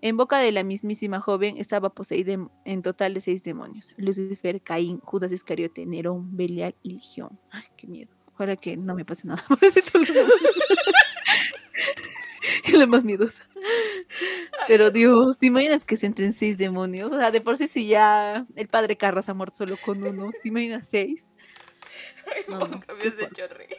En 0.00 0.16
boca 0.16 0.38
de 0.38 0.52
la 0.52 0.62
mismísima 0.62 1.20
joven 1.20 1.56
estaba 1.58 1.90
poseída 1.90 2.32
en, 2.32 2.50
en 2.64 2.82
total 2.82 3.14
de 3.14 3.20
seis 3.20 3.42
demonios: 3.42 3.94
Lucifer, 3.96 4.60
Caín, 4.62 5.00
Judas 5.00 5.32
Iscariote, 5.32 5.84
Nerón, 5.86 6.36
Belial 6.36 6.74
y 6.82 6.94
Legión. 6.94 7.38
Ay, 7.50 7.64
qué 7.76 7.86
miedo. 7.86 8.14
Ojalá 8.34 8.56
que 8.56 8.76
no 8.76 8.94
me 8.94 9.04
pase 9.04 9.26
nada. 9.26 9.44
La 12.72 12.86
más 12.86 13.04
miedosa. 13.04 13.44
Pero 14.68 14.90
Dios, 14.90 15.38
¿te 15.38 15.46
imaginas 15.46 15.84
que 15.84 15.96
se 15.96 16.06
entren 16.06 16.32
seis 16.32 16.58
demonios? 16.58 17.12
O 17.12 17.18
sea, 17.18 17.30
de 17.30 17.40
por 17.40 17.56
sí 17.56 17.68
si 17.68 17.86
ya 17.86 18.46
el 18.56 18.68
padre 18.68 18.96
Carras 18.96 19.28
ha 19.28 19.34
muerto 19.34 19.56
solo 19.56 19.76
con 19.76 20.02
uno. 20.02 20.30
¿Te 20.42 20.48
imaginas 20.48 20.88
seis? 20.88 21.28
No, 22.48 22.58
no, 22.58 22.80
has 22.88 23.04
hecho 23.04 23.48
reír. 23.48 23.76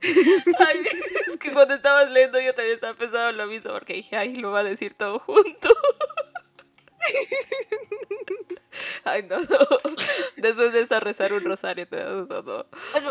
Ay, 0.00 0.80
es 1.26 1.36
que 1.38 1.52
cuando 1.52 1.74
estabas 1.74 2.10
leyendo 2.10 2.40
yo 2.40 2.54
también 2.54 2.76
estaba 2.76 2.94
pensando 2.94 3.32
lo 3.32 3.46
mismo 3.46 3.72
porque 3.72 3.94
dije, 3.94 4.16
ay, 4.16 4.36
lo 4.36 4.52
va 4.52 4.60
a 4.60 4.64
decir 4.64 4.94
todo 4.94 5.18
junto. 5.18 5.70
Ay, 9.04 9.24
no, 9.28 9.38
no. 9.38 9.44
Después 10.36 10.72
de 10.72 10.80
esa 10.82 11.00
rezar 11.00 11.32
un 11.32 11.42
rosario, 11.42 11.86
no, 11.90 12.26
no, 12.26 12.42
no. 12.42 12.66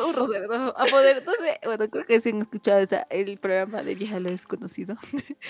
Un 0.07 0.13
rosario, 0.13 0.47
no, 0.47 0.67
a 0.69 0.85
poder. 0.85 1.17
Entonces, 1.17 1.55
bueno, 1.63 1.89
creo 1.89 2.05
que 2.05 2.19
sí 2.21 2.29
han 2.29 2.41
escuchado 2.41 2.79
esa- 2.79 3.07
el 3.09 3.37
programa 3.37 3.83
de 3.83 3.95
Vieja 3.95 4.19
lo 4.19 4.29
Desconocido. 4.29 4.95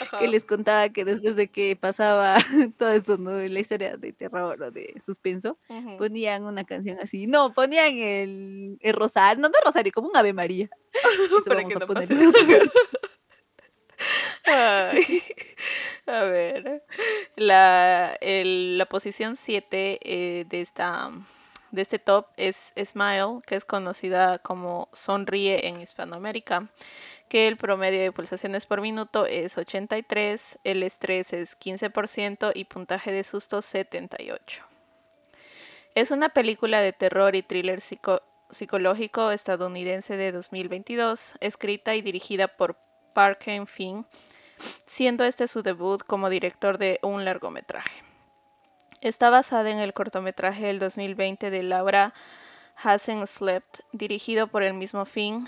Ajá. 0.02 0.18
que 0.20 0.28
les 0.28 0.44
contaba 0.46 0.90
que 0.90 1.06
después 1.06 1.36
de 1.36 1.50
que 1.50 1.76
pasaba 1.76 2.38
todo 2.78 2.90
eso, 2.92 3.18
¿no? 3.18 3.32
La 3.32 3.60
historia 3.60 3.98
de 3.98 4.14
terror 4.14 4.60
o 4.62 4.72
de 4.72 5.00
suspenso, 5.06 5.60
ponían 5.98 6.46
una 6.46 6.64
canción 6.64 6.98
así. 7.00 7.28
No, 7.28 7.54
ponían 7.54 7.96
el, 7.98 8.78
el 8.80 8.94
rosario, 8.94 9.42
no, 9.42 9.50
no 9.50 9.56
rosario, 9.64 9.92
como 9.94 10.08
un 10.08 10.18
Ave 10.18 10.34
María. 10.34 10.70
Eso 10.94 11.44
Para 11.46 11.62
vamos 11.62 11.70
que 11.74 11.76
a 11.76 11.80
no 11.80 11.88
poner. 11.88 12.72
A 16.06 16.24
ver, 16.24 16.84
la, 17.36 18.18
el- 18.22 18.78
la 18.78 18.86
posición 18.86 19.36
7 19.36 20.00
de, 20.48 20.62
esta, 20.62 21.12
de 21.72 21.82
este 21.82 22.00
top 22.00 22.28
es 22.38 22.74
Smile, 22.82 23.42
que 23.46 23.56
es 23.56 23.66
conocida 23.66 24.40
como 24.40 24.88
Sonríe 24.94 25.68
en 25.68 25.82
Hispanoamérica, 25.82 26.70
que 27.30 27.48
el 27.48 27.58
promedio 27.58 28.02
de 28.02 28.12
pulsaciones 28.14 28.66
por 28.66 28.80
minuto 28.82 29.26
es 29.26 29.58
83, 29.58 30.60
el 30.64 30.84
estrés 30.84 31.34
es 31.34 31.58
15% 31.60 32.52
y 32.56 32.66
puntaje 32.66 33.12
de 33.12 33.24
susto 33.24 33.62
78. 33.62 34.64
Es 35.96 36.12
una 36.12 36.30
película 36.30 36.80
de 36.80 36.94
terror 36.94 37.36
y 37.36 37.42
thriller 37.42 37.82
psico- 37.82 38.22
psicológico 38.50 39.32
estadounidense 39.32 40.16
de 40.16 40.32
2022, 40.32 41.36
escrita 41.42 41.96
y 41.96 42.02
dirigida 42.02 42.48
por 42.48 42.78
Parker 43.18 43.66
Finn, 43.66 44.06
siendo 44.86 45.24
este 45.24 45.48
su 45.48 45.64
debut 45.64 46.04
como 46.04 46.30
director 46.30 46.78
de 46.78 47.00
un 47.02 47.26
largometraje. 47.26 48.04
Está 49.02 49.32
basada 49.32 49.72
en 49.72 49.80
el 49.80 49.94
cortometraje 49.94 50.68
del 50.68 50.78
2020 50.78 51.50
de 51.50 51.64
Laura 51.64 52.14
Hasn't 52.76 53.26
Slept, 53.26 53.80
dirigido 53.92 54.46
por 54.46 54.62
el 54.62 54.76
mismo 54.76 55.04
Finn. 55.06 55.48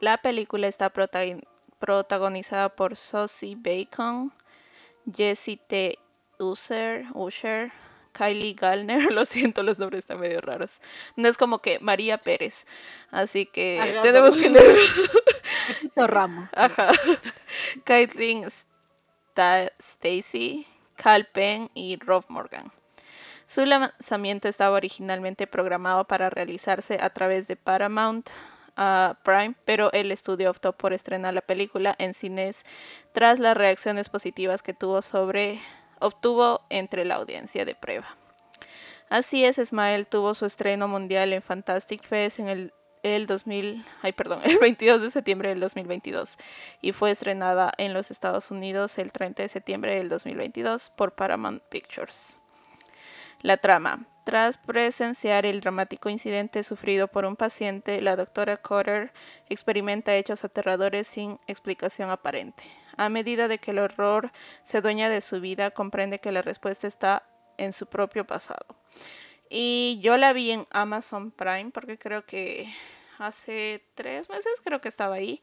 La 0.00 0.16
película 0.18 0.66
está 0.66 0.90
prota- 0.92 1.40
protagonizada 1.78 2.68
por 2.68 2.96
Saucy 2.96 3.54
Bacon, 3.54 4.32
Jessie 5.14 5.56
T. 5.68 6.00
Usher, 6.40 7.04
Usher, 7.14 7.70
Kylie 8.12 8.54
Gallner, 8.54 9.04
lo 9.12 9.24
siento, 9.24 9.62
los 9.62 9.78
nombres 9.78 10.00
están 10.00 10.20
medio 10.20 10.40
raros. 10.40 10.80
No 11.16 11.28
es 11.28 11.36
como 11.36 11.60
que 11.60 11.78
María 11.80 12.18
Pérez, 12.18 12.66
así 13.10 13.46
que 13.46 13.98
tenemos 14.02 14.36
que 14.36 14.50
leer. 14.50 14.78
Ramos. 15.96 16.48
Ajá. 16.54 16.88
Caitlin 17.84 18.44
Sta- 18.44 19.72
Stacy, 19.78 20.66
Cal 20.96 21.26
Penn 21.26 21.70
y 21.74 21.96
Rob 21.96 22.24
Morgan. 22.28 22.72
Su 23.46 23.64
lanzamiento 23.64 24.46
estaba 24.48 24.76
originalmente 24.76 25.46
programado 25.46 26.04
para 26.04 26.28
realizarse 26.28 26.98
a 27.00 27.08
través 27.10 27.48
de 27.48 27.56
Paramount 27.56 28.28
ah, 28.76 29.16
Prime, 29.24 29.54
pero 29.64 29.90
el 29.92 30.12
estudio 30.12 30.50
optó 30.50 30.74
por 30.74 30.92
estrenar 30.92 31.32
la 31.32 31.40
película 31.40 31.94
en 31.98 32.12
cines 32.12 32.64
tras 33.12 33.38
las 33.38 33.56
reacciones 33.56 34.10
positivas 34.10 34.62
que 34.62 34.74
tuvo 34.74 35.00
sobre 35.00 35.60
obtuvo 36.00 36.62
entre 36.70 37.04
la 37.04 37.16
audiencia 37.16 37.64
de 37.64 37.74
prueba. 37.74 38.06
Así 39.08 39.44
es, 39.44 39.56
Smile 39.56 40.04
tuvo 40.04 40.34
su 40.34 40.44
estreno 40.44 40.86
mundial 40.86 41.32
en 41.32 41.42
Fantastic 41.42 42.02
Fest 42.02 42.40
en 42.40 42.48
el, 42.48 42.74
el 43.02 43.26
2000, 43.26 43.84
ay, 44.02 44.12
perdón, 44.12 44.40
el 44.44 44.58
22 44.58 45.02
de 45.02 45.10
septiembre 45.10 45.48
del 45.48 45.60
2022 45.60 46.36
y 46.82 46.92
fue 46.92 47.10
estrenada 47.10 47.72
en 47.78 47.94
los 47.94 48.10
Estados 48.10 48.50
Unidos 48.50 48.98
el 48.98 49.12
30 49.12 49.42
de 49.42 49.48
septiembre 49.48 49.96
del 49.96 50.08
2022 50.08 50.90
por 50.90 51.12
Paramount 51.14 51.62
Pictures. 51.64 52.40
La 53.40 53.56
trama. 53.56 54.06
Tras 54.24 54.58
presenciar 54.58 55.46
el 55.46 55.60
dramático 55.60 56.10
incidente 56.10 56.62
sufrido 56.62 57.08
por 57.08 57.24
un 57.24 57.36
paciente, 57.36 58.02
la 58.02 58.16
doctora 58.16 58.56
Cotter 58.58 59.12
experimenta 59.48 60.14
hechos 60.16 60.44
aterradores 60.44 61.06
sin 61.06 61.38
explicación 61.46 62.10
aparente. 62.10 62.64
A 62.96 63.08
medida 63.08 63.48
de 63.48 63.58
que 63.58 63.70
el 63.70 63.78
horror 63.78 64.32
se 64.62 64.80
dueña 64.80 65.08
de 65.08 65.20
su 65.20 65.40
vida, 65.40 65.70
comprende 65.70 66.18
que 66.18 66.32
la 66.32 66.42
respuesta 66.42 66.86
está 66.86 67.28
en 67.56 67.72
su 67.72 67.86
propio 67.86 68.26
pasado. 68.26 68.66
Y 69.48 69.98
yo 70.02 70.16
la 70.16 70.32
vi 70.32 70.50
en 70.50 70.66
Amazon 70.70 71.30
Prime 71.30 71.70
porque 71.72 71.96
creo 71.96 72.26
que 72.26 72.70
hace 73.18 73.84
tres 73.94 74.28
meses 74.28 74.60
creo 74.64 74.80
que 74.80 74.88
estaba 74.88 75.14
ahí. 75.14 75.40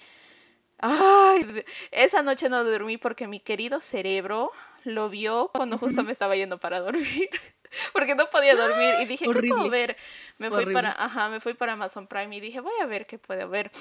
Ay, 0.78 1.64
esa 1.91 2.22
noche 2.22 2.50
no 2.50 2.64
dormí 2.64 2.98
porque 2.98 3.28
mi 3.28 3.39
querido 3.39 3.80
cerebro 3.80 4.52
lo 4.84 5.10
vio 5.10 5.50
cuando 5.54 5.78
justo 5.78 6.04
me 6.04 6.12
estaba 6.12 6.36
yendo 6.36 6.60
para 6.60 6.82
dormir. 6.82 7.30
Porque 7.93 8.15
no 8.15 8.30
podía 8.30 8.55
dormir 8.55 8.95
y 9.01 9.05
dije, 9.05 9.26
¿qué 9.26 9.39
puedo 9.47 9.69
ver? 9.69 9.95
Me 10.38 10.49
fui 10.49 10.65
para, 10.73 10.91
ajá, 10.91 11.30
me 11.30 11.39
fui 11.39 11.53
para 11.53 11.73
Amazon 11.73 12.07
Prime 12.07 12.36
y 12.36 12.39
dije, 12.39 12.59
voy 12.59 12.73
a 12.82 12.86
ver 12.86 13.05
qué 13.05 13.17
puedo 13.17 13.47
ver. 13.49 13.71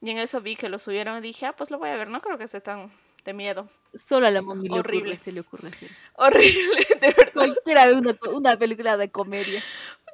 Y 0.00 0.10
en 0.10 0.18
eso 0.18 0.40
vi 0.40 0.56
que 0.56 0.68
lo 0.68 0.78
subieron 0.78 1.18
y 1.18 1.20
dije, 1.20 1.46
ah, 1.46 1.54
pues 1.54 1.70
lo 1.70 1.78
voy 1.78 1.90
a 1.90 1.96
ver, 1.96 2.08
no 2.08 2.20
creo 2.20 2.38
que 2.38 2.44
esté 2.44 2.60
tan 2.60 2.92
de 3.24 3.32
miedo. 3.32 3.68
Solo 3.94 4.26
a 4.26 4.30
la 4.30 4.42
Moni 4.42 4.68
le 4.68 4.78
Horrible. 4.78 5.18
se 5.18 5.32
le 5.32 5.40
ocurre 5.40 5.68
eso. 5.68 5.86
Horrible, 6.14 6.86
de 7.00 7.06
verdad. 7.08 7.32
Cualquiera 7.34 7.86
ve 7.86 7.94
una, 7.94 8.18
una 8.30 8.56
película 8.58 8.96
de 8.96 9.10
comedia. 9.10 9.62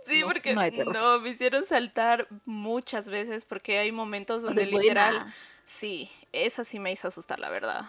Sí, 0.04 0.20
No, 0.20 0.26
porque 0.26 0.54
no 0.54 0.92
no, 0.92 1.20
me 1.20 1.30
hicieron 1.30 1.66
saltar 1.66 2.28
muchas 2.46 3.10
veces 3.10 3.44
porque 3.44 3.78
hay 3.78 3.92
momentos 3.92 4.42
donde 4.42 4.66
literal, 4.66 5.16
buena. 5.16 5.34
sí, 5.64 6.10
esa 6.32 6.64
sí 6.64 6.78
me 6.78 6.90
hizo 6.90 7.08
asustar, 7.08 7.38
la 7.38 7.50
verdad. 7.50 7.82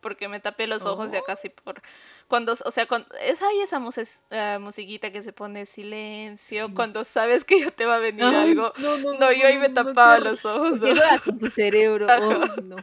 Porque 0.00 0.28
me 0.28 0.38
tapé 0.38 0.66
los 0.68 0.86
ojos 0.86 1.10
ya 1.10 1.18
Oh. 1.20 1.24
casi 1.24 1.48
por 1.48 1.82
cuando, 2.28 2.52
o 2.52 2.70
sea, 2.70 2.86
cuando 2.86 3.08
es 3.20 3.42
ahí 3.42 3.60
esa 3.60 3.80
mus- 3.80 4.22
eh, 4.30 4.58
musiquita 4.60 5.10
que 5.10 5.22
se 5.22 5.32
pone 5.32 5.66
silencio 5.66 6.68
Sí. 6.68 6.72
cuando 6.74 7.02
sabes 7.04 7.44
que 7.44 7.60
ya 7.60 7.70
te 7.72 7.84
va 7.84 7.96
a 7.96 7.98
venir 7.98 8.22
Ay, 8.24 8.50
algo. 8.52 8.72
no, 8.78 8.98
no, 8.98 9.18
No, 9.18 9.32
yo 9.32 9.46
ahí 9.46 9.58
me 9.58 9.68
no, 9.68 9.74
tapaba 9.74 10.18
los 10.18 10.44
ojos. 10.44 10.72
¿no? 10.80 10.86
juega 10.86 11.18
con 11.18 11.38
tu 11.38 11.50
cerebro. 11.50 12.06
Oh, 12.58 12.60
no. 12.62 12.76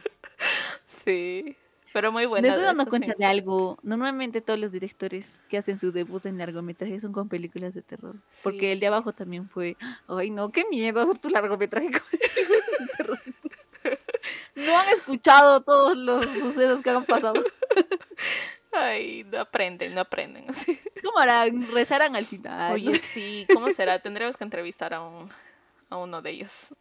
Sí, 0.86 1.56
pero 1.92 2.12
muy 2.12 2.24
Me 2.24 2.26
buena. 2.28 2.48
estoy 2.48 2.64
dando 2.64 2.82
eso 2.82 2.90
cuenta 2.90 3.08
sí. 3.08 3.14
de 3.18 3.24
algo. 3.24 3.78
Normalmente 3.82 4.40
todos 4.42 4.58
los 4.58 4.72
directores 4.72 5.40
que 5.48 5.56
hacen 5.56 5.78
su 5.78 5.92
debut 5.92 6.26
en 6.26 6.36
largometraje 6.36 7.00
son 7.00 7.12
con 7.12 7.28
películas 7.30 7.72
de 7.72 7.80
terror. 7.82 8.16
Sí. 8.30 8.40
Porque 8.44 8.72
el 8.72 8.80
de 8.80 8.88
abajo 8.88 9.12
también 9.14 9.48
fue. 9.48 9.76
Ay, 10.08 10.30
no, 10.30 10.50
qué 10.50 10.64
miedo 10.70 11.00
hacer 11.00 11.16
tu 11.18 11.30
largometraje 11.30 11.90
con 11.90 12.02
de 12.12 12.86
terror. 12.98 13.20
No 14.56 14.78
han 14.78 14.88
escuchado 14.88 15.62
todos 15.62 15.96
los 15.96 16.24
sucesos 16.24 16.82
que 16.82 16.90
han 16.90 17.04
pasado. 17.04 17.42
Ay, 18.72 19.24
no 19.24 19.40
aprenden, 19.40 19.94
no 19.94 20.00
aprenden. 20.00 20.46
así. 20.50 20.78
¿Cómo 21.02 21.18
harán? 21.18 21.70
Rezarán 21.72 22.16
al 22.16 22.26
final. 22.26 22.72
Oye, 22.72 22.98
sí, 22.98 23.46
¿cómo 23.52 23.70
será? 23.70 23.98
Tendremos 23.98 24.36
que 24.36 24.44
entrevistar 24.44 24.94
a 24.94 25.02
un 25.02 25.30
a 25.88 25.98
uno 25.98 26.20
de 26.20 26.30
ellos. 26.30 26.74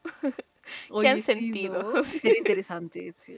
Oye, 0.89 1.09
han 1.09 1.17
sí, 1.17 1.21
sentido? 1.21 1.83
¿no? 1.83 2.03
Sí. 2.03 2.19
Sería 2.19 2.37
interesante. 2.39 3.13
sí. 3.23 3.37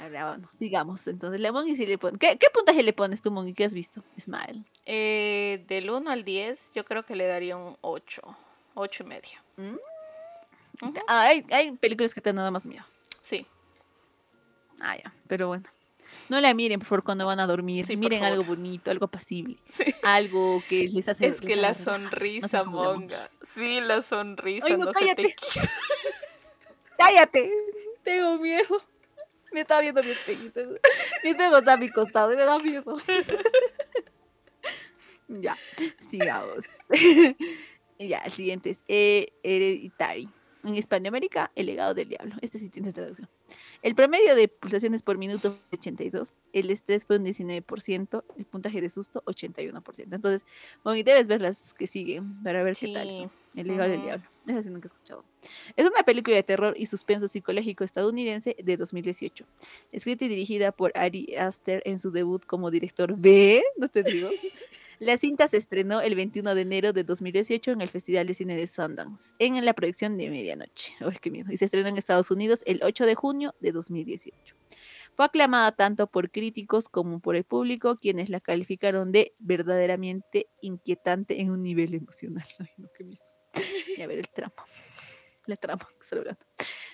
Ahora 0.00 0.24
vamos, 0.24 0.52
sigamos. 0.52 1.06
Entonces, 1.06 1.40
le 1.40 1.98
pone. 1.98 2.18
¿Qué, 2.18 2.38
¿Qué 2.38 2.46
puntaje 2.52 2.82
le 2.82 2.92
pones 2.92 3.20
tú, 3.20 3.30
Mongi? 3.30 3.52
¿Qué 3.52 3.64
has 3.64 3.74
visto? 3.74 4.02
Smile. 4.18 4.62
Eh, 4.86 5.64
del 5.66 5.90
1 5.90 6.10
al 6.10 6.24
10, 6.24 6.74
yo 6.74 6.84
creo 6.84 7.04
que 7.04 7.16
le 7.16 7.26
daría 7.26 7.56
un 7.56 7.76
8. 7.80 8.22
8 8.74 9.02
y 9.02 9.06
medio. 9.06 9.38
Hay, 11.08 11.44
hay 11.50 11.72
películas 11.72 12.14
que 12.14 12.20
te 12.20 12.28
dan 12.28 12.36
nada 12.36 12.50
más 12.50 12.64
miedo. 12.64 12.84
Sí. 13.20 13.46
Ah, 14.80 14.96
ya. 14.96 15.12
Pero 15.26 15.48
bueno. 15.48 15.64
No 16.28 16.40
la 16.40 16.54
miren, 16.54 16.78
por 16.78 16.88
favor, 16.88 17.04
cuando 17.04 17.26
van 17.26 17.40
a 17.40 17.46
dormir. 17.46 17.86
Sí, 17.86 17.96
por 17.96 18.04
miren 18.04 18.24
algo 18.24 18.44
bonito, 18.44 18.90
algo 18.90 19.08
pasible. 19.08 19.58
Sí. 19.68 19.84
Algo 20.02 20.62
que 20.68 20.88
les 20.88 21.08
hace. 21.08 21.26
Es 21.26 21.40
que 21.40 21.56
la 21.56 21.74
sonrisa, 21.74 22.64
monga. 22.64 23.30
Sí, 23.42 23.80
la 23.80 24.02
sonrisa 24.02 24.66
Ay, 24.68 24.76
no, 24.76 24.86
no, 24.86 24.92
se 24.92 25.14
te 25.14 25.34
cállate. 25.34 25.36
¡Cállate! 26.98 27.52
Tengo 28.02 28.38
miedo. 28.38 28.82
Me 29.52 29.60
está 29.60 29.80
viendo 29.80 30.02
mi 30.02 30.10
espejito. 30.10 30.60
Mi 31.22 31.30
espejo 31.30 31.58
está 31.58 31.74
a 31.74 31.76
mi 31.76 31.88
costado 31.88 32.32
y 32.32 32.36
me 32.36 32.44
da 32.44 32.58
miedo. 32.58 32.98
ya, 35.28 35.56
sigamos. 36.08 36.64
ya, 37.98 38.18
el 38.18 38.32
siguiente 38.32 38.70
es 38.70 38.80
eh, 38.88 39.32
Hereditary. 39.42 40.28
En 40.68 40.76
Hispanoamérica, 40.76 41.50
El 41.54 41.66
legado 41.66 41.94
del 41.94 42.08
diablo. 42.08 42.34
Este 42.42 42.58
sí 42.58 42.68
tiene 42.68 42.92
traducción. 42.92 43.28
El 43.82 43.94
promedio 43.94 44.34
de 44.34 44.48
pulsaciones 44.48 45.02
por 45.02 45.18
minuto 45.18 45.52
fue 45.52 45.78
82, 45.78 46.42
el 46.52 46.70
estrés 46.70 47.06
fue 47.06 47.16
un 47.16 47.24
19%, 47.24 48.24
el 48.36 48.44
puntaje 48.44 48.80
de 48.80 48.90
susto 48.90 49.22
81%. 49.26 50.14
Entonces, 50.14 50.44
bueno, 50.84 50.96
y 50.96 51.02
debes 51.02 51.26
ver 51.26 51.40
las 51.40 51.74
que 51.74 51.86
siguen 51.86 52.42
para 52.42 52.62
ver 52.62 52.76
qué 52.76 52.92
tal 52.92 53.08
Sí. 53.08 53.16
son. 53.18 53.30
El 53.56 53.66
legado 53.66 53.90
del 53.90 54.02
diablo. 54.02 54.24
Esa 54.46 54.62
sí 54.62 54.68
nunca 54.68 54.86
he 54.86 54.90
escuchado. 54.90 55.24
Es 55.74 55.90
una 55.90 56.02
película 56.04 56.36
de 56.36 56.42
terror 56.42 56.74
y 56.76 56.86
suspenso 56.86 57.26
psicológico 57.26 57.82
estadounidense 57.82 58.54
de 58.62 58.76
2018, 58.76 59.44
escrita 59.90 60.24
y 60.26 60.28
dirigida 60.28 60.70
por 60.70 60.92
Ari 60.94 61.34
Aster 61.36 61.82
en 61.84 61.98
su 61.98 62.10
debut 62.10 62.44
como 62.44 62.70
director 62.70 63.16
B, 63.16 63.62
no 63.76 63.88
te 63.88 64.02
digo. 64.02 64.28
La 65.00 65.16
cinta 65.16 65.46
se 65.46 65.58
estrenó 65.58 66.00
el 66.00 66.16
21 66.16 66.56
de 66.56 66.62
enero 66.62 66.92
de 66.92 67.04
2018 67.04 67.70
en 67.70 67.80
el 67.82 67.88
Festival 67.88 68.26
de 68.26 68.34
Cine 68.34 68.56
de 68.56 68.66
Sundance, 68.66 69.32
en 69.38 69.64
la 69.64 69.72
proyección 69.72 70.16
de 70.16 70.28
medianoche. 70.28 70.92
Uy, 71.00 71.16
qué 71.20 71.30
miedo. 71.30 71.52
Y 71.52 71.56
se 71.56 71.66
estrenó 71.66 71.88
en 71.88 71.96
Estados 71.96 72.32
Unidos 72.32 72.64
el 72.66 72.80
8 72.82 73.06
de 73.06 73.14
junio 73.14 73.54
de 73.60 73.70
2018. 73.70 74.56
Fue 75.14 75.24
aclamada 75.24 75.70
tanto 75.70 76.08
por 76.08 76.32
críticos 76.32 76.88
como 76.88 77.20
por 77.20 77.36
el 77.36 77.44
público, 77.44 77.96
quienes 77.96 78.28
la 78.28 78.40
calificaron 78.40 79.12
de 79.12 79.34
verdaderamente 79.38 80.48
inquietante 80.62 81.40
en 81.40 81.50
un 81.50 81.62
nivel 81.62 81.94
emocional. 81.94 82.46
Ay, 82.58 82.70
no, 82.76 82.88
qué 82.96 83.04
miedo. 83.04 83.22
Y 83.96 84.02
a 84.02 84.06
ver 84.08 84.18
el 84.18 84.28
trama. 84.28 84.64
La 85.46 85.56
trama 85.56 85.88
que 86.00 86.16
hablando. 86.16 86.44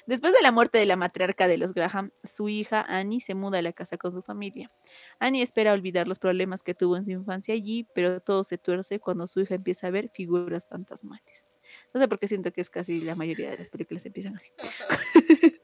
Después 0.07 0.33
de 0.35 0.43
la 0.43 0.53
muerte 0.53 0.77
de 0.79 0.85
la 0.87 0.97
matriarca 0.97 1.49
de 1.49 1.57
los 1.57 1.73
Graham, 1.73 2.11
su 2.23 2.49
hija 2.51 2.85
Annie 2.87 3.21
se 3.23 3.35
muda 3.35 3.59
a 3.59 3.63
la 3.63 3.73
casa 3.73 3.97
con 3.97 4.13
su 4.15 4.21
familia. 4.23 4.71
Annie 5.19 5.41
espera 5.43 5.73
olvidar 5.73 6.07
los 6.09 6.19
problemas 6.19 6.63
que 6.63 6.75
tuvo 6.75 6.97
en 6.99 7.07
su 7.07 7.13
infancia 7.13 7.55
allí, 7.55 7.89
pero 7.95 8.21
todo 8.21 8.45
se 8.45 8.59
tuerce 8.59 9.01
cuando 9.01 9.27
su 9.27 9.41
hija 9.41 9.55
empieza 9.55 9.87
a 9.87 9.91
ver 9.91 10.11
figuras 10.13 10.67
fantasmales. 10.69 11.49
No 11.95 12.01
sé 12.01 12.09
por 12.09 12.19
qué 12.19 12.29
siento 12.29 12.53
que 12.53 12.61
es 12.61 12.69
casi 12.69 13.01
la 13.01 13.15
mayoría 13.15 13.51
de 13.51 13.57
las 13.59 13.71
películas 13.71 14.05
empiezan 14.05 14.37
así. 14.37 14.53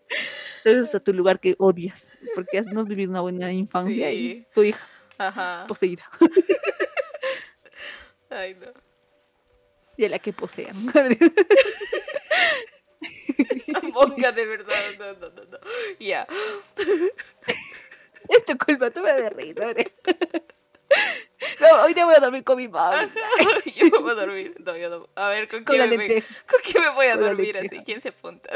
Regresas 0.65 0.95
a 0.95 1.01
tu 1.01 1.13
lugar 1.13 1.39
que 1.41 1.55
odias, 1.59 2.17
porque 2.35 2.59
has- 2.59 2.69
no 2.69 2.81
has 2.81 2.87
vivido 2.87 3.11
una 3.11 3.21
buena 3.21 3.53
infancia 3.53 4.11
y 4.11 4.47
tu 4.55 4.63
hija 4.63 4.81
Ajá. 5.19 5.67
poseída, 5.69 6.05
Ay, 8.31 8.55
no. 8.55 8.73
y 9.99 10.05
a 10.05 10.09
la 10.09 10.19
que 10.19 10.33
posean. 10.33 10.77
Monga, 13.93 14.33
de 14.33 14.47
verdad. 14.47 14.75
No, 14.99 15.13
no, 15.15 15.31
no, 15.31 15.45
no. 15.45 15.59
Ya. 15.99 16.27
es 18.29 18.45
tu 18.45 18.57
culpa, 18.59 18.91
tú 18.91 19.01
me 19.01 19.13
de 19.13 19.31
reír. 19.31 19.57
¿no? 21.61 21.83
Hoy 21.83 21.95
te 21.95 22.05
voy 22.05 22.15
a 22.15 22.21
dormir 22.21 22.45
con 22.45 22.57
mi 22.57 22.69
mamá. 22.69 23.09
Yo 23.75 23.87
me 23.87 23.99
voy 23.99 24.11
a 24.11 24.15
dormir. 24.15 24.55
No, 24.59 24.77
yo 24.77 24.91
no. 24.91 25.09
A 25.15 25.29
ver, 25.29 25.49
¿con 25.49 25.65
Con 25.65 25.77
quién, 25.77 25.91
me, 25.91 25.97
lenteja. 25.97 26.35
¿con 26.51 26.61
quién 26.63 26.83
me 26.83 26.91
voy 26.91 27.07
a 27.07 27.13
Con 27.13 27.23
dormir 27.23 27.59
así? 27.59 27.81
¿Quién 27.85 28.01
se 28.01 28.09
apunta? 28.11 28.51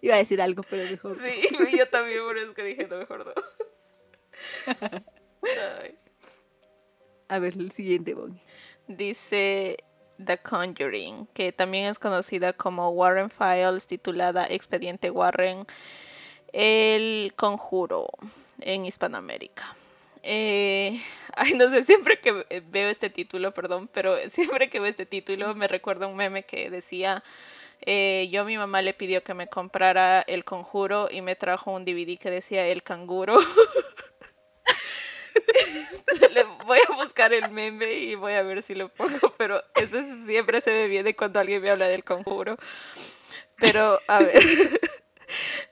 Iba 0.00 0.14
a 0.14 0.18
decir 0.18 0.40
algo, 0.40 0.62
pero 0.68 0.90
mejor. 0.90 1.18
Sí, 1.20 1.76
yo 1.76 1.88
también, 1.88 2.22
por 2.24 2.36
eso 2.38 2.54
que 2.54 2.64
dije, 2.64 2.86
no, 2.88 2.96
mejor 2.98 3.26
no. 3.26 3.32
Ay. 5.82 5.96
A 7.28 7.38
ver, 7.38 7.54
el 7.56 7.70
siguiente, 7.70 8.14
Bonnie. 8.14 8.42
Dice 8.88 9.76
The 10.24 10.38
Conjuring, 10.38 11.26
que 11.34 11.52
también 11.52 11.86
es 11.86 11.98
conocida 11.98 12.52
como 12.52 12.90
Warren 12.90 13.30
Files, 13.30 13.86
titulada 13.86 14.46
Expediente 14.46 15.10
Warren, 15.10 15.66
El 16.52 17.32
Conjuro 17.36 18.08
en 18.60 18.86
Hispanoamérica. 18.86 19.76
Eh, 20.22 21.00
ay, 21.34 21.54
no 21.54 21.70
sé, 21.70 21.82
siempre 21.82 22.20
que 22.20 22.44
veo 22.70 22.88
este 22.88 23.10
título, 23.10 23.52
perdón, 23.52 23.88
pero 23.92 24.16
siempre 24.28 24.68
que 24.68 24.80
veo 24.80 24.90
este 24.90 25.06
título 25.06 25.54
me 25.54 25.68
recuerda 25.68 26.06
un 26.06 26.16
meme 26.16 26.44
que 26.44 26.70
decía, 26.70 27.22
eh, 27.82 28.28
yo 28.30 28.42
a 28.42 28.44
mi 28.44 28.56
mamá 28.58 28.82
le 28.82 28.94
pidió 28.94 29.22
que 29.22 29.34
me 29.34 29.48
comprara 29.48 30.20
El 30.22 30.44
Conjuro 30.44 31.08
y 31.10 31.22
me 31.22 31.36
trajo 31.36 31.70
un 31.70 31.84
DVD 31.84 32.18
que 32.18 32.30
decía 32.30 32.66
El 32.66 32.82
Canguro. 32.82 33.38
Le 36.32 36.44
voy 36.64 36.78
a 36.88 36.94
buscar 36.96 37.32
el 37.32 37.50
meme 37.50 37.92
y 37.94 38.14
voy 38.14 38.32
a 38.34 38.42
ver 38.42 38.62
si 38.62 38.74
lo 38.74 38.88
pongo, 38.88 39.34
pero 39.36 39.62
eso 39.76 39.98
es- 39.98 40.26
siempre 40.26 40.60
se 40.60 40.70
me 40.72 40.86
viene 40.88 41.14
cuando 41.16 41.40
alguien 41.40 41.62
me 41.62 41.70
habla 41.70 41.88
del 41.88 42.04
conjuro. 42.04 42.56
Pero, 43.56 43.98
a 44.08 44.20
ver, 44.20 44.40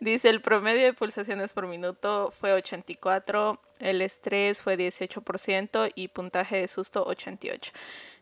dice 0.01 0.29
el 0.29 0.41
promedio 0.41 0.85
de 0.85 0.93
pulsaciones 0.93 1.53
por 1.53 1.66
minuto 1.66 2.33
fue 2.39 2.53
84, 2.53 3.61
el 3.81 4.03
estrés 4.03 4.62
fue 4.62 4.77
18% 4.77 5.91
y 5.95 6.09
puntaje 6.09 6.57
de 6.59 6.69
susto 6.69 7.05
88. 7.07 7.73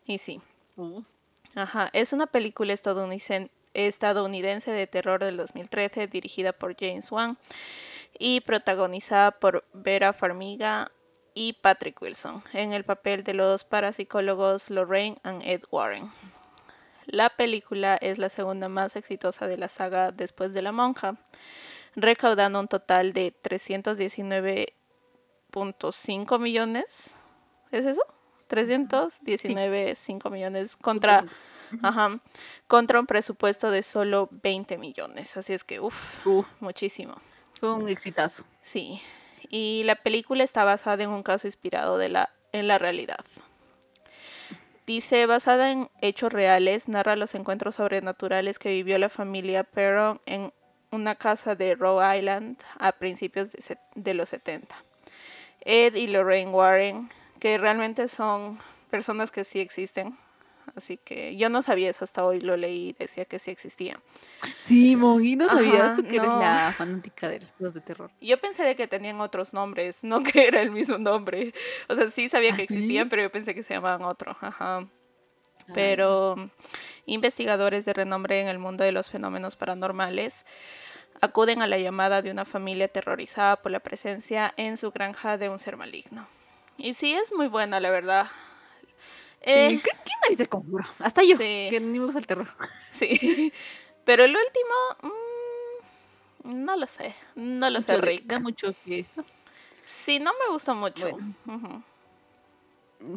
Y 0.05 0.17
sí, 0.19 0.41
Ajá, 1.55 1.89
es 1.93 2.13
una 2.13 2.27
película 2.27 2.71
estadounidense, 2.73 3.49
estadounidense 3.73 4.71
de 4.71 4.85
terror 4.87 5.19
del 5.23 5.37
2013 5.37 6.07
dirigida 6.07 6.53
por 6.53 6.75
James 6.79 7.11
Wan 7.11 7.37
y 8.19 8.41
protagonizada 8.41 9.31
por 9.31 9.65
Vera 9.73 10.13
Farmiga 10.13 10.91
y 11.37 11.53
Patrick 11.53 12.01
Wilson 12.01 12.43
en 12.53 12.73
el 12.73 12.83
papel 12.83 13.23
de 13.23 13.35
los 13.35 13.63
parapsicólogos 13.63 14.71
Lorraine 14.71 15.19
y 15.23 15.51
Ed 15.51 15.61
Warren. 15.69 16.11
La 17.05 17.29
película 17.29 17.95
es 18.01 18.17
la 18.17 18.29
segunda 18.29 18.69
más 18.69 18.95
exitosa 18.95 19.45
de 19.45 19.55
la 19.55 19.67
saga 19.67 20.11
después 20.11 20.51
de 20.53 20.63
La 20.63 20.71
Monja, 20.71 21.15
recaudando 21.95 22.59
un 22.59 22.67
total 22.67 23.13
de 23.13 23.35
319.5 23.43 26.39
millones. 26.39 27.19
¿Es 27.71 27.85
eso? 27.85 28.01
319.5 28.49 30.31
millones 30.31 30.75
contra, 30.75 31.23
ajá, 31.83 32.19
contra 32.67 32.99
un 32.99 33.05
presupuesto 33.05 33.69
de 33.69 33.83
solo 33.83 34.27
20 34.31 34.79
millones. 34.79 35.37
Así 35.37 35.53
es 35.53 35.63
que, 35.63 35.79
uff, 35.79 36.25
Uh, 36.25 36.43
muchísimo. 36.61 37.13
fue 37.59 37.75
un 37.75 37.87
exitazo. 37.89 38.43
Sí. 38.63 38.99
Y 39.49 39.83
la 39.85 39.95
película 39.95 40.43
está 40.43 40.63
basada 40.63 41.03
en 41.03 41.09
un 41.09 41.23
caso 41.23 41.47
inspirado 41.47 41.97
la, 42.07 42.29
en 42.51 42.67
la 42.67 42.77
realidad. 42.77 43.23
Dice, 44.85 45.25
basada 45.25 45.71
en 45.71 45.89
hechos 46.01 46.31
reales, 46.31 46.87
narra 46.87 47.15
los 47.15 47.35
encuentros 47.35 47.75
sobrenaturales 47.75 48.57
que 48.57 48.69
vivió 48.69 48.97
la 48.97 49.09
familia 49.09 49.63
Perron 49.63 50.21
en 50.25 50.53
una 50.91 51.15
casa 51.15 51.55
de 51.55 51.75
Rhode 51.75 52.19
Island 52.19 52.57
a 52.79 52.93
principios 52.93 53.51
de, 53.51 53.77
de 53.95 54.13
los 54.13 54.29
70. 54.29 54.75
Ed 55.61 55.95
y 55.95 56.07
Lorraine 56.07 56.51
Warren, 56.51 57.09
que 57.39 57.57
realmente 57.57 58.07
son 58.07 58.59
personas 58.89 59.31
que 59.31 59.43
sí 59.43 59.59
existen. 59.59 60.17
Así 60.75 60.97
que 60.97 61.35
yo 61.37 61.49
no 61.49 61.61
sabía 61.61 61.89
eso 61.89 62.03
hasta 62.03 62.23
hoy, 62.23 62.39
lo 62.39 62.57
leí 62.57 62.89
y 62.89 62.93
decía 62.93 63.25
que 63.25 63.39
sí 63.39 63.51
existían. 63.51 63.99
Sí, 64.61 64.95
Mongi, 64.95 65.35
no 65.35 65.47
sabías 65.49 65.95
tú 65.95 66.03
que 66.03 66.17
eres 66.17 66.27
la 66.27 66.73
fanática 66.77 67.29
de 67.29 67.39
los 67.39 67.51
juegos 67.51 67.73
de 67.73 67.81
terror. 67.81 68.11
Yo 68.21 68.39
pensé 68.39 68.63
de 68.63 68.75
que 68.75 68.87
tenían 68.87 69.21
otros 69.21 69.53
nombres, 69.53 70.03
no 70.03 70.21
que 70.23 70.47
era 70.47 70.61
el 70.61 70.71
mismo 70.71 70.97
nombre. 70.97 71.53
O 71.87 71.95
sea, 71.95 72.09
sí 72.09 72.29
sabía 72.29 72.49
que 72.55 72.63
¿Ah, 72.63 72.65
sí? 72.67 72.75
existían, 72.75 73.09
pero 73.09 73.23
yo 73.23 73.31
pensé 73.31 73.55
que 73.55 73.63
se 73.63 73.73
llamaban 73.73 74.03
otro. 74.03 74.37
Ajá. 74.41 74.79
Ah, 74.79 74.87
Pero 75.73 76.49
investigadores 77.05 77.85
de 77.85 77.93
renombre 77.93 78.41
en 78.41 78.47
el 78.47 78.59
mundo 78.59 78.83
de 78.83 78.91
los 78.91 79.09
fenómenos 79.09 79.55
paranormales 79.55 80.45
acuden 81.21 81.61
a 81.61 81.67
la 81.67 81.77
llamada 81.77 82.21
de 82.21 82.31
una 82.31 82.45
familia 82.45 82.85
aterrorizada 82.85 83.55
por 83.55 83.71
la 83.71 83.79
presencia 83.79 84.53
en 84.57 84.77
su 84.77 84.91
granja 84.91 85.37
de 85.37 85.49
un 85.49 85.59
ser 85.59 85.77
maligno. 85.77 86.27
Y 86.77 86.93
sí, 86.93 87.13
es 87.13 87.33
muy 87.33 87.47
buena, 87.47 87.79
la 87.79 87.89
verdad. 87.89 88.27
Sí, 89.47 89.53
Eh, 89.53 89.79
¿quién 89.81 90.17
ha 90.25 90.27
visto 90.29 90.43
el 90.43 90.49
conjuro? 90.49 90.83
Hasta 90.99 91.23
yo, 91.23 91.37
Sí. 91.37 91.67
que 91.69 91.79
ni 91.79 91.99
me 91.99 92.05
gusta 92.05 92.19
el 92.19 92.27
terror. 92.27 92.49
sí. 92.89 93.53
Pero 94.03 94.25
el 94.25 94.35
último, 94.35 95.13
mm, 96.43 96.65
no 96.65 96.75
lo 96.75 96.85
sé. 96.87 97.15
No 97.35 97.69
lo 97.69 97.81
sé, 97.81 97.93
Mucho 97.93 98.05
Rick. 98.05 98.23
Da 98.25 98.39
mucho 98.39 98.73
que 98.83 98.99
esto. 98.99 99.23
Sí, 99.81 100.19
no 100.19 100.31
me 100.33 100.51
gusta 100.51 100.73
mucho. 100.73 101.09
Bueno. 101.09 101.83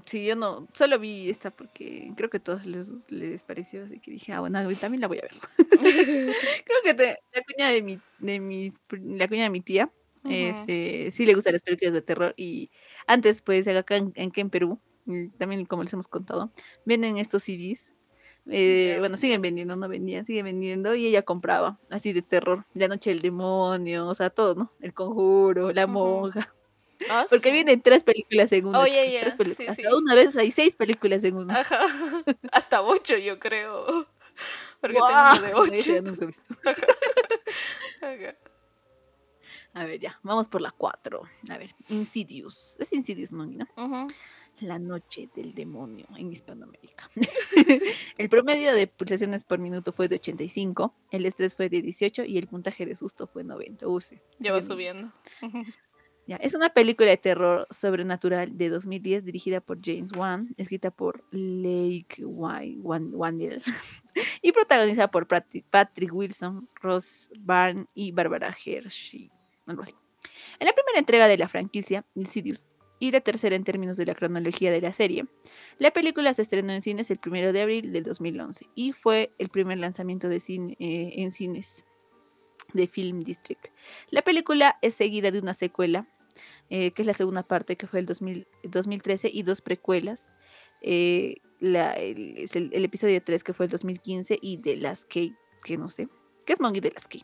Sí, 0.05 0.27
yo 0.27 0.37
no, 0.37 0.69
solo 0.75 0.99
vi 0.99 1.31
esta 1.31 1.51
porque 1.51 2.13
creo 2.15 2.29
que 2.29 2.37
a 2.37 2.43
todos 2.43 2.67
les, 2.67 3.11
les 3.11 3.43
pareció, 3.43 3.85
así 3.85 3.99
que 3.99 4.11
dije, 4.11 4.33
ah, 4.33 4.41
bueno, 4.41 4.61
también 4.77 5.01
la 5.01 5.09
voy 5.09 5.19
a 5.19 5.23
ver. 5.23 5.33
creo 6.65 6.79
que 6.85 6.95
te- 6.95 7.17
la 7.33 7.43
cuña 7.43 7.71
de 7.71 7.83
mi, 7.83 7.99
de 8.19 8.41
mi, 8.41 8.73
la 8.91 9.27
cuña 9.27 9.45
de 9.45 9.51
mi 9.51 9.63
tía, 9.63 9.91
este, 10.29 11.11
sí 11.13 11.25
le 11.25 11.35
gustan 11.35 11.55
las 11.55 11.63
películas 11.63 11.95
de 11.95 12.03
terror 12.03 12.35
y 12.37 12.71
antes, 13.07 13.41
pues, 13.41 13.67
acá 13.69 13.97
en, 13.97 14.13
en, 14.17 14.31
en 14.37 14.51
Perú, 14.51 14.79
también 15.39 15.65
como 15.67 15.83
les 15.83 15.93
hemos 15.93 16.09
contado, 16.09 16.51
venden 16.85 17.17
estos 17.19 17.43
CDs. 17.45 17.93
eh, 18.49 18.97
bueno, 18.99 19.17
siguen 19.17 19.43
vendiendo, 19.43 19.77
no 19.77 19.89
vendían, 19.89 20.25
siguen 20.25 20.47
vendiendo 20.47 20.95
y 20.95 21.07
ella 21.07 21.23
compraba 21.23 21.79
así 21.91 22.13
de 22.13 22.23
terror, 22.23 22.65
La 22.75 22.89
Noche 22.89 23.11
del 23.11 23.21
Demonio, 23.21 24.07
o 24.09 24.15
sea, 24.15 24.31
todo, 24.31 24.55
¿no? 24.55 24.73
El 24.81 24.95
Conjuro, 24.95 25.73
La. 25.73 25.87
Monja. 25.87 26.53
Ah, 27.09 27.25
Porque 27.31 27.49
su- 27.49 27.53
vienen 27.55 27.81
tres 27.81 28.03
películas 28.03 28.51
en 28.53 28.67
una. 28.67 28.87
Ya, 28.89 29.21
tres 29.21 29.35
películas. 29.35 29.57
sí, 29.57 29.67
Hasta 29.67 29.89
sí. 29.91 29.95
una 29.95 30.15
vez 30.15 30.37
hay 30.37 30.51
seis 30.51 30.75
películas 30.77 31.23
en 31.25 31.37
una. 31.37 31.61
Ajá. 31.61 31.81
Hasta 32.53 32.83
ocho, 32.83 33.17
yo 33.17 33.39
creo. 33.39 34.07
Porque 34.81 34.97
¡Guau! 34.99 35.35
tengo 35.35 35.47
de 35.47 35.53
No, 35.53 35.59
ocho. 35.61 35.93
ya 35.95 36.01
nunca 36.03 36.25
he 36.25 36.27
visto. 36.27 36.55
Ajá. 36.65 38.37
A 39.73 39.85
ver, 39.85 40.01
ya, 40.01 40.19
vamos 40.23 40.49
por 40.49 40.61
la 40.61 40.73
cuatro. 40.73 41.23
A 41.49 41.59
ver, 41.59 41.75
Insidious. 41.89 42.77
Es 42.81 42.93
Insidious, 42.93 43.33
¿no? 43.33 43.47
Nina? 43.47 43.69
Ujú. 43.77 44.09
La 44.61 44.79
noche 44.79 45.29
del 45.35 45.55
demonio 45.55 46.07
en 46.17 46.31
Hispanoamérica. 46.33 47.11
el 48.19 48.29
promedio 48.29 48.75
de 48.75 48.87
pulsaciones 48.87 49.43
por 49.45 49.59
minuto 49.59 49.93
fue 49.93 50.09
de 50.09 50.17
85, 50.17 50.95
el 51.11 51.25
estrés 51.27 51.55
fue 51.55 51.69
de 51.69 51.81
18 51.83 52.25
y 52.25 52.37
el 52.39 52.47
puntaje 52.47 52.85
de 52.87 52.95
susto 52.95 53.27
fue 53.27 53.43
90. 53.45 53.87
Uy, 53.89 54.01
sí, 54.03 54.19
Ya 54.39 54.53
va 54.53 54.63
subiendo. 54.63 55.13
Ya, 56.27 56.37
es 56.37 56.55
una 56.55 56.69
película 56.69 57.11
de 57.11 57.17
terror 57.17 57.67
sobrenatural 57.71 58.57
de 58.57 58.69
2010 58.69 59.25
dirigida 59.25 59.61
por 59.61 59.79
James 59.85 60.13
Wan, 60.15 60.55
escrita 60.59 60.93
por 60.93 61.25
Lake 61.33 62.19
Wy- 62.25 62.79
Wan- 62.83 63.11
Wandel 63.13 63.61
y 64.43 64.53
protagonizada 64.53 65.11
por 65.11 65.27
Patrick, 65.27 66.15
Wilson, 66.15 66.69
Ross 66.81 67.31
Byrne 67.37 67.87
y 67.95 68.13
Barbara 68.13 68.55
Hershey. 68.65 69.29
En 69.67 69.77
la 70.67 70.73
primera 70.73 70.99
entrega 70.99 71.27
de 71.27 71.39
la 71.39 71.49
franquicia, 71.49 72.05
Insidious, 72.15 72.69
y 73.01 73.11
la 73.11 73.21
tercera 73.21 73.57
en 73.57 73.65
términos 73.65 73.97
de 73.97 74.07
la 74.07 74.15
cronología 74.15 74.71
de 74.71 74.81
la 74.81 74.93
serie, 74.93 75.27
la 75.79 75.91
película 75.91 76.33
se 76.35 76.43
estrenó 76.43 76.73
en 76.73 76.83
cines 76.83 77.11
el 77.11 77.19
1 77.27 77.53
de 77.53 77.61
abril 77.63 77.93
del 77.93 78.05
2011 78.05 78.69
y 78.77 78.93
fue 78.93 79.33
el 79.39 79.49
primer 79.49 79.79
lanzamiento 79.79 80.29
de 80.29 80.39
cine, 80.39 80.77
eh, 80.79 81.15
en 81.17 81.33
cines 81.33 81.85
de 82.75 82.87
Film 82.87 83.21
District. 83.25 83.67
La 84.11 84.23
película 84.23 84.79
es 84.83 84.95
seguida 84.95 85.33
de 85.33 85.41
una 85.41 85.55
secuela, 85.55 86.07
eh, 86.69 86.93
que 86.93 87.03
es 87.03 87.07
la 87.07 87.15
segunda 87.15 87.43
parte, 87.43 87.75
que 87.77 87.89
fue 87.89 87.99
el 87.99 88.07
2000 88.07 88.47
2013, 88.63 89.29
y 89.33 89.43
dos 89.43 89.61
precuelas. 89.63 90.33
eh, 90.83 91.37
la- 91.59 91.93
el, 91.93 92.49
el- 92.55 92.71
el 92.73 92.85
episodio 92.87 93.23
3, 93.23 93.45
que 93.45 93.53
fue 93.53 93.67
el 93.67 93.71
2015, 93.73 94.39
y 94.41 94.57
de 94.57 94.77
las 94.77 95.05
que, 95.05 95.35
que 95.63 95.77
no 95.77 95.89
sé. 95.91 96.09
¿Qué 96.47 96.55
es 96.55 96.61
Monkey 96.61 96.81
de 96.81 96.91
las 96.93 97.07
que? 97.07 97.21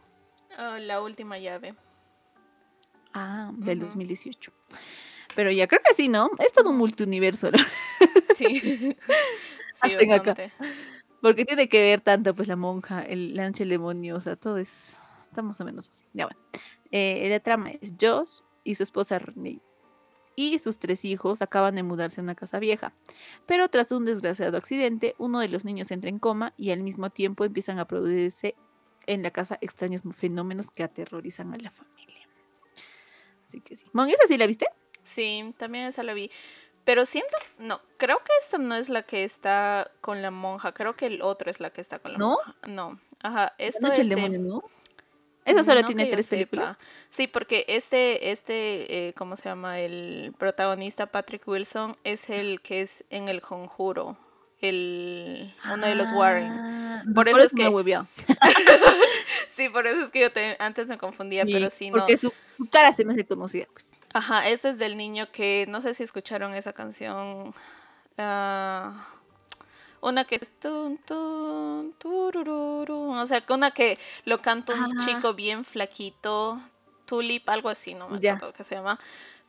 Ah, 0.59 0.79
la 0.79 1.01
última 1.01 1.39
llave. 1.39 1.75
Ah, 3.15 3.51
del 3.57 3.79
Ujú. 3.79 3.87
2018. 3.87 4.53
Pero 5.37 5.53
ya 5.53 5.69
creo 5.69 5.81
que 5.87 5.95
sí, 5.95 6.09
¿no? 6.09 6.31
Es 6.39 6.53
todo 6.53 6.71
un 6.71 6.79
multiuniverso, 6.79 7.51
¿no? 7.53 7.59
Sí. 8.35 8.59
sí, 9.85 10.11
acá. 10.11 10.35
Porque 11.21 11.45
tiene 11.45 11.69
que 11.69 11.83
ver 11.83 12.01
tanto, 12.01 12.35
pues, 12.35 12.49
la 12.49 12.57
monja, 12.57 13.03
el 13.03 13.37
lanche 13.37 13.63
el 13.63 13.69
demonio, 13.69 14.17
o 14.17 14.21
sea, 14.21 14.37
todo 14.37 14.59
es. 14.59 14.97
Está 15.29 15.43
más 15.43 15.61
o 15.61 15.65
menos 15.65 15.91
así. 15.91 16.05
Ya 16.15 16.27
bueno. 16.27 16.41
Eh, 16.91 17.29
la 17.29 17.41
trama 17.41 17.71
es 17.71 17.95
Josh 18.01 18.41
y 18.65 18.75
su 18.75 18.83
esposa 18.83 19.19
Renee. 19.19 19.61
Y 20.35 20.59
sus 20.59 20.79
tres 20.79 21.05
hijos 21.05 21.41
acaban 21.43 21.75
de 21.77 21.83
mudarse 21.83 22.21
a 22.21 22.25
una 22.25 22.35
casa 22.35 22.59
vieja. 22.59 22.95
Pero 23.47 23.69
tras 23.69 23.93
un 23.93 24.05
desgraciado 24.05 24.57
accidente, 24.57 25.15
uno 25.19 25.41
de 25.41 25.49
los 25.49 25.65
niños 25.65 25.91
entra 25.91 26.11
en 26.11 26.19
coma 26.19 26.53
y 26.57 26.71
al 26.71 26.83
mismo 26.83 27.11
tiempo 27.11 27.45
empiezan 27.45 27.79
a 27.79 27.87
producirse 27.87 28.55
en 29.07 29.23
la 29.23 29.31
casa 29.31 29.59
extraños 29.61 30.03
fenómenos 30.13 30.71
que 30.71 30.83
aterrorizan 30.83 31.55
a 31.55 31.57
la 31.59 31.71
familia. 31.71 32.29
Así 33.45 33.61
que 33.61 33.77
sí. 33.77 33.87
Mon, 33.93 34.09
¿esa 34.09 34.27
sí 34.27 34.37
la 34.37 34.47
viste? 34.47 34.67
Sí, 35.07 35.55
también 35.57 35.85
esa 35.87 36.03
la 36.03 36.15
vi. 36.15 36.31
Pero 36.85 37.05
siento, 37.07 37.37
no, 37.59 37.81
creo 37.97 38.19
que 38.19 38.33
esta 38.41 38.59
no 38.59 38.75
es 38.75 38.89
la 38.89 39.03
que 39.03 39.25
está 39.25 39.91
con 40.01 40.23
la 40.23 40.31
monja. 40.31 40.73
Creo 40.73 40.95
que 40.97 41.07
el 41.07 41.23
otro 41.23 41.51
es 41.51 41.59
la 41.61 41.71
que 41.71 41.81
está 41.81 41.99
con 41.99 42.13
la 42.13 42.19
¿No? 42.19 42.29
monja. 42.31 42.55
No, 42.69 43.01
ajá. 43.23 43.55
La 43.59 43.65
Esto 43.67 43.87
noche 43.89 44.03
es 44.03 44.09
de- 44.09 44.15
demonio, 44.15 44.41
¿no? 44.41 44.63
Esa 45.45 45.63
solo 45.63 45.81
no 45.83 45.87
tiene 45.87 46.07
tres 46.07 46.27
películas. 46.29 46.77
Sí, 47.09 47.29
porque 47.29 47.65
este, 47.69 48.33
este, 48.33 49.09
eh, 49.09 49.13
¿cómo 49.15 49.37
se 49.37 49.49
llama? 49.49 49.79
El 49.79 50.35
protagonista 50.39 51.07
Patrick 51.07 51.47
Wilson 51.47 51.97
es 52.03 52.29
el 52.31 52.61
que 52.61 52.81
es 52.81 53.05
en 53.11 53.29
El 53.29 53.41
Conjuro. 53.41 54.17
El, 54.61 55.55
uno 55.73 55.87
de 55.87 55.95
los 55.95 56.11
Warren. 56.13 56.51
Ah, 56.51 57.05
Por 57.15 57.29
eso 57.29 57.39
es 57.41 57.53
que-. 57.53 57.63
Sí, 59.49 59.69
por 59.69 59.87
eso 59.87 60.03
es 60.03 60.11
que 60.11 60.21
yo 60.21 60.33
te- 60.33 60.57
antes 60.59 60.89
me 60.89 60.99
confundía, 60.99 61.45
pero 61.45 61.71
sí, 61.71 61.91
no. 61.91 61.99
Porque 61.99 62.17
su 62.17 62.33
cara 62.71 62.93
se 62.93 63.05
me 63.05 63.13
hace 63.15 63.25
conocida, 63.25 63.67
pues. 63.73 63.91
Ajá, 64.17 64.49
ese 64.49 64.71
es 64.71 64.79
del 64.79 64.97
niño 64.97 65.31
que 65.31 65.67
no 65.69 65.83
sé 65.83 65.93
si 65.93 66.03
escucharon 66.03 66.55
esa 66.55 66.73
canción. 66.73 67.53
ah, 68.19 69.07
una 70.01 70.25
que 70.25 70.37
es 70.37 70.53
tun, 70.61 70.99
tun, 70.99 71.95
turururu, 71.99 73.13
o 73.13 73.27
sea, 73.27 73.43
una 73.51 73.73
que 73.73 73.99
lo 74.25 74.41
canta 74.41 74.75
un 74.75 74.97
chico 75.07 75.35
bien 75.35 75.65
flaquito, 75.65 76.61
Tulip, 77.07 77.49
algo 77.51 77.69
así, 77.69 77.95
no 77.95 78.09
me 78.09 78.17
acuerdo 78.19 78.53
qué 78.55 78.65
se 78.65 78.75
llama. 78.77 78.99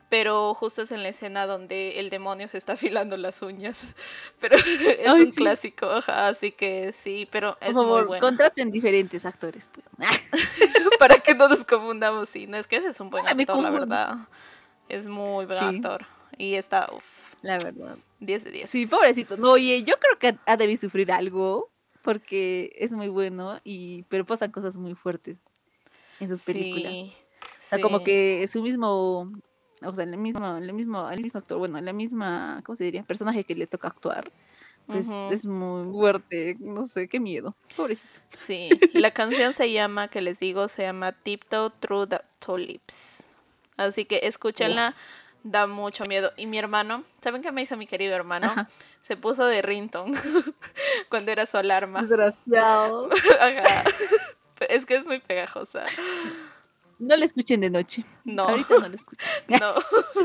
Pero 0.10 0.54
justo 0.56 0.82
es 0.84 0.92
en 0.92 1.04
la 1.04 1.10
escena 1.10 1.46
donde 1.48 2.00
el 2.00 2.10
demonio 2.10 2.48
se 2.50 2.58
está 2.58 2.74
afilando 2.74 3.18
las 3.18 3.42
uñas. 3.42 3.96
Pero 4.40 4.56
es 5.00 5.14
Ay, 5.14 5.22
un 5.22 5.32
sí. 5.32 5.32
clásico, 5.34 5.86
ajá, 5.90 6.28
así 6.30 6.52
que 6.52 6.92
sí, 6.94 7.28
pero 7.32 7.58
Por 7.64 7.72
es 7.72 7.76
favor, 7.76 8.04
muy 8.04 8.04
bueno. 8.06 8.28
contraten 8.28 8.72
diferentes 8.72 9.26
actores, 9.26 9.70
pues. 9.74 9.86
Para 11.00 11.20
que 11.20 11.36
no 11.36 11.48
nos 11.48 11.64
confundamos, 11.66 12.30
sí, 12.30 12.48
no 12.48 12.58
es 12.58 12.68
que 12.68 12.78
ese 12.78 12.90
es 12.90 13.00
un 13.00 13.10
buen 13.10 13.28
actor, 13.28 13.60
la 13.62 13.70
verdad. 13.70 14.18
Es 14.90 15.08
muy 15.08 15.46
buen 15.46 15.60
Sí. 15.60 15.66
actor. 15.78 16.06
Y 16.38 16.54
está, 16.56 16.88
uff, 16.94 17.34
La 17.42 17.60
verdad. 17.60 17.98
10 18.20 18.44
de 18.44 18.52
10. 18.52 18.70
Sí, 18.70 18.86
pobrecito. 18.86 19.38
No, 19.38 19.52
oye, 19.52 19.84
yo 19.84 19.96
creo 20.00 20.20
que 20.20 20.40
ha 20.46 20.58
debido 20.58 20.80
sufrir 20.80 21.12
algo 21.12 21.70
porque 22.02 22.72
es 22.78 22.92
muy 22.94 23.10
bueno 23.10 23.60
y 23.64 24.04
pero 24.04 24.26
pasan 24.26 24.52
cosas 24.52 24.78
muy 24.78 24.96
fuertes 24.96 25.44
en 26.20 26.30
sus 26.30 26.44
películas. 26.44 26.92
Sí, 26.92 27.14
O 27.42 27.56
sea, 27.60 27.82
como 27.82 28.04
que 28.04 28.48
su 28.48 28.62
mismo, 28.62 29.32
o 29.84 29.94
sea, 29.94 30.04
el 30.06 30.18
mismo, 30.18 30.58
el 30.58 30.74
mismo, 30.74 31.10
el 31.10 31.22
mismo 31.22 31.38
actor, 31.40 31.58
bueno, 31.58 31.80
la 31.80 31.94
misma, 31.94 32.62
¿cómo 32.66 32.76
se 32.76 32.86
diría? 32.86 33.04
Personaje 33.04 33.44
que 33.44 33.56
le 33.56 33.68
toca 33.68 33.90
actuar, 33.90 34.32
pues 34.86 35.10
es 35.32 35.46
muy 35.46 35.92
fuerte, 35.92 36.56
no 36.60 36.88
sé, 36.88 37.10
qué 37.10 37.20
miedo, 37.20 37.56
pobrecito. 37.76 38.14
Sí, 38.38 38.70
la 38.94 39.12
canción 39.12 39.54
se 39.54 39.72
llama, 39.72 40.08
que 40.08 40.22
les 40.22 40.40
digo, 40.40 40.70
se 40.70 40.84
llama 40.84 41.12
Tiptoe 41.12 41.72
Through 41.82 42.08
the 42.08 42.22
Tulips. 42.40 43.27
Así 43.78 44.06
que 44.06 44.22
escúchenla, 44.24 44.96
da 45.44 45.68
mucho 45.68 46.06
miedo. 46.06 46.32
Y 46.36 46.48
mi 46.48 46.58
hermano, 46.58 47.04
¿saben 47.22 47.42
qué 47.42 47.52
me 47.52 47.62
hizo 47.62 47.78
mi 47.78 47.88
querido 47.88 48.16
hermano? 48.16 48.48
Ajá. 48.48 48.70
Se 49.02 49.16
puso 49.16 49.46
de 49.46 49.62
rington 49.62 50.12
cuando 51.10 51.32
era 51.32 51.46
su 51.46 51.58
alarma. 51.58 52.02
Desgraciado. 52.02 53.10
Ajá. 53.40 53.84
Es 54.68 54.86
que 54.86 54.96
es 54.96 55.06
muy 55.06 55.20
pegajosa. 55.20 55.86
No 57.00 57.16
le 57.16 57.26
escuchen 57.26 57.62
de 57.62 57.70
noche. 57.70 58.04
No. 58.24 58.44
Ahorita 58.44 58.80
no 58.80 58.90
lo 58.90 58.96
escuchen. 58.96 59.28
No, 59.48 59.76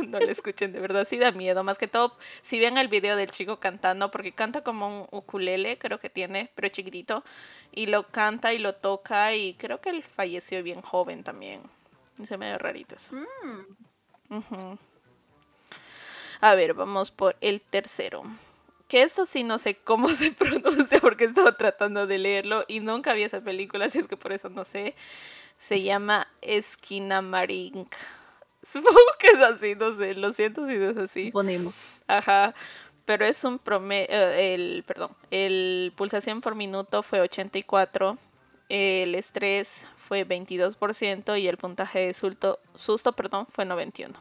no 0.08 0.18
le 0.18 0.30
escuchen, 0.30 0.72
de 0.72 0.80
verdad, 0.80 1.04
sí 1.04 1.18
da 1.18 1.30
miedo. 1.32 1.62
Más 1.64 1.78
que 1.78 1.86
todo, 1.86 2.16
si 2.40 2.58
ven 2.58 2.78
el 2.78 2.88
video 2.88 3.16
del 3.16 3.30
chico 3.30 3.60
cantando, 3.60 4.10
porque 4.10 4.32
canta 4.32 4.62
como 4.62 5.02
un 5.02 5.06
ukulele, 5.10 5.78
creo 5.78 5.98
que 5.98 6.08
tiene, 6.08 6.50
pero 6.54 6.68
chiquitito, 6.68 7.24
y 7.72 7.86
lo 7.86 8.08
canta 8.08 8.54
y 8.54 8.58
lo 8.58 8.74
toca, 8.74 9.34
y 9.34 9.54
creo 9.54 9.80
que 9.80 9.90
él 9.90 10.02
falleció 10.02 10.62
bien 10.62 10.80
joven 10.80 11.24
también. 11.24 11.60
Se 12.24 12.36
me 12.36 12.50
ve 12.50 12.58
rarito 12.58 12.94
eso. 12.94 13.16
Ujú. 14.28 14.78
A 16.40 16.54
ver, 16.54 16.74
vamos 16.74 17.10
por 17.10 17.36
el 17.40 17.60
tercero. 17.60 18.24
Que 18.88 19.02
esto 19.02 19.24
sí 19.24 19.44
no 19.44 19.58
sé 19.58 19.76
cómo 19.76 20.08
se 20.08 20.32
pronuncia 20.32 21.00
porque 21.00 21.24
estaba 21.24 21.56
tratando 21.56 22.06
de 22.06 22.18
leerlo 22.18 22.64
y 22.68 22.80
nunca 22.80 23.14
vi 23.14 23.22
esa 23.22 23.40
película, 23.40 23.86
así 23.86 23.98
es 23.98 24.08
que 24.08 24.16
por 24.16 24.32
eso 24.32 24.50
no 24.50 24.64
sé. 24.64 24.94
Se 25.56 25.82
llama 25.82 26.26
Esquina 26.40 27.22
Marink. 27.22 27.94
Supongo 28.62 28.98
que 29.18 29.28
es 29.28 29.40
así, 29.40 29.74
no 29.74 29.94
sé, 29.94 30.14
lo 30.14 30.32
siento 30.32 30.66
si 30.66 30.76
no 30.76 30.90
es 30.90 30.96
así. 30.96 31.26
Suponemos. 31.26 31.74
Ajá. 32.06 32.54
Pero 33.04 33.24
es 33.24 33.42
un 33.44 33.58
promedio, 33.58 34.08
el, 34.10 34.84
perdón, 34.86 35.10
el 35.30 35.92
pulsación 35.96 36.40
por 36.40 36.54
minuto 36.54 37.02
fue 37.02 37.20
84, 37.20 38.16
el 38.72 39.14
estrés 39.14 39.86
fue 39.98 40.26
22% 40.26 41.38
y 41.38 41.46
el 41.46 41.58
puntaje 41.58 42.06
de 42.06 42.14
susto, 42.14 42.58
susto 42.74 43.12
perdón, 43.12 43.46
fue 43.50 43.66
91. 43.66 44.14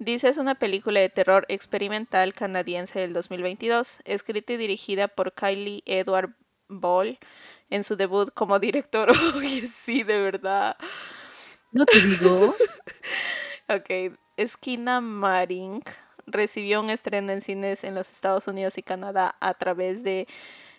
Dice 0.00 0.28
es 0.28 0.38
una 0.38 0.56
película 0.56 0.98
de 0.98 1.08
terror 1.08 1.46
experimental 1.48 2.32
canadiense 2.32 2.98
del 2.98 3.12
2022, 3.12 4.00
escrita 4.04 4.54
y 4.54 4.56
dirigida 4.56 5.06
por 5.06 5.34
Kylie 5.34 5.84
Edward 5.86 6.34
Ball 6.68 7.16
en 7.70 7.84
su 7.84 7.94
debut 7.94 8.28
como 8.34 8.58
director. 8.58 9.12
Oye, 9.36 9.68
sí, 9.68 10.02
de 10.02 10.18
verdad. 10.18 10.76
No 11.70 11.86
te 11.86 12.00
digo. 12.00 12.56
Ok, 13.70 14.16
Esquina 14.38 15.02
Marink. 15.02 15.90
recibió 16.26 16.80
un 16.80 16.88
estreno 16.88 17.32
en 17.32 17.42
cines 17.42 17.84
en 17.84 17.94
los 17.94 18.10
Estados 18.10 18.48
Unidos 18.48 18.78
y 18.78 18.82
Canadá 18.82 19.36
a 19.40 19.52
través 19.52 20.02
de 20.02 20.26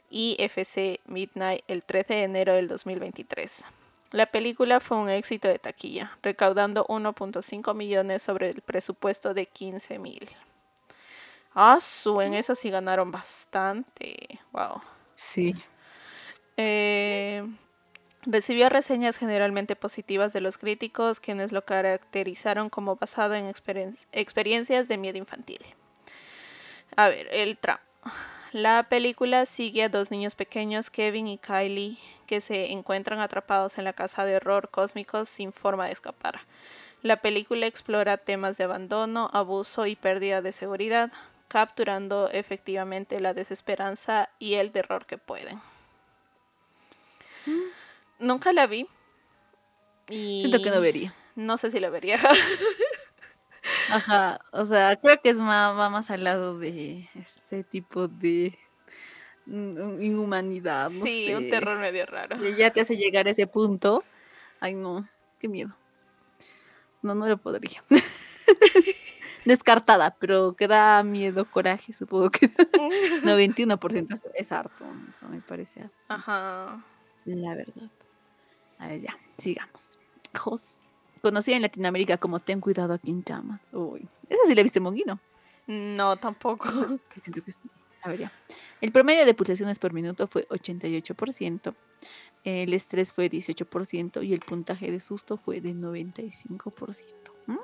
IFC 0.09 0.99
Midnight 1.05 1.63
el 1.67 1.83
13 1.83 2.13
de 2.13 2.23
enero 2.23 2.53
del 2.53 2.67
2023. 2.67 3.65
La 4.11 4.25
película 4.25 4.79
fue 4.79 4.97
un 4.97 5.09
éxito 5.09 5.47
de 5.47 5.59
taquilla, 5.59 6.17
recaudando 6.23 6.85
1.5 6.87 7.75
millones 7.75 8.23
sobre 8.23 8.49
el 8.49 8.61
presupuesto 8.61 9.33
de 9.33 9.45
15 9.45 9.99
mil. 9.99 10.27
Ah, 11.53 11.79
su, 11.79 12.19
en 12.21 12.33
eso 12.33 12.55
sí 12.55 12.69
ganaron 12.69 13.11
bastante. 13.11 14.39
Wow. 14.51 14.81
Sí. 15.15 15.53
Eh, 16.57 17.43
recibió 18.23 18.69
reseñas 18.69 19.17
generalmente 19.17 19.75
positivas 19.75 20.33
de 20.33 20.41
los 20.41 20.57
críticos, 20.57 21.19
quienes 21.19 21.51
lo 21.51 21.63
caracterizaron 21.65 22.69
como 22.69 22.95
basado 22.95 23.35
en 23.35 23.45
experiencias 24.11 24.87
de 24.87 24.97
miedo 24.97 25.17
infantil. 25.17 25.59
A 26.95 27.09
ver, 27.09 27.27
el 27.31 27.57
tramo. 27.57 27.81
La 28.51 28.89
película 28.89 29.45
sigue 29.45 29.83
a 29.83 29.89
dos 29.89 30.09
niños 30.09 30.33
pequeños, 30.33 30.89
Kevin 30.89 31.27
y 31.27 31.37
Kylie, 31.37 31.99
que 32.25 32.41
se 32.41 32.71
encuentran 32.71 33.19
atrapados 33.19 33.77
en 33.77 33.83
la 33.83 33.93
casa 33.93 34.25
de 34.25 34.37
horror 34.37 34.69
cósmicos 34.69 35.29
sin 35.29 35.53
forma 35.53 35.85
de 35.85 35.91
escapar. 35.91 36.39
La 37.03 37.21
película 37.21 37.67
explora 37.67 38.17
temas 38.17 38.57
de 38.57 38.63
abandono, 38.63 39.29
abuso 39.33 39.85
y 39.85 39.95
pérdida 39.95 40.41
de 40.41 40.51
seguridad, 40.51 41.11
capturando 41.47 42.29
efectivamente 42.31 43.19
la 43.19 43.33
desesperanza 43.33 44.29
y 44.39 44.55
el 44.55 44.71
terror 44.71 45.05
que 45.05 45.17
pueden. 45.17 45.61
Nunca 48.17 48.51
la 48.51 48.67
vi. 48.67 48.87
Y 50.09 50.41
Siento 50.41 50.61
que 50.61 50.71
no 50.71 50.81
vería. 50.81 51.13
No 51.35 51.57
sé 51.57 51.69
si 51.71 51.79
la 51.79 51.89
vería. 51.89 52.17
Ajá, 53.91 54.39
o 54.51 54.65
sea, 54.65 54.95
creo 54.97 55.21
que 55.21 55.29
es 55.29 55.37
más, 55.37 55.77
va 55.77 55.89
más 55.89 56.09
al 56.11 56.23
lado 56.23 56.57
de 56.57 57.07
este 57.15 57.63
tipo 57.63 58.07
de 58.07 58.57
inhumanidad. 59.47 60.89
No 60.89 61.05
sí, 61.05 61.33
un 61.33 61.49
terror 61.49 61.79
medio 61.79 62.05
raro. 62.05 62.35
Y 62.47 62.55
ya 62.55 62.71
te 62.71 62.81
hace 62.81 62.95
llegar 62.97 63.27
a 63.27 63.31
ese 63.31 63.47
punto. 63.47 64.03
Ay, 64.59 64.75
no, 64.75 65.07
qué 65.39 65.47
miedo. 65.47 65.75
No, 67.01 67.15
no 67.15 67.27
lo 67.27 67.37
podría. 67.37 67.83
Descartada, 69.45 70.15
pero 70.19 70.53
que 70.53 70.67
da 70.67 71.01
miedo, 71.03 71.45
coraje, 71.45 71.93
supongo 71.93 72.29
que. 72.29 72.49
no, 73.23 73.37
21% 73.37 74.19
es 74.35 74.51
harto, 74.51 74.85
eso 75.15 75.27
me 75.29 75.41
parece. 75.41 75.89
Ajá. 76.07 76.83
La 77.25 77.55
verdad. 77.55 77.89
A 78.79 78.87
ver, 78.87 79.01
ya, 79.01 79.17
sigamos. 79.37 79.97
Jos 80.37 80.81
conocida 81.19 81.55
en 81.55 81.61
Latinoamérica 81.61 82.17
como 82.17 82.39
Ten 82.39 82.61
cuidado 82.61 82.93
aquí 82.93 83.11
en 83.11 83.23
llamas. 83.23 83.63
Uy, 83.73 84.07
esa 84.29 84.41
sí 84.47 84.55
la 84.55 84.63
viste 84.63 84.79
Monguino. 84.79 85.19
No, 85.67 86.17
tampoco. 86.17 86.69
A 88.01 88.09
ver, 88.09 88.19
ya. 88.19 88.31
El 88.81 88.91
promedio 88.91 89.25
de 89.25 89.33
pulsaciones 89.33 89.77
por 89.77 89.93
minuto 89.93 90.27
fue 90.27 90.47
88%, 90.47 91.75
el 92.43 92.73
estrés 92.73 93.11
fue 93.11 93.29
18% 93.29 94.25
y 94.25 94.33
el 94.33 94.39
puntaje 94.39 94.91
de 94.91 94.99
susto 94.99 95.37
fue 95.37 95.59
de 95.61 95.73
95%. 95.73 97.03
¿Mm? 97.47 97.57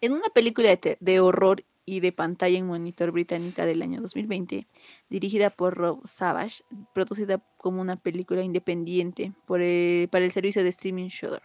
En 0.00 0.12
una 0.12 0.28
película 0.30 0.74
de, 0.74 0.98
de, 1.00 1.20
horror 1.20 1.64
y 1.84 2.00
de 2.00 2.10
pantalla 2.10 2.58
en 2.58 2.66
monitor 2.66 3.12
británica 3.12 3.64
del 3.64 3.80
año 3.80 4.00
2020, 4.00 4.66
dirigida 5.08 5.50
por 5.50 5.74
Rob 5.74 6.04
Savage, 6.04 6.64
producida 6.92 7.40
como 7.56 7.80
una 7.80 7.96
película 7.96 8.42
independiente 8.42 9.32
por 9.46 9.60
para 10.10 10.24
el 10.24 10.32
servicio 10.32 10.64
de 10.64 10.70
streaming 10.70 11.08
Shudder. 11.08 11.42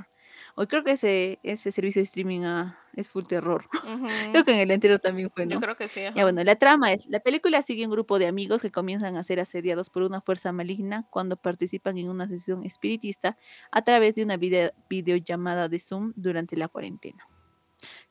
Hoy 0.56 0.68
creo 0.68 0.84
que 0.84 0.92
ese, 0.92 1.40
ese 1.44 1.72
servicio 1.72 2.02
de 2.02 2.04
streaming 2.04 2.42
ah, 2.42 2.80
es 2.94 3.10
full 3.10 3.24
terror. 3.26 3.66
creo 4.32 4.44
que 4.44 4.52
en 4.52 4.60
el 4.60 4.72
anterior 4.72 5.00
también 5.00 5.30
fue, 5.32 5.46
¿no? 5.46 5.54
Yo 5.54 5.62
creo 5.62 5.76
que 5.76 5.88
sí. 5.88 6.02
Ya 6.16 6.24
bueno, 6.24 6.44
la 6.44 6.56
trama 6.56 6.92
es, 6.94 7.06
la 7.08 7.20
película 7.20 7.62
sigue 7.62 7.86
un 7.86 7.92
grupo 7.92 8.20
de 8.20 8.28
amigos 8.28 8.62
que 8.62 8.72
comienzan 8.72 9.18
a 9.18 9.24
ser 9.24 9.40
asediados 9.40 9.90
por 9.90 10.04
una 10.04 10.22
fuerza 10.22 10.52
maligna 10.52 11.08
cuando 11.10 11.38
participan 11.38 11.98
en 11.98 12.10
una 12.10 12.28
sesión 12.28 12.64
espiritista 12.66 13.38
a 13.72 13.82
través 13.84 14.16
de 14.16 14.24
una 14.24 14.38
video, 14.38 14.72
videollamada 14.90 15.70
de 15.70 15.80
Zoom 15.80 16.14
durante 16.16 16.58
la 16.58 16.68
cuarentena. 16.68 17.28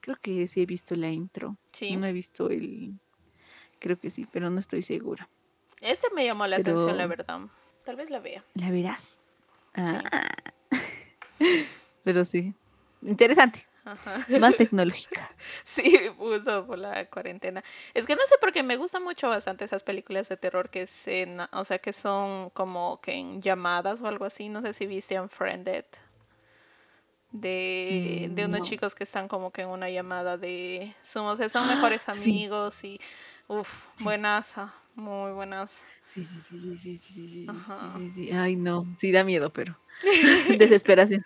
Creo 0.00 0.16
que 0.20 0.48
sí 0.48 0.62
he 0.62 0.66
visto 0.66 0.96
la 0.96 1.08
intro. 1.08 1.56
Sí. 1.72 1.96
No 1.96 2.06
he 2.06 2.12
visto 2.12 2.50
el... 2.50 2.94
Creo 3.78 3.98
que 3.98 4.10
sí, 4.10 4.26
pero 4.30 4.50
no 4.50 4.58
estoy 4.58 4.82
segura. 4.82 5.28
Este 5.80 6.08
me 6.14 6.24
llamó 6.24 6.46
la 6.46 6.56
atención, 6.56 6.96
la 6.96 7.06
verdad. 7.06 7.40
Tal 7.84 7.96
vez 7.96 8.10
la 8.10 8.20
vea. 8.20 8.44
¿La 8.54 8.70
verás? 8.70 9.18
Ah. 9.74 10.02
pero 12.04 12.24
sí. 12.24 12.54
Interesante. 13.02 13.66
Más 14.40 14.56
tecnológica. 14.56 15.34
Sí, 15.64 15.96
uso 16.18 16.66
por 16.66 16.78
la 16.78 17.06
cuarentena. 17.06 17.62
Es 17.94 18.06
que 18.06 18.14
no 18.14 18.22
sé 18.26 18.36
por 18.40 18.52
qué 18.52 18.62
me 18.62 18.76
gustan 18.76 19.02
mucho 19.02 19.28
bastante 19.28 19.64
esas 19.64 19.82
películas 19.82 20.28
de 20.28 20.36
terror 20.36 20.68
que 20.68 20.86
se, 20.86 21.26
o 21.52 21.64
sea, 21.64 21.78
que 21.78 21.92
son 21.92 22.50
como 22.50 23.00
que 23.00 23.12
en 23.12 23.40
llamadas 23.40 24.00
o 24.00 24.06
algo 24.06 24.24
así. 24.24 24.48
No 24.48 24.62
sé 24.62 24.72
si 24.72 24.86
viste 24.86 25.18
Unfriended. 25.20 25.84
De, 27.32 28.28
de 28.32 28.44
unos 28.44 28.68
chicos 28.68 28.96
que 28.96 29.04
están 29.04 29.28
como 29.28 29.52
que 29.52 29.62
en 29.62 29.68
una 29.68 29.88
llamada 29.88 30.36
de 30.36 30.92
somos, 31.00 31.38
son 31.38 31.68
mejores 31.68 32.08
amigos 32.08 32.82
y 32.82 33.00
uff, 33.46 33.86
buenaza, 34.00 34.74
muy 34.96 35.30
buenas. 35.30 35.84
Sí, 36.08 36.24
sí, 36.24 36.34
sí, 36.40 36.58
sí, 36.58 36.98
sí, 36.98 37.46
sí, 37.46 38.12
sí, 38.12 38.32
Ay, 38.32 38.56
no, 38.56 38.84
sí 38.96 39.12
da 39.12 39.22
miedo, 39.22 39.52
pero 39.52 39.78
desesperación. 40.58 41.24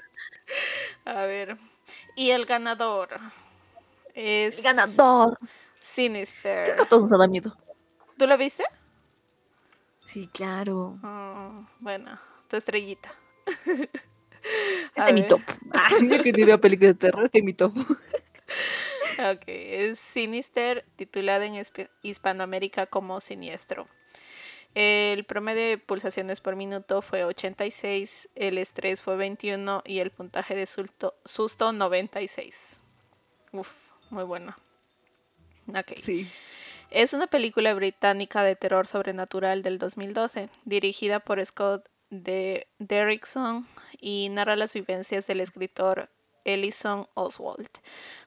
A 1.05 1.23
ver. 1.23 1.57
Y 2.17 2.31
el 2.31 2.47
ganador 2.47 3.11
es. 4.15 4.59
El 4.59 4.65
ganador. 4.65 5.39
Sinister. 5.79 6.77
¿Qué 6.77 6.87
todo 6.87 7.07
da 7.19 7.27
miedo? 7.27 7.57
¿Tú 8.17 8.27
lo 8.27 8.39
viste? 8.39 8.65
Sí, 10.05 10.29
claro. 10.33 10.99
Oh, 11.03 11.67
bueno, 11.81 12.19
tu 12.49 12.57
estrellita. 12.57 13.13
Este 14.95 15.09
es 15.09 15.15
mi 15.15 15.27
top. 15.27 15.41
Ah, 15.73 15.89
yo 16.03 16.23
que 16.23 16.33
veo 16.33 16.61
películas 16.61 16.95
de 16.95 16.99
terror, 16.99 17.25
este 17.25 17.39
es 17.39 17.45
mi 17.45 17.55
top. 17.55 17.75
ok, 19.19 19.45
es 19.47 19.99
Sinister, 19.99 20.85
titulada 20.97 21.47
en 21.47 21.63
Hispanoamérica 22.03 22.87
como 22.87 23.21
Siniestro. 23.21 23.89
El 24.75 25.25
promedio 25.25 25.63
de 25.69 25.79
pulsaciones 25.79 26.41
por 26.41 26.57
minuto 26.57 27.01
fue 27.01 27.25
86, 27.25 28.31
el 28.35 28.59
estrés 28.59 29.03
fue 29.03 29.17
21 29.17 29.83
y 29.87 30.01
el 30.01 30.11
puntaje 30.11 30.57
de 30.57 30.67
susto, 30.67 31.15
susto 31.25 31.73
96. 31.73 32.83
Uf, 33.53 33.91
muy 34.11 34.25
bueno. 34.25 34.57
Ok. 35.69 35.93
Sí. 35.97 36.29
Es 36.91 37.13
una 37.13 37.27
película 37.27 37.73
británica 37.75 38.43
de 38.43 38.57
terror 38.57 38.87
sobrenatural 38.87 39.63
del 39.63 39.79
2012, 39.79 40.49
dirigida 40.65 41.21
por 41.21 41.45
Scott 41.45 41.89
de 42.11 42.67
Derrickson 42.79 43.67
y 44.01 44.29
narra 44.31 44.57
las 44.57 44.75
vivencias 44.75 45.27
del 45.27 45.41
escritor 45.41 46.11
Ellison 46.45 47.09
Oswald 47.15 47.71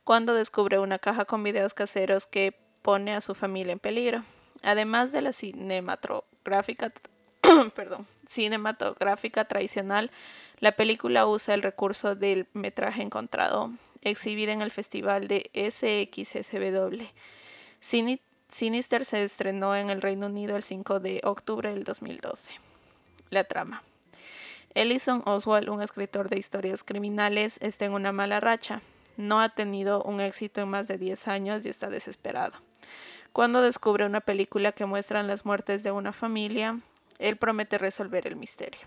cuando 0.03 0.33
descubre 0.33 0.79
una 0.79 0.99
caja 0.99 1.25
con 1.25 1.43
videos 1.43 1.73
caseros 1.73 2.25
que 2.25 2.57
pone 2.81 3.13
a 3.13 3.21
su 3.21 3.35
familia 3.35 3.73
en 3.73 3.79
peligro. 3.79 4.23
Además 4.63 5.11
de 5.11 5.21
la 5.21 5.31
cinematográfica, 6.47 6.93
cinematográfica 8.27 9.45
tradicional, 9.45 10.11
la 10.59 10.71
película 10.73 11.27
usa 11.27 11.53
el 11.53 11.61
recurso 11.61 12.15
del 12.15 12.47
metraje 12.53 13.01
encontrado, 13.01 13.71
exhibido 14.01 14.51
en 14.51 14.61
el 14.61 14.71
festival 14.71 15.27
de 15.27 15.49
SXSW. 15.53 17.03
Sinister 18.49 19.05
se 19.05 19.23
estrenó 19.23 19.75
en 19.75 19.89
el 19.89 20.01
Reino 20.01 20.27
Unido 20.27 20.55
el 20.55 20.63
5 20.63 20.99
de 20.99 21.21
octubre 21.23 21.73
del 21.73 21.83
2012. 21.83 22.53
La 23.29 23.43
trama. 23.43 23.83
Ellison 24.73 25.23
Oswald, 25.25 25.69
un 25.69 25.81
escritor 25.81 26.29
de 26.29 26.37
historias 26.37 26.83
criminales, 26.83 27.59
está 27.61 27.85
en 27.85 27.93
una 27.93 28.11
mala 28.11 28.39
racha. 28.39 28.81
No 29.17 29.41
ha 29.41 29.49
tenido 29.49 30.03
un 30.03 30.21
éxito 30.21 30.61
en 30.61 30.69
más 30.69 30.87
de 30.87 30.97
10 30.97 31.27
años 31.27 31.65
y 31.65 31.69
está 31.69 31.89
desesperado. 31.89 32.57
Cuando 33.33 33.61
descubre 33.61 34.05
una 34.05 34.21
película 34.21 34.71
que 34.71 34.85
muestra 34.85 35.23
las 35.23 35.45
muertes 35.45 35.83
de 35.83 35.91
una 35.91 36.13
familia, 36.13 36.79
él 37.19 37.37
promete 37.37 37.77
resolver 37.77 38.27
el 38.27 38.35
misterio. 38.35 38.81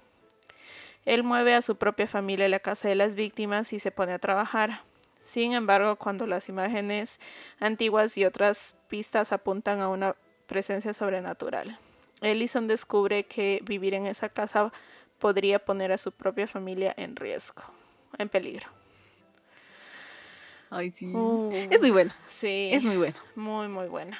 Él 1.05 1.23
mueve 1.23 1.55
a 1.55 1.63
su 1.63 1.77
propia 1.77 2.07
familia 2.07 2.47
a 2.47 2.51
la 2.51 2.61
casa 2.61 2.89
de 2.89 2.95
las 2.95 3.15
víctimas 3.15 3.73
y 3.73 3.79
se 3.79 3.91
pone 3.91 4.13
a 4.13 4.19
trabajar. 4.19 4.83
Sin 5.21 5.53
embargo, 5.53 5.97
cuando 5.97 6.27
las 6.27 6.49
imágenes 6.49 7.21
antiguas 7.59 8.17
y 8.19 8.25
otras 8.25 8.77
pistas 8.89 9.33
apuntan 9.33 9.81
a 9.81 9.89
una 9.89 10.17
presencia 10.47 10.93
sobrenatural, 10.93 11.79
Ellison 12.21 12.67
descubre 12.67 13.25
que 13.25 13.61
vivir 13.65 13.95
en 13.95 14.07
esa 14.07 14.29
casa 14.29 14.73
podría 15.19 15.59
poner 15.59 15.93
a 15.93 15.99
su 15.99 16.13
propia 16.13 16.47
familia 16.47 16.95
en 16.97 17.17
riesgo, 17.17 17.63
en 18.19 18.29
peligro. 18.29 18.69
Ay, 20.71 20.91
sí. 20.91 21.07
es 21.71 21.81
muy 21.81 21.91
bueno. 21.91 22.13
Sí. 22.29 22.71
Es 22.73 22.85
muy 22.85 22.97
bueno. 22.97 23.17
Muy, 23.35 23.69
muy 23.69 23.89
buena. 23.89 24.19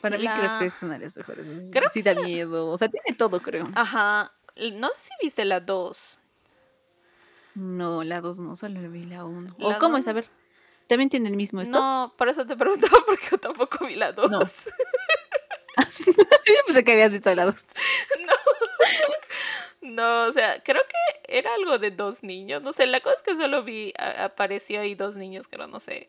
Para 0.00 0.18
mí 0.18 0.26
creo 0.26 0.58
que 0.58 0.66
es 0.66 0.82
una 0.82 0.94
de 0.98 1.04
las 1.04 1.16
mejores. 1.16 1.46
Creo 1.72 1.90
sí 1.90 2.02
da 2.02 2.14
miedo. 2.14 2.68
O 2.70 2.78
sea, 2.78 2.88
tiene 2.88 3.16
todo, 3.16 3.40
creo. 3.40 3.64
Ajá. 3.74 4.32
No 4.74 4.88
sé 4.88 5.00
si 5.00 5.10
viste 5.22 5.44
la 5.44 5.60
2. 5.60 6.20
No, 7.54 8.04
la 8.04 8.20
2 8.20 8.38
no, 8.38 8.56
solo 8.56 8.80
vi 8.90 9.04
la 9.04 9.24
1. 9.24 9.56
¿O 9.60 9.78
cómo 9.78 9.98
es? 9.98 10.06
A 10.08 10.12
ver. 10.12 10.26
¿También 10.86 11.10
tiene 11.10 11.28
el 11.28 11.36
mismo 11.36 11.60
esto? 11.60 11.78
No, 11.78 12.14
por 12.16 12.28
eso 12.28 12.46
te 12.46 12.56
preguntaba 12.56 12.98
porque 13.06 13.26
yo 13.30 13.38
tampoco 13.38 13.86
vi 13.86 13.94
la 13.96 14.12
2. 14.12 14.30
No. 14.30 14.40
yo 16.06 16.54
pensé 16.66 16.84
que 16.84 16.92
habías 16.92 17.10
visto 17.12 17.34
la 17.34 17.44
2. 17.46 17.54
No. 18.26 18.32
No, 19.80 20.24
o 20.24 20.32
sea, 20.32 20.62
creo 20.62 20.82
que 20.82 21.38
era 21.38 21.54
algo 21.54 21.78
de 21.78 21.90
dos 21.90 22.22
niños. 22.22 22.62
No 22.62 22.72
sé, 22.72 22.86
la 22.86 23.00
cosa 23.00 23.16
es 23.16 23.22
que 23.22 23.36
solo 23.36 23.62
vi, 23.62 23.92
a- 23.98 24.24
apareció 24.24 24.80
ahí 24.80 24.94
dos 24.94 25.16
niños, 25.16 25.48
creo, 25.48 25.66
no 25.66 25.80
sé. 25.80 26.08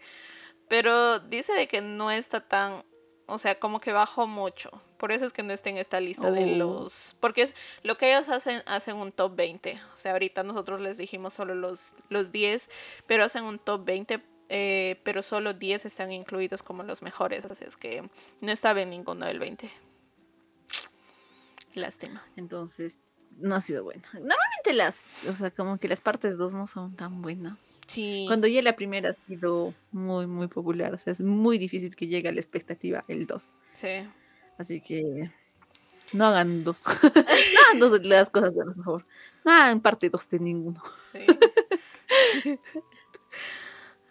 Pero 0.67 1.19
dice 1.19 1.53
de 1.53 1.67
que 1.67 1.81
no 1.81 2.11
está 2.11 2.41
tan, 2.41 2.83
o 3.29 3.37
sea, 3.37 3.59
como 3.59 3.79
que 3.79 3.93
bajó 3.93 4.27
mucho. 4.27 4.69
Por 4.97 5.11
eso 5.11 5.25
es 5.25 5.33
que 5.33 5.43
no 5.43 5.53
está 5.53 5.69
en 5.69 5.77
esta 5.77 5.99
lista 5.99 6.31
de 6.31 6.43
Oh. 6.43 6.57
los... 6.57 7.15
Porque 7.19 7.43
es 7.43 7.55
lo 7.83 7.97
que 7.97 8.11
ellos 8.11 8.29
hacen, 8.29 8.61
hacen 8.65 8.97
un 8.97 9.11
top 9.11 9.35
20. 9.35 9.79
O 9.93 9.97
sea, 9.97 10.11
ahorita 10.13 10.43
nosotros 10.43 10.81
les 10.81 10.97
dijimos 10.97 11.33
solo 11.33 11.55
los, 11.55 11.93
los 12.09 12.31
10, 12.31 12.69
pero 13.07 13.23
hacen 13.23 13.43
un 13.43 13.59
top 13.59 13.85
20, 13.85 14.21
eh, 14.49 14.99
pero 15.03 15.21
solo 15.21 15.53
10 15.53 15.85
están 15.85 16.11
incluidos 16.11 16.63
como 16.63 16.83
los 16.83 17.01
mejores. 17.01 17.45
Así 17.45 17.63
es 17.65 17.77
que 17.77 18.09
no 18.41 18.51
estaba 18.51 18.81
en 18.81 18.89
ninguno 18.89 19.25
del 19.25 19.39
20. 19.39 19.69
Lástima. 21.75 22.25
Entonces, 22.35 22.97
no 23.39 23.55
ha 23.55 23.61
sido 23.61 23.83
buena. 23.83 24.03
Normalmente 24.13 24.73
las, 24.73 25.25
o 25.27 25.33
sea, 25.33 25.51
como 25.51 25.77
que 25.77 25.87
las 25.87 26.01
partes 26.01 26.37
2 26.37 26.53
no 26.53 26.67
son 26.67 26.95
tan 26.95 27.21
buenas. 27.21 27.57
Sí. 27.87 28.25
Cuando 28.27 28.47
ya 28.47 28.61
la 28.61 28.75
primera 28.75 29.11
ha 29.11 29.13
sido 29.13 29.73
muy, 29.91 30.27
muy 30.27 30.47
popular, 30.47 30.93
o 30.93 30.97
sea, 30.97 31.13
es 31.13 31.21
muy 31.21 31.57
difícil 31.57 31.95
que 31.95 32.07
llegue 32.07 32.29
a 32.29 32.31
la 32.31 32.39
expectativa 32.39 33.03
el 33.07 33.25
2. 33.25 33.55
Sí. 33.73 34.07
Así 34.57 34.81
que 34.81 35.31
no 36.13 36.25
hagan 36.25 36.63
dos. 36.63 36.83
no 37.03 37.61
hagan 37.67 37.79
dos 37.79 38.03
las 38.03 38.29
cosas, 38.29 38.53
por 38.53 38.75
favor. 38.75 39.05
No 39.45 39.51
hagan 39.51 39.79
parte 39.81 40.09
2 40.09 40.29
de 40.29 40.39
ninguno. 40.39 40.83
Sí. 41.11 41.25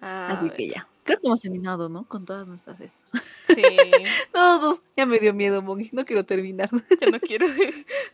Así 0.01 0.49
ver, 0.49 0.57
que 0.57 0.69
ya. 0.69 0.89
Creo 1.09 1.21
que 1.21 1.27
hemos 1.27 1.41
terminado, 1.41 1.89
¿no? 1.89 2.07
Con 2.07 2.27
todas 2.27 2.47
nuestras 2.47 2.79
estas. 2.83 3.23
Sí, 3.47 3.63
Todos. 4.35 4.83
Ya 4.95 5.07
me 5.07 5.19
dio 5.19 5.33
miedo, 5.33 5.63
Mogi. 5.63 5.89
No 5.93 6.05
quiero 6.05 6.27
terminar. 6.27 6.69
yo 7.01 7.11
no 7.11 7.19
quiero, 7.19 7.47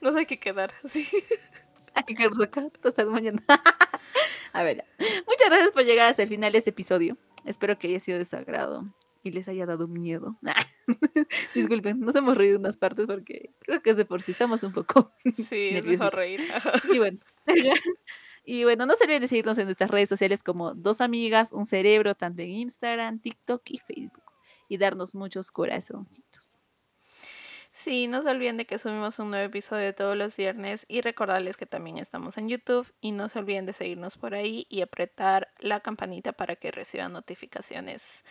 no 0.01 0.13
sé 0.13 0.27
qué 0.27 0.39
quedar. 0.39 0.73
Sí. 0.85 1.05
Hay 1.95 2.05
que 2.05 2.15
quedarnos 2.15 2.41
acá 2.41 2.69
hasta 2.85 3.05
mañana. 3.07 3.43
A 4.53 4.63
ver, 4.63 4.85
muchas 5.27 5.49
gracias 5.49 5.73
por 5.73 5.83
llegar 5.83 6.07
hasta 6.09 6.23
el 6.23 6.29
final 6.29 6.53
de 6.53 6.59
este 6.59 6.71
episodio. 6.71 7.19
Espero 7.45 7.77
que 7.81 7.89
haya 7.89 7.99
sido 7.99 8.17
de 8.17 8.25
su 8.25 8.37
agrado 8.37 8.85
y 9.25 9.33
les 9.33 9.49
haya 9.49 9.67
dado 9.67 9.89
miedo. 9.89 10.37
Disculpen, 11.53 11.99
nos 11.99 12.15
hemos 12.15 12.37
reído 12.37 12.61
unas 12.61 12.77
partes 12.77 13.07
porque 13.09 13.51
creo 13.59 13.83
que 13.83 13.91
es 13.91 13.97
de 13.97 14.05
por 14.05 14.23
sí 14.23 14.31
estamos 14.31 14.63
un 14.63 14.73
poco. 14.73 15.11
Sí, 15.35 15.71
es 15.71 15.73
Nerviositos. 15.73 15.99
mejor 15.99 16.15
reír. 16.15 16.41
Y 16.93 16.99
bueno. 16.99 17.19
Y 18.45 18.65
bueno, 18.65 18.87
no 18.87 18.95
se 18.95 19.05
olviden 19.05 19.23
de 19.23 19.29
seguirnos 19.29 19.57
en 19.59 19.65
nuestras 19.65 19.91
redes 19.91 20.09
sociales 20.09 20.43
como 20.43 20.75
Dos 20.75 21.01
Amigas, 21.01 21.53
Un 21.53 21.65
Cerebro, 21.65 22.15
tanto 22.15 22.43
en 22.43 22.51
Instagram, 22.51 23.19
TikTok 23.21 23.63
y 23.71 23.79
Facebook. 23.79 24.23
Y 24.69 24.77
darnos 24.77 25.15
muchos 25.15 25.51
corazoncitos. 25.51 26.55
Sí, 27.77 28.07
no 28.07 28.23
se 28.23 28.31
olviden 28.31 28.57
de 28.57 28.67
que 28.67 28.79
subimos 28.79 29.19
un 29.19 29.31
nuevo 29.31 29.47
episodio 29.47 29.93
todos 29.97 30.17
los 30.17 30.37
viernes 30.37 30.87
y 30.87 31.01
recordarles 31.01 31.57
que 31.57 31.67
también 31.67 31.99
estamos 31.99 32.39
en 32.39 32.49
YouTube 32.49 32.87
y 33.01 33.11
no 33.11 33.29
se 33.29 33.41
olviden 33.41 33.67
de 33.67 33.73
seguirnos 33.73 34.17
por 34.17 34.37
ahí 34.37 34.65
y 34.69 34.81
apretar 34.81 35.53
la 35.59 35.81
campanita 35.81 36.33
para 36.33 36.55
que 36.55 36.71
reciban 36.71 37.13
notificaciones. 37.13 38.25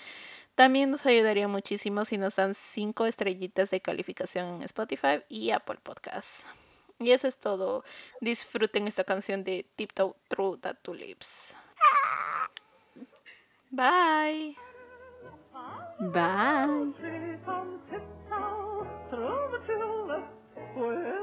También 0.56 0.92
nos 0.92 1.06
ayudaría 1.06 1.50
muchísimo 1.50 2.06
si 2.06 2.18
nos 2.18 2.38
dan 2.38 2.54
cinco 2.54 3.06
estrellitas 3.06 3.70
de 3.70 3.82
calificación 3.82 4.48
en 4.48 4.62
Spotify 4.62 5.24
y 5.28 5.50
Apple 5.50 5.80
Podcasts. 5.84 6.48
Y 7.00 7.12
eso 7.12 7.28
es 7.28 7.38
todo. 7.38 7.84
Disfruten 8.22 8.88
esta 8.88 9.04
canción 9.04 9.44
de 9.44 9.66
Tiptoe 9.76 10.14
Through 10.30 10.60
the 10.62 10.74
Tulips. 10.76 11.58
Bye. 13.72 14.56
Bye. 16.00 16.94
Bye. 20.70 21.14